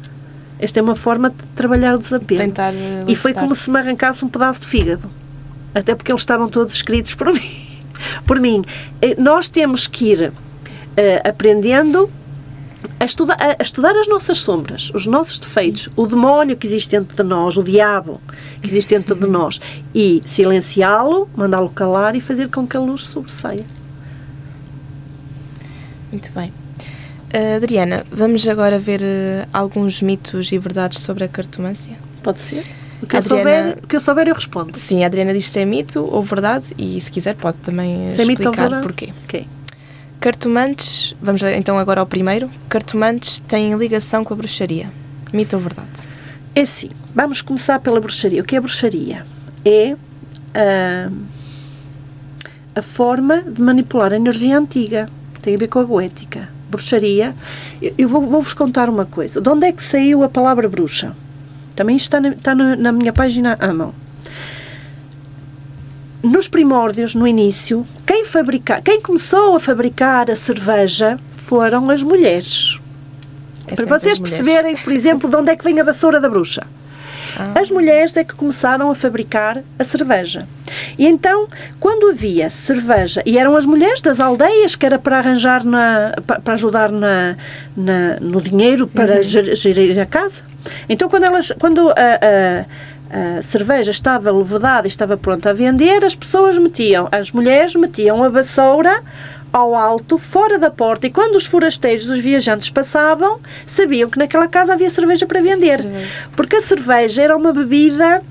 [0.58, 2.42] Esta é uma forma de trabalhar o desapego.
[2.42, 2.74] Tentar
[3.08, 5.08] e foi como se me arrancasse um pedaço de fígado.
[5.76, 7.68] Até porque eles estavam todos escritos por mim.
[8.26, 8.64] por mim.
[9.00, 10.34] Eh, nós temos que ir
[11.24, 12.10] aprendendo
[13.00, 15.92] a estudar, a estudar as nossas sombras, os nossos defeitos, Sim.
[15.96, 18.22] o demónio que existe dentro de nós, o diabo
[18.62, 19.60] que existe dentro de nós,
[19.94, 23.66] e silenciá-lo, mandá-lo calar e fazer com que a luz sobressaia.
[26.12, 26.52] Muito bem.
[27.34, 31.98] Uh, Adriana, vamos agora ver uh, alguns mitos e verdades sobre a cartomância?
[32.22, 32.66] Pode ser.
[33.02, 34.78] O que, Adriana, eu souber, o que eu souber, eu respondo.
[34.78, 38.22] Sim, a Adriana diz se é mito ou verdade e, se quiser, pode também se
[38.22, 38.84] explicar é mito ou verdade?
[38.84, 39.14] porquê.
[39.24, 39.48] Ok.
[40.22, 42.48] Cartomantes, vamos então agora ao primeiro.
[42.70, 44.92] Cartomantes têm ligação com a bruxaria.
[45.34, 45.90] Mito ou verdade?
[46.54, 46.92] É sim.
[47.16, 48.40] Vamos começar pela bruxaria.
[48.40, 49.26] O que é bruxaria?
[49.66, 51.14] É uh,
[52.76, 55.10] a forma de manipular a energia antiga.
[55.42, 56.50] Tem a ver com a goética.
[56.70, 57.36] bruxaria,
[57.82, 59.42] eu, eu vou- vou-vos contar uma coisa.
[59.42, 61.14] De onde é que saiu a palavra bruxa?
[61.76, 63.92] Também está na, está na- na minha página mão.
[66.24, 72.78] Nos primórdios, no início, quem, fabrica, quem começou a fabricar a cerveja foram as mulheres.
[73.68, 76.62] É Para vocês perceberem, por exemplo, de onde é que vem a vassoura da bruxa.
[77.40, 77.60] Ah.
[77.60, 80.48] As mulheres é que começaram a fabricar a cerveja.
[80.98, 81.48] E então,
[81.80, 86.40] quando havia cerveja, e eram as mulheres das aldeias que era para arranjar, na, pa-
[86.40, 87.36] para ajudar na,
[87.76, 89.24] na- no dinheiro para Uhum.
[89.24, 90.44] ger- gerir a casa.
[90.90, 92.66] Então, quando, elas, quando a, a-
[93.12, 98.24] a cerveja estava levedada e estava pronta a vender, as pessoas metiam, as mulheres metiam
[98.24, 99.04] a vassoura
[99.52, 104.48] ao alto, fora da porta, e quando os forasteiros, os viajantes passavam, sabiam que naquela
[104.48, 105.82] casa havia cerveja para vender.
[105.82, 106.08] Cerveja.
[106.36, 108.24] Porque a cerveja era uma bebida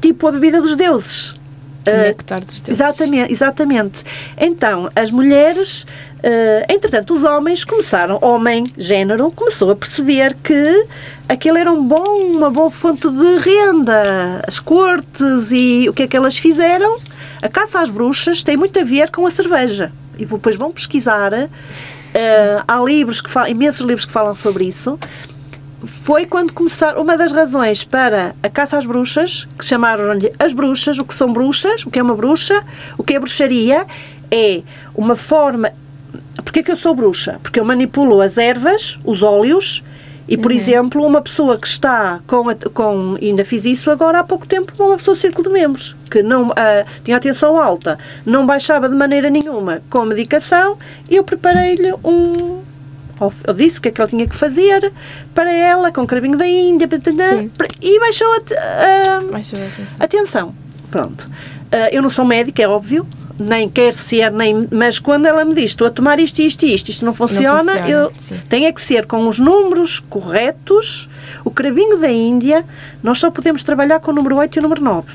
[0.00, 1.30] tipo a bebida dos deuses.
[1.30, 2.68] O Ah, néctar dos deuses.
[2.68, 4.04] Exatamente, exatamente.
[4.36, 5.86] Então, as mulheres,
[6.22, 10.86] eh, entretanto, os homens começaram, homem, género, começou a perceber que
[11.28, 14.42] aquilo era um bom, uma boa fonte de renda.
[14.46, 16.98] As cortes e o que é que elas fizeram?
[17.40, 19.92] A caça às bruxas tem muito a ver com a cerveja.
[20.18, 21.32] E depois vão pesquisar.
[22.14, 24.98] eh, há livros que falam, imensos livros que falam sobre isso
[25.84, 27.00] foi quando começaram.
[27.00, 31.32] Uma das razões para a caça às bruxas, que chamaram-lhe as bruxas, o que são
[31.32, 32.64] bruxas, o que é uma bruxa,
[32.96, 33.86] o que é bruxaria,
[34.30, 34.62] é
[34.94, 35.72] uma forma.
[36.44, 37.38] Porquê que eu sou bruxa?
[37.42, 39.82] Porque eu manipulo as ervas, os óleos.
[40.30, 43.16] E, por exemplo, uma pessoa que está com, a- com.
[43.20, 46.22] Ainda fiz isso agora há pouco tempo com uma pessoa do círculo de membros, que
[46.22, 50.76] não ah, tinha a tensão alta, não baixava de maneira nenhuma com a medicação,
[51.10, 52.60] e eu preparei-lhe um,
[53.46, 54.92] eu disse o que é que ela tinha que fazer
[55.34, 56.86] para ela, com o carabinho da Índia,
[57.32, 57.50] Sim.
[57.80, 59.96] e baixou a, Mais sobre a atenção.
[59.98, 60.54] Atenção,
[60.90, 61.30] pronto.
[61.72, 63.06] Ah, eu não sou médica, é óbvio,
[63.38, 66.74] nem quero ser, nem, mas quando ela me diz estou a tomar isto, isto e
[66.74, 68.40] isto, isto não funciona, funciona, eu sim.
[68.48, 71.08] tem é que ser com os números corretos.
[71.44, 72.64] O cravinho da Índia,
[73.02, 75.12] nós só podemos trabalhar com o número 8 e o número 9.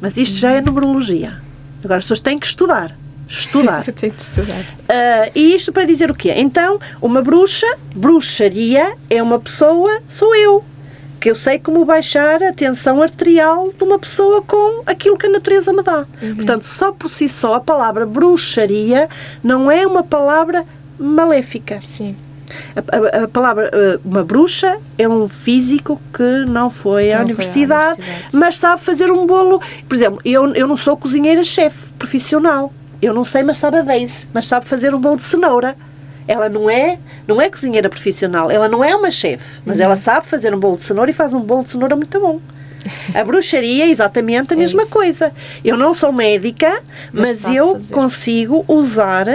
[0.00, 1.40] Mas isto já é numerologia.
[1.82, 2.94] Agora as pessoas têm que estudar.
[3.28, 3.84] Estudar.
[3.92, 4.64] Tenho de estudar.
[4.88, 6.32] Ah, e isto para dizer o quê?
[6.36, 10.64] Então, uma bruxa, bruxaria, é uma pessoa, sou eu.
[11.26, 15.28] Que eu sei como baixar a tensão arterial de uma pessoa com aquilo que a
[15.28, 16.06] natureza me dá.
[16.36, 19.08] Portanto, só por si só, a palavra bruxaria
[19.42, 20.64] não é uma palavra
[20.96, 21.80] maléfica.
[21.84, 22.14] Sim.
[22.76, 27.18] A, a- a palavra eh, uma bruxa é um físico que não foi à Não
[27.18, 28.36] foi à universidade, universidade.
[28.36, 29.60] mas sabe fazer um bolo.
[29.88, 32.72] Por exemplo, eu, eu não sou cozinheira-chefe profissional.
[33.02, 35.76] Eu não sei, mas sabe a Daisy, mas sabe fazer um bolo de cenoura.
[36.28, 39.84] Ela não é, não é cozinheira profissional, ela não é uma chefe, mas Uhum.
[39.84, 42.40] ela sabe fazer um bolo de cenoura e faz um bolo de cenoura muito bom.
[43.14, 44.90] A bruxaria é exatamente a É mesma isso.
[44.92, 45.32] coisa.
[45.64, 46.82] Eu não sou médica,
[47.12, 47.92] Mas mas, eu fazer.
[47.94, 49.26] consigo usar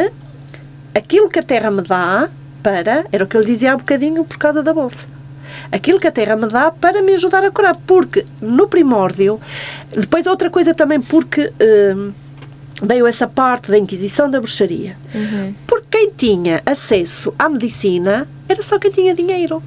[0.96, 2.30] aquilo que a terra me dá
[2.64, 5.08] para, era o que eu lhe dizia há bocadinho por causa da bolsa.
[5.72, 9.40] Aquilo que a terra me dá para me ajudar a curar, porque no primórdio,
[9.96, 11.52] depois outra coisa também porque
[11.96, 12.12] hum,
[12.82, 14.98] veio essa parte da Inquisição da bruxaria.
[15.14, 15.54] Uhum.
[15.68, 19.62] Porque quem tinha acesso à medicina era só quem tinha dinheiro.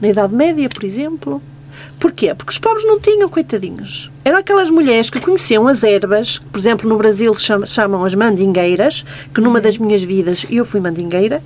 [0.00, 1.42] Na Idade Média, por exemplo.
[1.98, 2.34] Porquê?
[2.34, 4.10] Porque os pobres não tinham, coitadinhos.
[4.24, 7.32] Eram aquelas mulheres que conheciam as ervas, por exemplo, no Brasil
[7.66, 11.42] chamam as mandingueiras, que numa das minhas vidas eu fui mandingueira,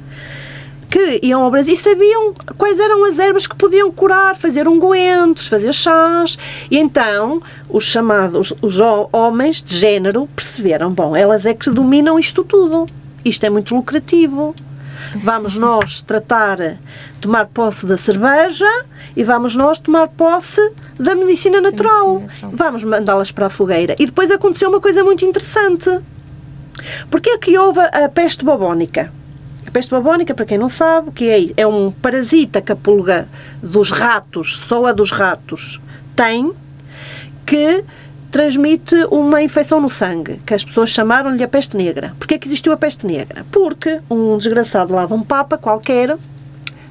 [0.88, 5.46] que iam ao Brasil e sabiam quais eram as ervas que podiam curar, fazer ungüentos,
[5.46, 6.38] fazer chás.
[6.70, 12.18] E então os chamados os ho- homens de género perceberam: bom, elas é que dominam
[12.18, 12.86] isto tudo.
[13.24, 14.54] Isto é muito lucrativo.
[15.22, 16.58] Vamos nós tratar,
[17.20, 18.66] tomar posse da cerveja
[19.16, 20.60] e vamos nós tomar posse
[20.98, 22.20] da medicina natural.
[22.20, 22.52] medicina natural.
[22.54, 23.94] Vamos mandá-las para a fogueira.
[23.98, 25.88] E depois aconteceu uma coisa muito interessante.
[27.10, 29.12] Porque é que houve a a peste bubónica?
[29.68, 33.28] A peste bubónica, para quem não sabe, que é, é um parasita que a pulga
[33.62, 35.78] dos ratos, só a dos ratos,
[36.16, 36.54] tem,
[37.44, 37.84] que
[38.30, 42.14] transmite uma infecção no sangue, que as pessoas chamaram-lhe a peste negra.
[42.18, 43.44] Porquê é que existiu a peste negra?
[43.52, 46.16] Porque um desgraçado lá de um papa qualquer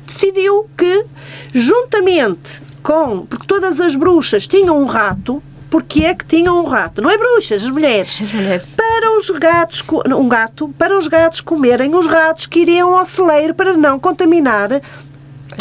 [0.05, 1.03] decidiu que,
[1.51, 3.25] juntamente com...
[3.25, 7.01] Porque todas as bruxas tinham um rato, porque é que tinham um rato?
[7.01, 8.75] Não é bruxas, as mulheres As mulheres.
[8.75, 9.83] para os gatos,
[10.17, 14.81] um gato, para os gatos comerem os ratos que iriam ao celeiro para não contaminar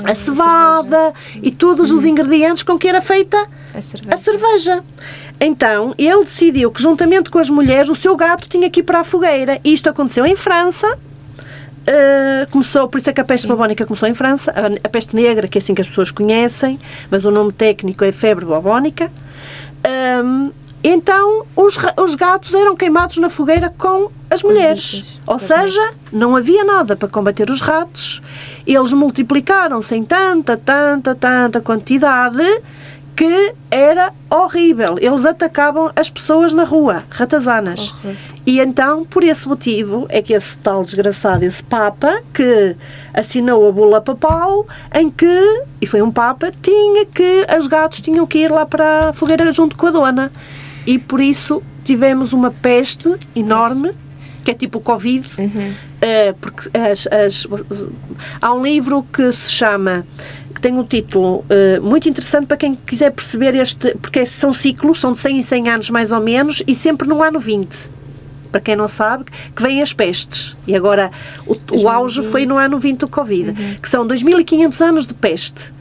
[0.04, 1.12] a cevada
[1.42, 3.36] e todos os ingredientes com que era feita
[3.74, 4.14] A cerveja.
[4.14, 4.84] a cerveja.
[5.40, 9.00] Então, ele decidiu que, juntamente com as mulheres, o seu gato tinha que ir para
[9.00, 9.60] a fogueira.
[9.64, 10.86] Isto aconteceu em França.
[11.88, 13.48] Uh, começou, por isso é que a peste Sim.
[13.52, 16.80] bubónica começou em França, a, a peste negra, que é assim que as pessoas conhecem,
[17.10, 19.10] mas o nome técnico é febre bubónica.
[19.84, 20.50] Um,
[20.88, 25.18] então, os, os gatos eram queimados na fogueira com as mulheres.
[25.26, 28.22] Ou seja, não havia nada para combater os ratos.
[28.64, 32.38] Eles multiplicaram-se em tanta, tanta, tanta quantidade
[33.16, 34.96] que era horrível.
[35.00, 37.94] Eles atacavam as pessoas na rua, ratazanas.
[38.44, 42.76] E então, por esse motivo, é que esse tal desgraçado, esse Papa, que
[43.14, 48.26] assinou a bula papal, em que, e foi um Papa, tinha que, os gatos tinham
[48.26, 50.32] que ir lá para a fogueira junto com a dona.
[50.86, 53.92] E por isso tivemos uma peste enorme,
[54.44, 55.48] que é tipo o Covid, uhum.
[55.48, 57.46] uh, porque as, as,
[58.40, 60.06] há um livro que se chama
[60.56, 64.98] que tem um título uh, muito interessante para quem quiser perceber este, porque são ciclos,
[64.98, 67.90] são de 100 em 100 anos mais ou menos, e sempre no ano 20.
[68.50, 70.56] Para quem não sabe, que vêm as pestes.
[70.66, 71.10] E agora
[71.46, 73.74] o, o auge foi no ano 20 do Covid, uhum.
[73.82, 75.74] que são 2500 anos de peste.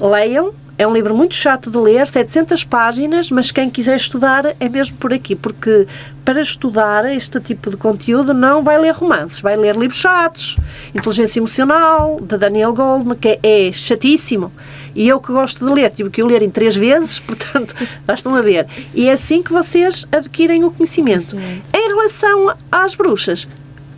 [0.00, 4.68] Leiam, é um livro muito chato de ler, 700 páginas, mas quem quiser estudar é
[4.68, 5.86] mesmo por aqui, porque
[6.24, 10.56] para estudar este tipo de conteúdo não vai ler romances, vai ler livros chatos,
[10.92, 14.52] Inteligência Emocional, de Daniel Goldman, que é, é chatíssimo.
[14.94, 17.74] E eu que gosto de ler, tive que o ler em três vezes, portanto,
[18.06, 18.66] já estão a ver.
[18.92, 21.36] E é assim que vocês adquirem o conhecimento.
[21.72, 23.46] Em relação às bruxas,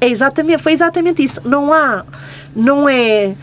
[0.00, 1.40] é exatamente, foi exatamente isso.
[1.44, 2.04] Não há,
[2.54, 3.34] não é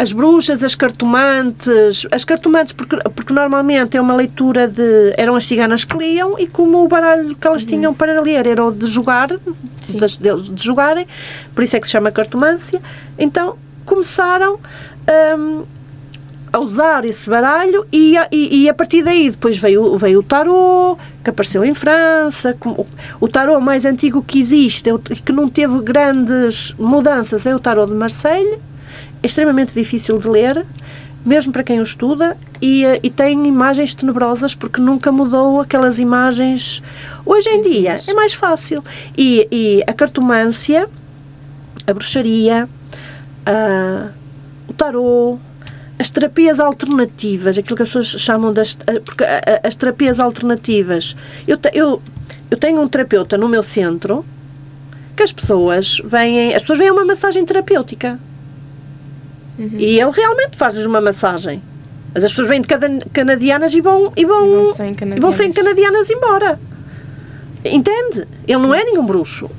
[0.00, 5.44] as bruxas, as cartomantes, as cartomantes porque, porque normalmente é uma leitura de, eram as
[5.44, 7.68] ciganas que liam e como o baralho que elas uhum.
[7.68, 9.28] tinham para ler era o de jogar,
[9.98, 11.06] das, deles de jogarem,
[11.54, 12.80] por isso é que se chama cartomância,
[13.18, 14.58] então começaram
[15.38, 15.64] um,
[16.50, 20.96] a usar esse baralho e, e, e, a partir daí depois veio, veio o tarô,
[21.22, 22.86] que apareceu em França, como,
[23.20, 27.84] o tarô mais antigo que existe, é que não teve grandes mudanças, é o tarô
[27.84, 28.69] de Marseille, é
[29.22, 30.64] extremamente difícil de ler,
[31.24, 35.98] mesmo para quem o estuda, e, eh, e tem imagens tenebrosas porque nunca mudou aquelas
[35.98, 36.82] imagens.
[37.24, 38.82] Hoje em dia é mais fácil.
[39.16, 40.88] E, e a cartomância,
[41.86, 42.68] a bruxaria,
[43.44, 44.08] a,
[44.68, 45.38] o tarô,
[45.98, 48.78] as terapias alternativas, aquilo que as pessoas chamam das.
[48.86, 49.24] Eh, porque
[49.62, 51.14] as terapias alternativas.
[51.46, 52.02] Eu, eu,
[52.50, 54.24] eu tenho um terapeuta no meu centro
[55.14, 56.54] que as pessoas vêm.
[56.54, 58.18] As pessoas vêm a uma massagem terapêutica.
[59.60, 59.78] Uhum.
[59.78, 61.62] E ele realmente faz-lhes uma massagem.
[62.14, 62.66] Mas as pessoas vêm de
[63.12, 65.18] canadianas e vão, e vão, e vão, sem, canadianas.
[65.18, 66.58] E vão sem canadianas embora.
[67.64, 68.26] Entende?
[68.48, 69.50] Ele não é nenhum bruxo.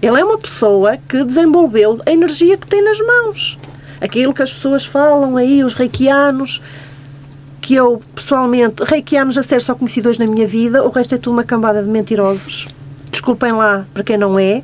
[0.00, 3.58] Ele é uma pessoa que desenvolveu a energia que tem nas mãos.
[4.00, 6.62] Aquilo que as pessoas falam aí, os reikianos,
[7.60, 11.18] que eu pessoalmente, reikianos a ser só conheci dois na minha vida, o resto é
[11.18, 12.66] tudo uma cambada de mentirosos.
[13.10, 14.62] Desculpem lá para quem não é,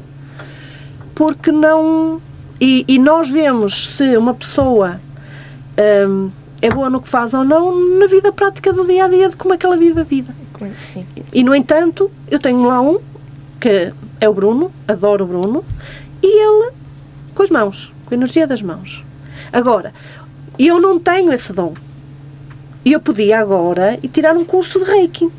[1.14, 2.22] porque não
[2.60, 5.00] e, e nós vemos se uma pessoa
[6.08, 6.30] um,
[6.62, 9.36] é boa no que faz ou não na vida prática do dia a dia de
[9.36, 10.34] como é que ela vive a vida.
[10.86, 11.06] Sim.
[11.32, 12.98] E no entanto, eu tenho lá um
[13.60, 15.64] que é o Bruno, adoro o Bruno,
[16.22, 16.72] e ele
[17.34, 19.04] com as mãos, com a energia das mãos.
[19.52, 19.92] Agora,
[20.58, 21.74] eu não tenho esse dom.
[22.84, 25.30] E eu podia agora e tirar um curso de Reiki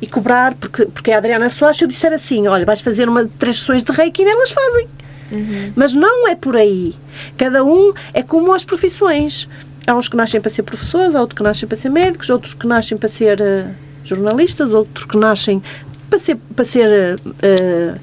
[0.00, 3.58] e cobrar, porque, porque a Adriana Soares, eu disser assim: olha, vais fazer uma, três
[3.58, 4.88] sessões de Reiki e elas fazem.
[5.30, 5.72] Uhum.
[5.74, 6.94] Mas não é por aí.
[7.36, 9.48] Cada um é como as profissões.
[9.86, 12.54] Há uns que nascem para ser professores, há outros que nascem para ser médicos, outros
[12.54, 13.70] que nascem para ser uh,
[14.04, 15.62] jornalistas, outros que nascem
[16.08, 18.00] para ser, para ser uh,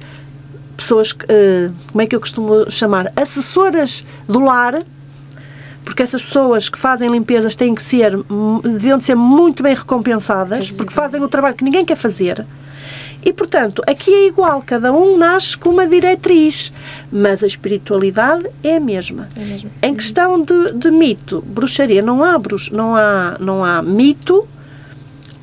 [0.78, 3.12] pessoas, uh, como é que eu costumo chamar?
[3.16, 4.80] Assessoras do lar,
[5.84, 8.14] porque essas pessoas que fazem limpezas têm que ser,
[8.64, 12.46] deviam de ser muito bem recompensadas, porque fazem o trabalho que ninguém quer fazer.
[13.26, 16.74] E, portanto, aqui é igual, cada um nasce com uma diretriz,
[17.12, 19.30] mas a espiritualidade é a mesma.
[19.36, 19.72] É mesmo.
[19.82, 24.46] Em questão de, de, mito, bruxaria, não há, brux, não, há, não há mito,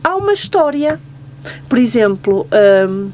[0.04, 1.00] há uma história.
[1.70, 2.46] Por exemplo,
[2.86, 3.10] hum,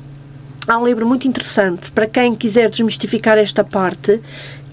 [0.66, 4.20] há um livro muito interessante para quem quiser desmistificar esta parte,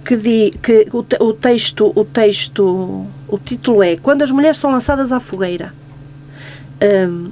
[0.03, 4.71] que, di, que o, o texto, o texto, o título é Quando as mulheres são
[4.71, 5.71] lançadas à fogueira.
[6.81, 7.29] Hum,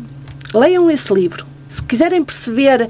[0.54, 2.90] leiam esse livro se quiserem perceber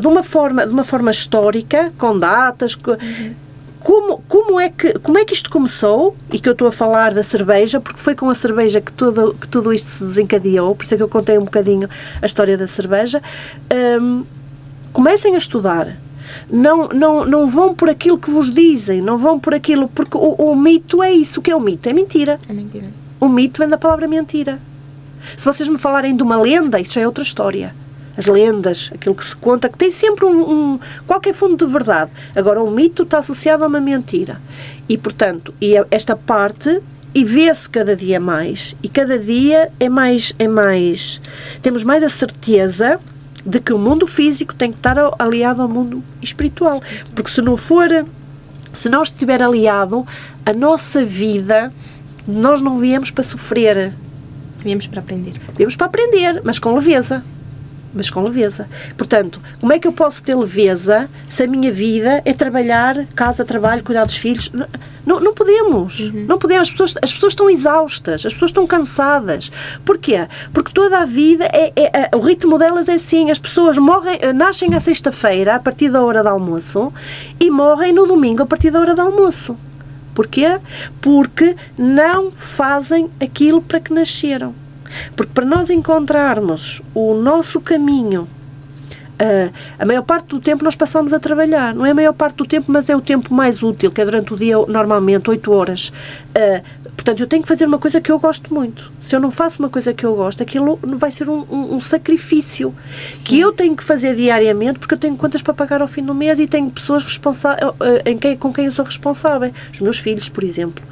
[0.00, 3.34] de uma forma, de uma forma histórica, com datas, uhum.
[3.80, 7.12] como, como, é que, como é que isto começou, e que eu estou a falar
[7.12, 10.84] da cerveja, porque foi com a cerveja que tudo, que tudo isto se desencadeou, por
[10.84, 11.88] isso é que eu contei um bocadinho
[12.22, 13.20] a história da cerveja.
[14.00, 14.24] Um,
[14.92, 15.96] comecem a estudar.
[16.48, 20.34] Não, não, não vão por aquilo que vos dizem, não vão por aquilo, porque o,
[20.34, 21.40] o mito é isso.
[21.40, 21.88] O que é o mito?
[21.88, 22.38] É mentira.
[22.48, 22.86] É mentira.
[23.18, 24.60] O mito vem da palavra mentira.
[25.36, 27.74] Se vocês me falarem de uma lenda, isso já é outra história
[28.20, 32.10] as lendas, aquilo que se conta, que tem sempre um, um qualquer fundo de verdade.
[32.36, 34.40] Agora, um mito está associado a uma mentira.
[34.86, 36.80] E, portanto, e esta parte
[37.12, 41.20] e vê-se cada dia mais e cada dia é mais é mais
[41.60, 43.00] temos mais a certeza
[43.44, 46.82] de que o mundo físico tem que estar aliado ao mundo espiritual.
[47.14, 47.88] Porque se não for,
[48.74, 50.06] se não estiver aliado,
[50.44, 51.72] a nossa vida,
[52.28, 53.94] nós não viemos para sofrer.
[54.58, 55.40] Viemos para aprender.
[55.56, 57.24] Viemos para aprender, mas com leveza
[57.94, 58.68] mas com leveza.
[58.96, 63.44] Portanto, como é que eu posso ter leveza se a minha vida é trabalhar, casa,
[63.44, 64.50] trabalho, cuidar dos filhos?
[65.04, 66.00] Não, não podemos.
[66.00, 66.26] Uhum.
[66.28, 66.68] Não podemos.
[66.68, 69.50] As pessoas, as pessoas estão exaustas, as pessoas estão cansadas.
[69.84, 70.26] Porquê?
[70.52, 73.30] Porque toda a vida, é, é, é, o ritmo delas é assim.
[73.30, 76.92] As pessoas morrem, eh, nascem à sexta-feira, a partir da hora do almoço,
[77.38, 79.56] e morrem no domingo, a partir da hora do almoço.
[80.14, 80.60] Porquê?
[81.00, 84.54] Porque não fazem aquilo para que nasceram.
[85.16, 88.28] Porque para nós encontrarmos o nosso caminho,
[89.20, 91.74] uh, a maior parte do tempo nós passamos a trabalhar.
[91.74, 94.04] Não é a maior parte do tempo, mas é o tempo mais útil, que é
[94.04, 95.88] durante o dia, normalmente, 8 horas.
[95.88, 96.62] Uh,
[96.96, 98.90] portanto, eu tenho que fazer uma coisa que eu gosto muito.
[99.02, 101.80] Se eu não faço uma coisa que eu gosto, aquilo vai ser um, um, um
[101.80, 102.74] sacrifício
[103.12, 103.24] Sim.
[103.24, 106.14] que eu tenho que fazer diariamente, porque eu tenho contas para pagar ao fim do
[106.14, 107.72] mês e tenho pessoas responsáveis,
[108.06, 109.52] em quem, com quem eu sou responsável.
[109.72, 110.84] Os meus filhos, por exemplo.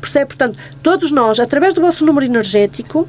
[0.00, 0.26] Percebe?
[0.26, 3.08] Portanto, todos nós, através do vosso número energético,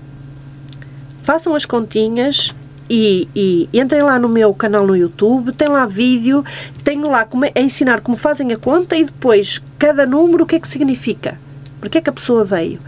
[1.29, 2.55] façam as continhas
[2.89, 6.43] e, e, entrem lá no meu canal no YouTube, tem lá vídeo,
[6.83, 10.47] tenho lá como, é, a ensinar como fazem a conta e depois cada número o
[10.47, 11.39] que é que significa,
[11.79, 12.79] porque é que a pessoa veio.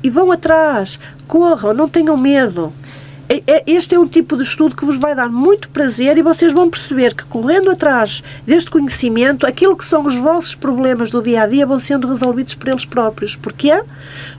[0.00, 0.96] E vão atrás,
[1.26, 2.72] corram, não tenham medo.
[3.28, 6.22] É, é, este é um tipo de estudo que vos vai dar muito prazer e
[6.22, 11.20] vocês vão perceber que correndo atrás deste conhecimento, aquilo que são os vossos problemas do
[11.20, 13.34] dia a dia vão sendo resolvidos por eles próprios.
[13.34, 13.82] Porquê?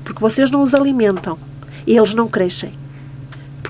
[0.02, 1.38] Porque vocês não os alimentam
[1.86, 2.82] e eles não crescem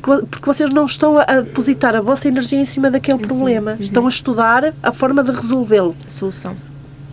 [0.03, 3.25] porque, porque vocês não estão a, depositar a vossa energia em cima daquele Sim.
[3.25, 3.71] problema.
[3.71, 3.77] Uhum.
[3.80, 5.95] Estão a estudar a forma de resolvê-lo.
[6.09, 6.57] Solução.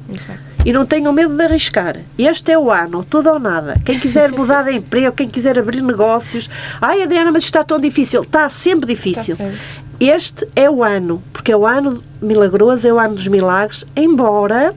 [0.08, 0.36] Muito bem.
[0.66, 1.96] E não tenham medo de arriscar.
[2.18, 3.80] Este é o ano, tudo ou nada.
[3.82, 6.50] Quem quiser mudar de emprego, quem quiser abrir negócios.
[6.80, 8.22] Ai, Adriana, mas está tão difícil.
[8.22, 9.34] Está sempre difícil.
[9.34, 9.50] Está.
[9.98, 14.74] Este é o ano, porque é o ano milagroso, é o ano dos milagres, embora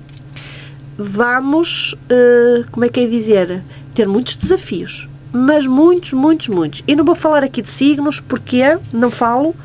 [0.98, 3.62] vamos, uh, como é que é dizer,
[3.94, 6.84] ter muitos desafios mas muitos, muitos, muitos.
[6.88, 8.62] E não vou falar aqui de signos, porque
[8.94, 9.56] não falo,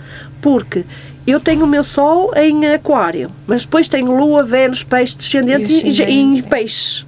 [0.41, 0.85] porque
[1.27, 6.03] eu tenho o meu Sol em Aquário, mas depois tenho Lua, Vênus, Peixe, Descendente e,
[6.03, 7.07] em Peixe.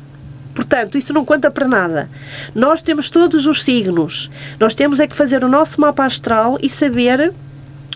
[0.54, 2.10] Portanto, isso não conta para nada.
[2.54, 4.30] Nós temos todos os signos.
[4.58, 7.32] Nós temos é que fazer o nosso mapa astral e saber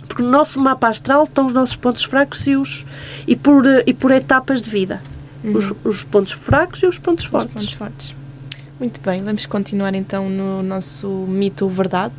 [0.09, 2.87] porque no nosso mapa astral estão os nossos pontos fracos e, os,
[3.27, 5.03] e, por, e por etapas de vida.
[5.43, 5.57] Uhum.
[5.57, 7.63] Os, os, pontos fracos e os pontos fortes.
[7.63, 8.15] Os pontos fortes.
[8.81, 12.13] Muito bem, vamos continuar então no nosso mito ou verdade.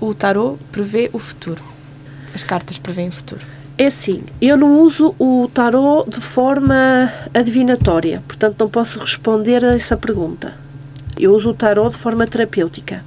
[0.00, 1.60] O tarot prevê o futuro.
[2.32, 3.44] As cartas prevêem o futuro.
[3.76, 9.74] É assim, eu não uso o tarot de forma adivinatória, portanto não posso responder a
[9.74, 10.54] essa pergunta.
[11.18, 13.04] Eu uso o tarot de forma terapêutica,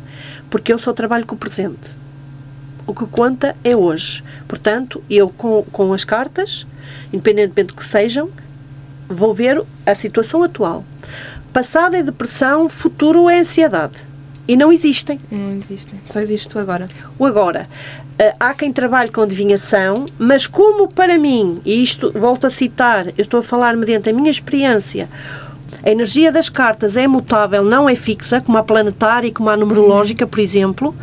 [0.50, 1.96] porque eu só trabalho com o presente.
[2.86, 4.22] O que conta é hoje.
[4.50, 6.68] Portanto, eu com, com as cartas,
[7.14, 8.30] independentemente do que sejam,
[9.08, 10.84] vou ver a situação atual.
[11.54, 13.94] Passado é depressão, futuro é ansiedade.
[14.48, 15.20] E não existem.
[15.32, 16.00] Não existem.
[16.06, 16.88] Só existe o agora.
[17.20, 17.68] O agora.
[18.20, 23.08] Uh, há quem trabalhe com adivinhação, mas como para mim, e isto volto a citar,
[23.10, 25.08] eu estou a falar mediante a minha experiência,
[25.84, 29.56] a energia das cartas é mutável, não é fixa, como a planetária e como a
[29.56, 30.96] numerológica, por exemplo.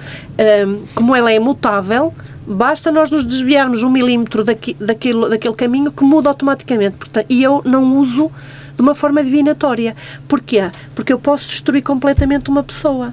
[0.66, 2.12] Um, como ela é mutável,
[2.47, 6.97] basta nós nos desviarmos um milímetro daqui, daquele, daquele caminho que muda automaticamente.
[6.97, 8.31] Portanto, e eu não uso
[8.77, 9.97] de uma forma divinatória.
[10.28, 10.70] Porquê?
[10.94, 13.12] Porque eu posso destruir completamente uma pessoa.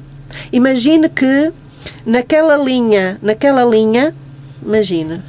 [0.52, 1.52] Imagine que
[2.06, 4.14] naquela linha, naquela linha,
[4.62, 5.24] imagina,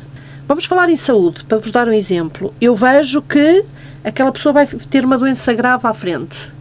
[0.46, 2.54] vamos falar em saúde, para vos dar um exemplo.
[2.60, 3.64] Eu vejo que
[4.02, 6.52] aquela pessoa vai ter uma doença grave à frente.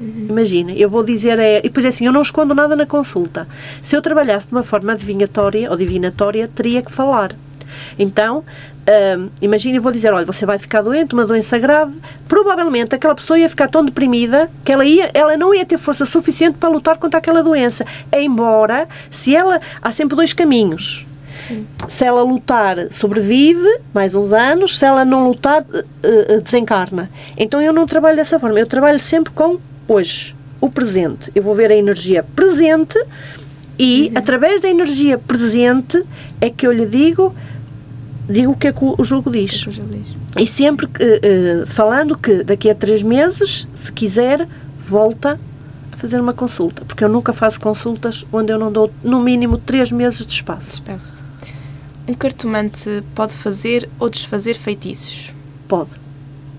[0.00, 0.26] Uhum.
[0.28, 3.48] Imagina, eu vou dizer, é, e depois é assim, eu não escondo nada na consulta.
[3.82, 7.34] Se eu trabalhasse de uma forma adivinatória ou divinatória, teria que falar.
[7.98, 8.44] Então,
[8.86, 11.94] uh, imagine, vou dizer, olha, você vai ficar doente, uma doença grave,
[12.28, 16.04] provavelmente aquela pessoa ia ficar tão deprimida que ela, ia, ela não ia ter força
[16.04, 17.84] suficiente para lutar contra aquela doença.
[18.12, 21.06] Embora, se ela, há sempre dois caminhos.
[21.36, 21.66] Sim.
[21.86, 27.10] Se ela lutar, sobrevive mais uns anos, se ela não lutar, uh, desencarna.
[27.36, 31.30] Então eu não trabalho dessa forma, eu trabalho sempre com hoje, o presente.
[31.34, 32.98] Eu vou ver a energia presente
[33.78, 34.18] e, uhum.
[34.18, 36.02] através da energia presente,
[36.40, 37.34] é que eu lhe digo
[38.28, 39.62] digo o que é que o jogo diz.
[39.62, 40.14] Que é o jogo diz.
[40.38, 44.46] E sempre uh, falando que daqui a três meses, se quiser,
[44.78, 45.40] volta
[45.92, 46.84] a fazer uma consulta.
[46.84, 50.74] Porque eu nunca faço consultas onde eu não dou, no mínimo, três meses de espaço.
[50.74, 51.22] espaço.
[52.08, 55.34] Um cartomante pode fazer ou desfazer feitiços?
[55.66, 55.90] Pode.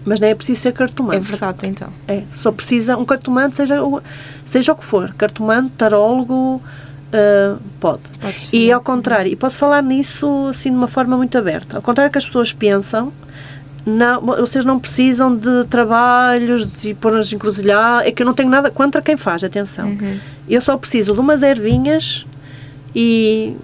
[0.04, 1.18] Mas não é preciso ser cartomante.
[1.18, 1.90] É verdade, então.
[2.08, 4.02] É, só precisa um cartomante, seja o,
[4.46, 5.14] seja o que for.
[5.14, 6.62] Cartomante, tarólogo,
[7.14, 8.04] uh, pode.
[8.20, 11.78] Podes E ao contrário, e posso falar nisso assim de uma forma muito aberta.
[11.78, 13.12] Ao contrário que as pessoas pensam,
[13.86, 18.08] não, vocês não precisam de trabalhos, de pôr nas encruzilhadas.
[18.08, 19.88] É que eu não tenho nada contra quem faz, atenção.
[19.88, 20.20] Uhum.
[20.50, 22.26] Eu só preciso de umas ervinhas
[22.94, 23.56] e,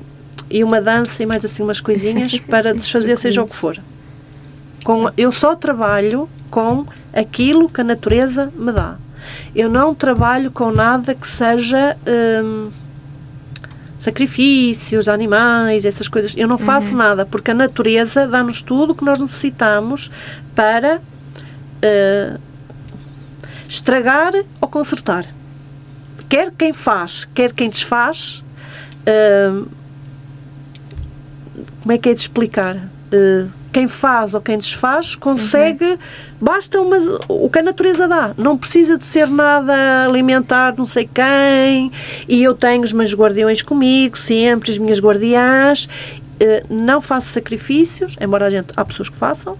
[0.49, 3.77] e uma dança e mais assim umas coisinhas para desfazer seja o que for.
[4.83, 8.95] Com, eu só trabalho com aquilo que a natureza me dá.
[9.55, 11.97] Eu não trabalho com nada que seja
[12.43, 12.69] hum,
[14.03, 16.33] sacrifícios, animais, essas coisas.
[16.35, 20.11] Eu não faço nada, porque a natureza dá-nos tudo o que nós necessitamos
[20.53, 21.01] para
[21.81, 22.37] eh,
[23.67, 25.25] estragar ou consertar.
[26.27, 28.43] Quer quem faz, quer quem desfaz,
[29.07, 29.65] hum,
[31.81, 32.89] como é que é de explicar?
[33.11, 35.97] Eh, quem faz ou quem desfaz consegue,
[36.39, 36.97] basta uma,
[37.27, 38.33] o que a natureza dá.
[38.37, 41.91] Não precisa de ser nada alimentar não sei quem.
[42.29, 45.89] E eu tenho os meus guardiões comigo, sempre, as minhas guardiãs.
[46.39, 49.57] Eh, não faço sacrifícios, embora a gente, há pessoas que façam.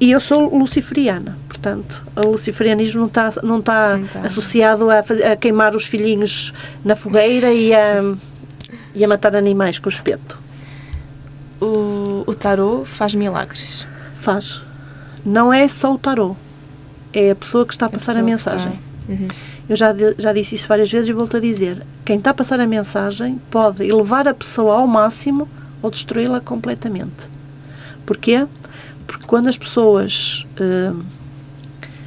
[0.00, 4.20] E eu sou luciferiana, portanto, o luciferianismo não está não está tá.
[4.22, 6.52] associado a, a queimar os filhinhos
[6.84, 8.02] na fogueira e a,
[8.94, 10.42] e a matar animais com o espeto.
[11.60, 13.86] O, o tarô faz milagres.
[14.18, 14.62] Faz.
[15.24, 16.36] Não é só o tarô.
[17.12, 18.78] É a pessoa que está a passar a, está- mensagem.
[19.08, 19.28] Uhum.
[19.68, 21.82] Eu já, já disse isso várias vezes e volto a dizer.
[22.04, 25.48] Quem está a passar a mensagem pode elevar a pessoa ao máximo
[25.80, 27.30] ou destruí-la completamente.
[28.04, 28.46] Porquê?
[29.06, 31.02] Porque quando as pessoas hum,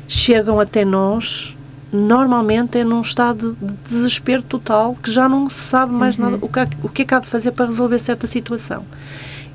[0.08, 1.56] chegam até nós,
[1.92, 6.50] normalmente é num estado de desespero total que já não se sabe mais nada o
[6.50, 8.84] que, há- o que é que há de fazer para resolver certa situação.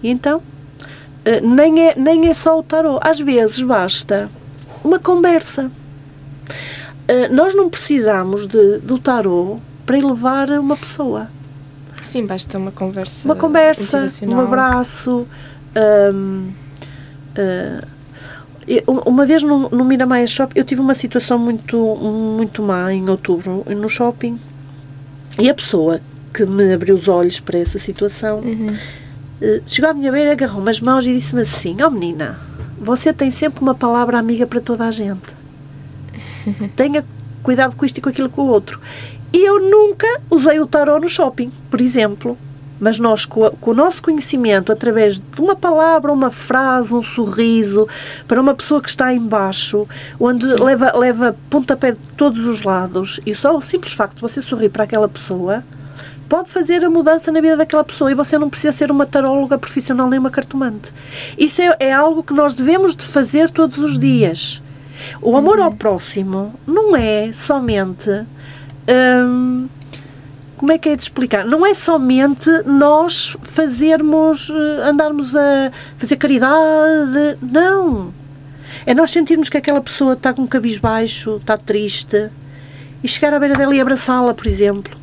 [0.02, 0.43] E então,
[1.24, 2.98] eh, nem é, nem é só o tarô.
[3.02, 4.31] Às vezes basta
[4.82, 5.70] uma conversa.
[7.09, 11.28] Eh, nós não precisamos de, do tarô para elevar uma pessoa.
[12.02, 13.27] Sim, basta uma conversa.
[13.28, 15.27] Uma conversa, um abraço.
[16.14, 16.48] hum,
[17.35, 17.85] eh,
[18.66, 23.09] eu- uma vez no, no Miramar Shopping, eu tive uma situação muito, muito má em
[23.09, 24.39] outubro, no shopping.
[25.39, 26.01] E a pessoa
[26.32, 28.77] que me abriu os olhos para essa situação Uhum.
[29.41, 32.39] Eh, chegou à minha beira, agarrou-me as mãos e disse-me assim: Oh menina,
[32.79, 35.35] você tem sempre uma palavra amiga para toda a gente.
[36.77, 37.05] Tenha
[37.43, 38.81] cuidado com isto e com aquilo com o outro.
[39.33, 42.37] E eu nunca usei o tarô no shopping, por exemplo.
[42.83, 47.03] Mas nós, com, a- com o nosso conhecimento, através de uma palavra, uma frase, um
[47.03, 47.87] sorriso,
[48.27, 49.87] para uma pessoa que está embaixo,
[50.19, 54.41] onde leva, leva pontapé de todos os lados, e só o simples facto de você
[54.41, 55.62] sorrir para aquela pessoa,
[56.31, 59.59] pode fazer a mudança na vida daquela pessoa e você não precisa ser uma taróloga
[59.59, 60.93] profissional nem uma cartomante.
[61.36, 64.62] Isso é, é algo que nós devemos de fazer todos os dias.
[65.20, 68.09] O amor ao próximo não é somente
[69.27, 69.69] hum,
[70.57, 71.44] como é que é de explicar?
[71.44, 78.12] Não é somente nós fazermos, eh, andarmos a fazer caridade, não.
[78.86, 82.31] É nós sentirmos que aquela pessoa está com um cabisbaixo, está triste,
[83.02, 84.97] e chegar à beira dela e abraçá-la, por exemplo.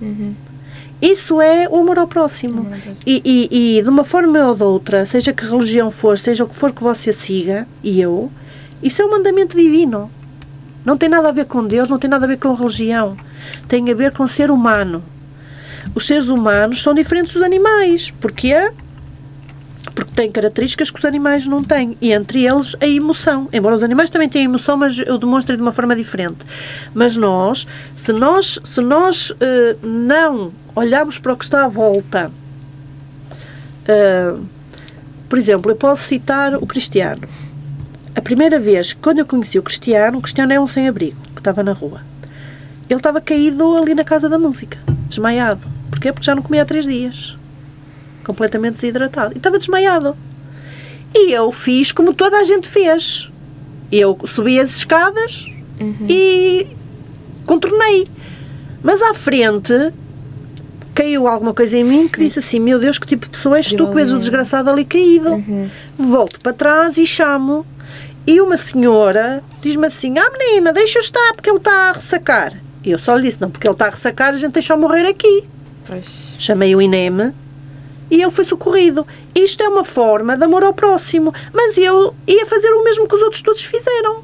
[0.00, 0.34] Uhum.
[1.04, 2.60] Isso é o amor ao próximo.
[2.60, 3.04] Amor ao próximo.
[3.06, 6.48] E, e, e de uma forma ou de outra, seja que religião for, seja o
[6.48, 8.30] que for que você siga, e eu,
[8.82, 10.10] isso é um mandamento divino.
[10.84, 13.16] Não tem nada a ver com Deus, não tem nada a ver com religião.
[13.68, 15.02] Tem a ver com ser humano.
[15.94, 18.10] Os seres humanos são diferentes dos animais.
[18.10, 18.70] Porquê?
[19.94, 21.96] Porque têm características que os animais não têm.
[22.00, 23.48] E entre eles a emoção.
[23.52, 26.38] Embora os animais também tenham emoção, mas eu demonstro de uma forma diferente.
[26.92, 32.32] Mas nós, se nós, se nós eh, não olharmos para o que está à volta,
[33.86, 34.34] eh,
[35.28, 37.28] por exemplo, eu posso citar o Cristiano.
[38.14, 41.62] A primeira vez, quando eu conheci o Cristiano, o Cristiano é um sem-abrigo, que estava
[41.62, 42.00] na rua.
[42.88, 45.66] Ele estava caído ali na casa da música, desmaiado.
[45.90, 46.12] Porquê?
[46.12, 47.36] Porque já não comia há três dias.
[48.24, 49.34] Completamente desidratado.
[49.34, 50.16] E estava desmaiado.
[51.14, 53.30] E eu fiz como toda a gente fez.
[53.92, 55.46] Eu subi as escadas
[56.08, 56.66] e
[57.46, 58.06] contornei.
[58.82, 59.92] Mas à frente
[60.94, 63.72] caiu alguma coisa em mim que disse assim: Meu Deus, que tipo de pessoa és
[63.72, 65.34] tu que vês o desgraçado ali caído?
[65.34, 65.68] Uhum.
[65.98, 67.66] Volto para trás e chamo.
[68.26, 72.52] E uma senhora diz-me assim: Ah, menina, deixa estar porque ele está a ressacar.
[72.82, 75.06] E eu só lhe disse: Não, porque ele está a ressacar, a gente deixa-o morrer
[75.06, 75.44] aqui.
[75.86, 76.36] Pois.
[76.38, 77.32] Chamei o INEM
[78.14, 79.04] e ele foi socorrido.
[79.34, 81.34] Isto é uma forma de amor ao próximo.
[81.52, 84.22] Mas eu ia fazer o mesmo que os outros todos fizeram.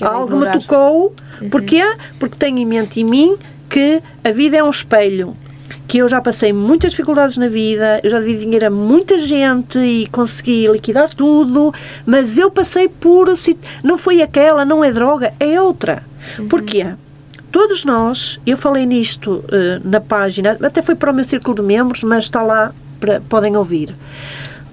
[0.00, 1.12] Algo me tocou.
[1.50, 1.82] Porquê?
[2.18, 3.36] Porque tenho em mente em mim
[3.68, 5.36] que a vida é um espelho.
[5.86, 9.78] Que eu já passei muitas dificuldades na vida, eu já devia dinheiro a muita gente
[9.78, 11.72] e consegui liquidar tudo,
[12.06, 13.26] mas eu passei por.
[13.84, 16.02] Não foi aquela, não é droga, é outra.
[16.48, 16.94] Porquê?
[17.52, 21.62] Todos nós, eu falei nisto uh, na página, até foi para o meu círculo de
[21.62, 22.74] membros, mas está lá,
[23.28, 23.94] podem ouvir.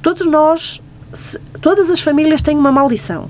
[0.02, 0.82] Todos nós,
[1.14, 3.30] se, todas as famílias têm uma maldição.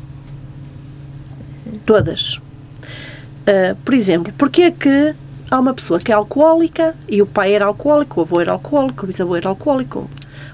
[1.85, 2.35] Todas.
[2.35, 5.15] Uh, por exemplo, porque é que
[5.49, 9.03] há uma pessoa que é alcoólica e o pai era alcoólico, o avô era alcoólico,
[9.03, 10.09] o bisavô era alcoólico,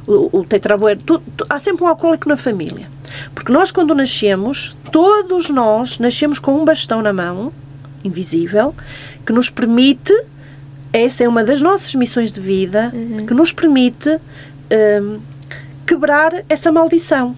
[0.06, 1.00] o, o tetravô era.
[1.00, 2.88] Tu, tu, há sempre um alcoólico na família.
[3.34, 7.52] Porque nós, quando nascemos, todos nós nascemos com um bastão na mão,
[8.04, 8.76] invisível,
[9.26, 10.14] que nos permite.
[10.94, 13.26] Essa é uma das nossas missões de vida, uhum.
[13.26, 14.20] que nos permite
[15.00, 15.20] um,
[15.86, 17.36] quebrar essa maldição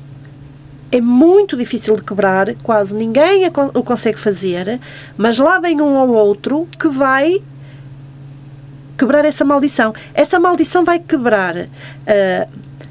[0.93, 4.80] é muito difícil de quebrar, quase ninguém o consegue fazer,
[5.17, 7.41] mas lá vem um ou outro que vai
[8.95, 9.91] quebrar essa maldição.
[10.13, 11.67] Essa maldição vai quebrar uh,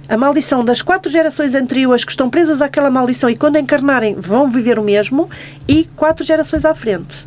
[0.08, 4.50] a maldição das quatro gerações anteriores que estão presas àquela maldição e quando encarnarem vão
[4.50, 5.30] viver o mesmo
[5.68, 7.24] e quatro gerações à frente.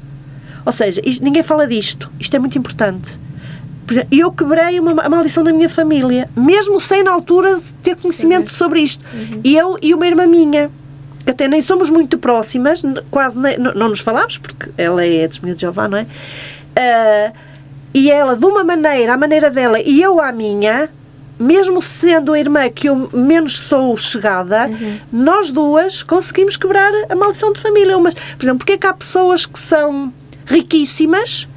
[0.65, 2.11] Ou seja, isto, ninguém fala disto.
[2.19, 3.19] Isto é muito importante.
[3.85, 7.95] Por exemplo, eu quebrei uma, a maldição da minha família, mesmo sem na altura ter
[7.95, 8.57] conhecimento Sim.
[8.57, 9.05] sobre isto.
[9.13, 9.41] Uhum.
[9.43, 10.71] Eu e uma irmã minha,
[11.23, 12.81] que até nem somos muito próximas,
[13.11, 16.03] quase nem, não, não nos falamos, porque ela é testemunha de Jeová, não é?
[16.03, 17.33] Uh,
[17.93, 20.89] e ela, de uma maneira, a maneira dela, e eu à minha,
[21.39, 24.99] mesmo sendo a irmã que eu menos sou chegada, uhum.
[25.13, 27.97] nós duas conseguimos quebrar a maldição de família.
[27.99, 30.11] Mas, por exemplo, porque é que há pessoas que são
[30.45, 31.47] riquíssimas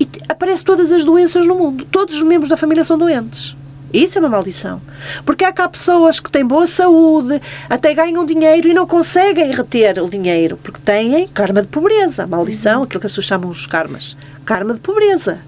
[0.00, 1.86] e aparecem todas as doenças no mundo.
[1.90, 3.56] Todos os membros da família são doentes.
[3.92, 4.82] Isso é uma maldição.
[5.24, 7.40] Porque há cá pessoas que têm boa saúde,
[7.70, 12.82] até ganham dinheiro e não conseguem reter o dinheiro, porque têm karma de pobreza, maldição,
[12.82, 14.16] aquilo que as pessoas chamam os karmas.
[14.44, 15.38] Karma de pobreza.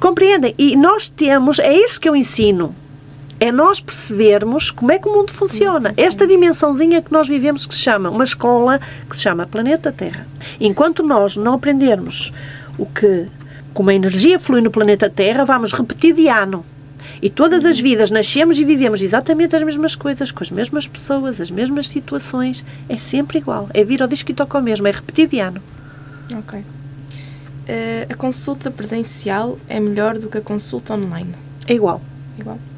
[0.00, 0.54] Compreendem?
[0.58, 2.74] E nós temos, é isso que eu ensino.
[3.44, 5.92] É nós percebermos como é que o mundo funciona.
[5.98, 10.26] Esta dimensãozinha que nós vivemos que se chama uma escola que se chama planeta Terra.
[10.58, 12.32] Enquanto nós não aprendermos
[12.78, 13.28] o que,
[13.74, 16.64] como a energia flui no planeta Terra, vamos repetir de ano.
[17.20, 21.38] E todas as vidas nascemos e vivemos exatamente as mesmas coisas, com as mesmas pessoas,
[21.38, 22.64] as mesmas situações.
[22.88, 23.68] É sempre igual.
[23.74, 25.60] É vir ao disco e toca o mesmo, é repetir de ano.
[26.32, 26.60] Ok.
[26.60, 26.64] Uh,
[28.08, 31.34] a consulta presencial é melhor do que a consulta online?
[31.66, 32.00] É igual.
[32.38, 32.58] Igual?
[32.70, 32.73] É.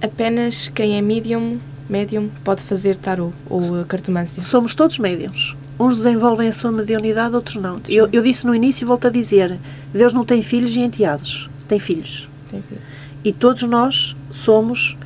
[0.00, 1.58] Apenas quem é medium,
[1.88, 4.42] medium pode fazer tarot ou cartomância?
[4.42, 7.80] Somos todos médiums uns desenvolvem a sua mediunidade, outros não.
[7.88, 9.56] Eu, eu, disse no início e volto a dizer:
[9.92, 12.28] Deus não tem filhos e enteados, tem filhos.
[12.50, 12.82] Tem filhos.
[13.24, 14.96] E todos nós somos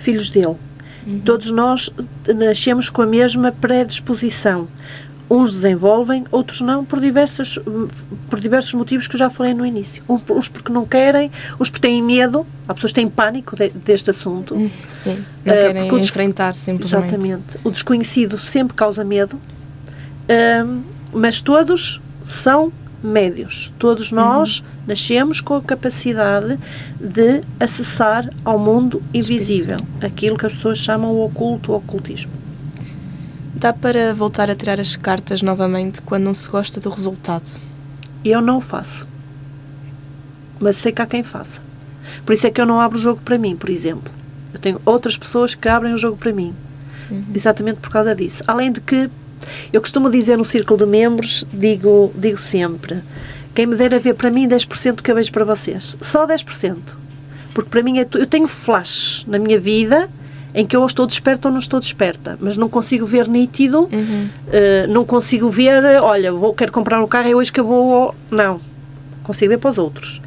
[0.00, 0.56] filhos dele.
[1.06, 1.20] Uhum.
[1.20, 1.90] Todos nós
[2.36, 4.68] nascemos com a mesma predisposição.
[5.30, 7.58] Uns desenvolvem, outros não, por, diversos
[8.30, 10.02] por diversos motivos que eu já falei no início.
[10.08, 11.30] Uns porque não querem,
[11.60, 14.54] uns porque têm medo, há pessoas que têm pânico de, deste assunto.
[14.54, 17.06] Hum, sim, não uh, querem enfrentar simplesmente.
[17.06, 17.58] Exatamente.
[17.62, 19.38] O desconhecido sempre causa medo
[21.12, 22.72] mas todos são
[23.02, 23.72] médios.
[23.78, 24.66] Todos nós uhum.
[24.88, 26.58] nascemos com a capacidade
[27.00, 32.32] de acessar ao mundo invisível, aquilo que as pessoas chamam o oculto, o ocultismo.
[33.58, 37.58] Dá para voltar a tirar as cartas novamente quando não se gosta do resultado?
[38.24, 39.04] Eu não faço.
[40.60, 41.60] Mas sei que há quem faça.
[42.24, 44.12] Por isso é que eu não abro o jogo para mim, por exemplo.
[44.54, 46.54] Eu tenho outras pessoas que abrem o jogo para mim.
[47.10, 47.24] Uhum.
[47.34, 48.44] Exatamente por causa disso.
[48.46, 49.10] Além de que
[49.72, 53.02] eu costumo dizer no círculo de membros, digo, digo sempre,
[53.56, 55.96] quem me der a ver para mim 10% que eu vejo para vocês.
[56.00, 56.94] Só 10%.
[57.52, 60.08] Porque para mim é, eu tenho flashes na minha vida
[60.58, 64.28] em que eu estou desperta ou não estou desperta, mas não consigo ver nítido, uhum.
[64.48, 68.12] uh, não consigo ver, olha, vou, quero comprar um carro e hoje que eu vou.
[68.28, 68.60] Não.
[69.22, 70.20] Consigo ver para os outros.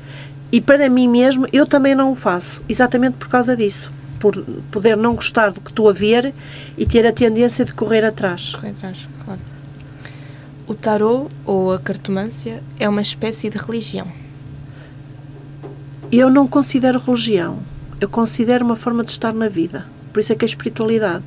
[0.50, 4.42] E para mim mesmo, eu também não o faço, exatamente por causa disso por
[4.72, 6.32] poder não gostar do que estou a ver
[6.78, 8.54] e ter a tendência de correr atrás.
[8.54, 9.42] Correr atrás, claro.
[10.68, 14.08] O tarot ou a cartomância é uma espécie de religião?
[16.12, 17.58] Eu não considero religião.
[18.00, 19.88] Eu considero uma forma de estar na vida.
[20.12, 21.24] Por isso é que a espiritualidade.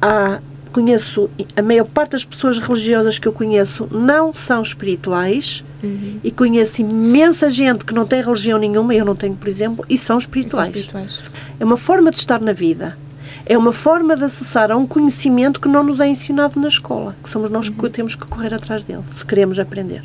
[0.00, 0.40] Há
[0.78, 6.20] conheço, a maior parte das pessoas religiosas que eu conheço não são espirituais uhum.
[6.22, 9.96] e conheço imensa gente que não tem religião nenhuma, eu não tenho, por exemplo, e
[9.96, 10.68] são espirituais.
[10.68, 11.22] E são espirituais.
[11.58, 12.96] É uma forma de estar na vida.
[13.44, 17.16] É uma forma de acessar a um conhecimento que não nos é ensinado na escola,
[17.22, 17.76] que somos nós uhum.
[17.76, 20.02] que temos que correr atrás dele, se queremos aprender.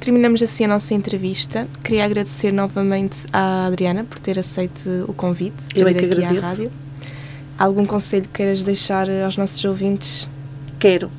[0.00, 1.66] Terminamos assim a nossa entrevista.
[1.82, 6.44] Queria agradecer novamente à Adriana por ter aceito o convite eu vir é aqui agradeço.
[6.44, 6.83] à rádio.
[7.58, 10.28] Algum conselho queiras deixar aos nossos ouvintes?
[10.78, 11.10] Quero.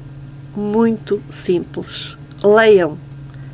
[0.55, 2.17] Muito simples.
[2.43, 2.97] Leiam.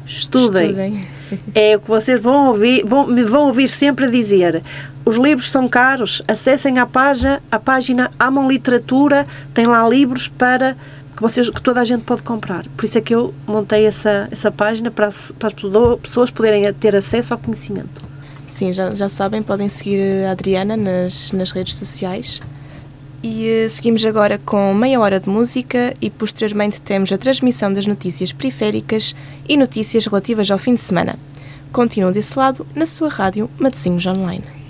[0.06, 0.68] Estudem.
[0.68, 1.08] Estudem.
[1.56, 4.62] É o que vocês vão ouvir, vão, me vão ouvir sempre a dizer.
[5.06, 10.76] Os livros são caros, acessem a página, a página Amam Literatura, tem lá livros para
[11.16, 12.66] que, vocês, que toda a gente pode comprar.
[12.76, 15.54] Por isso é que eu montei essa, essa página para as, para as
[16.02, 18.02] pessoas poderem ter acesso ao conhecimento.
[18.48, 22.42] Sim, já, já sabem, podem seguir a Adriana nas, nas redes sociais.
[23.24, 27.86] E uh, seguimos agora com meia hora de música e posteriormente temos a transmissão das
[27.86, 29.16] notícias periféricas
[29.48, 31.20] e notícias relativas ao fim de semana.
[31.72, 34.61] Continua desse lado na sua rádio Matosinhos Online.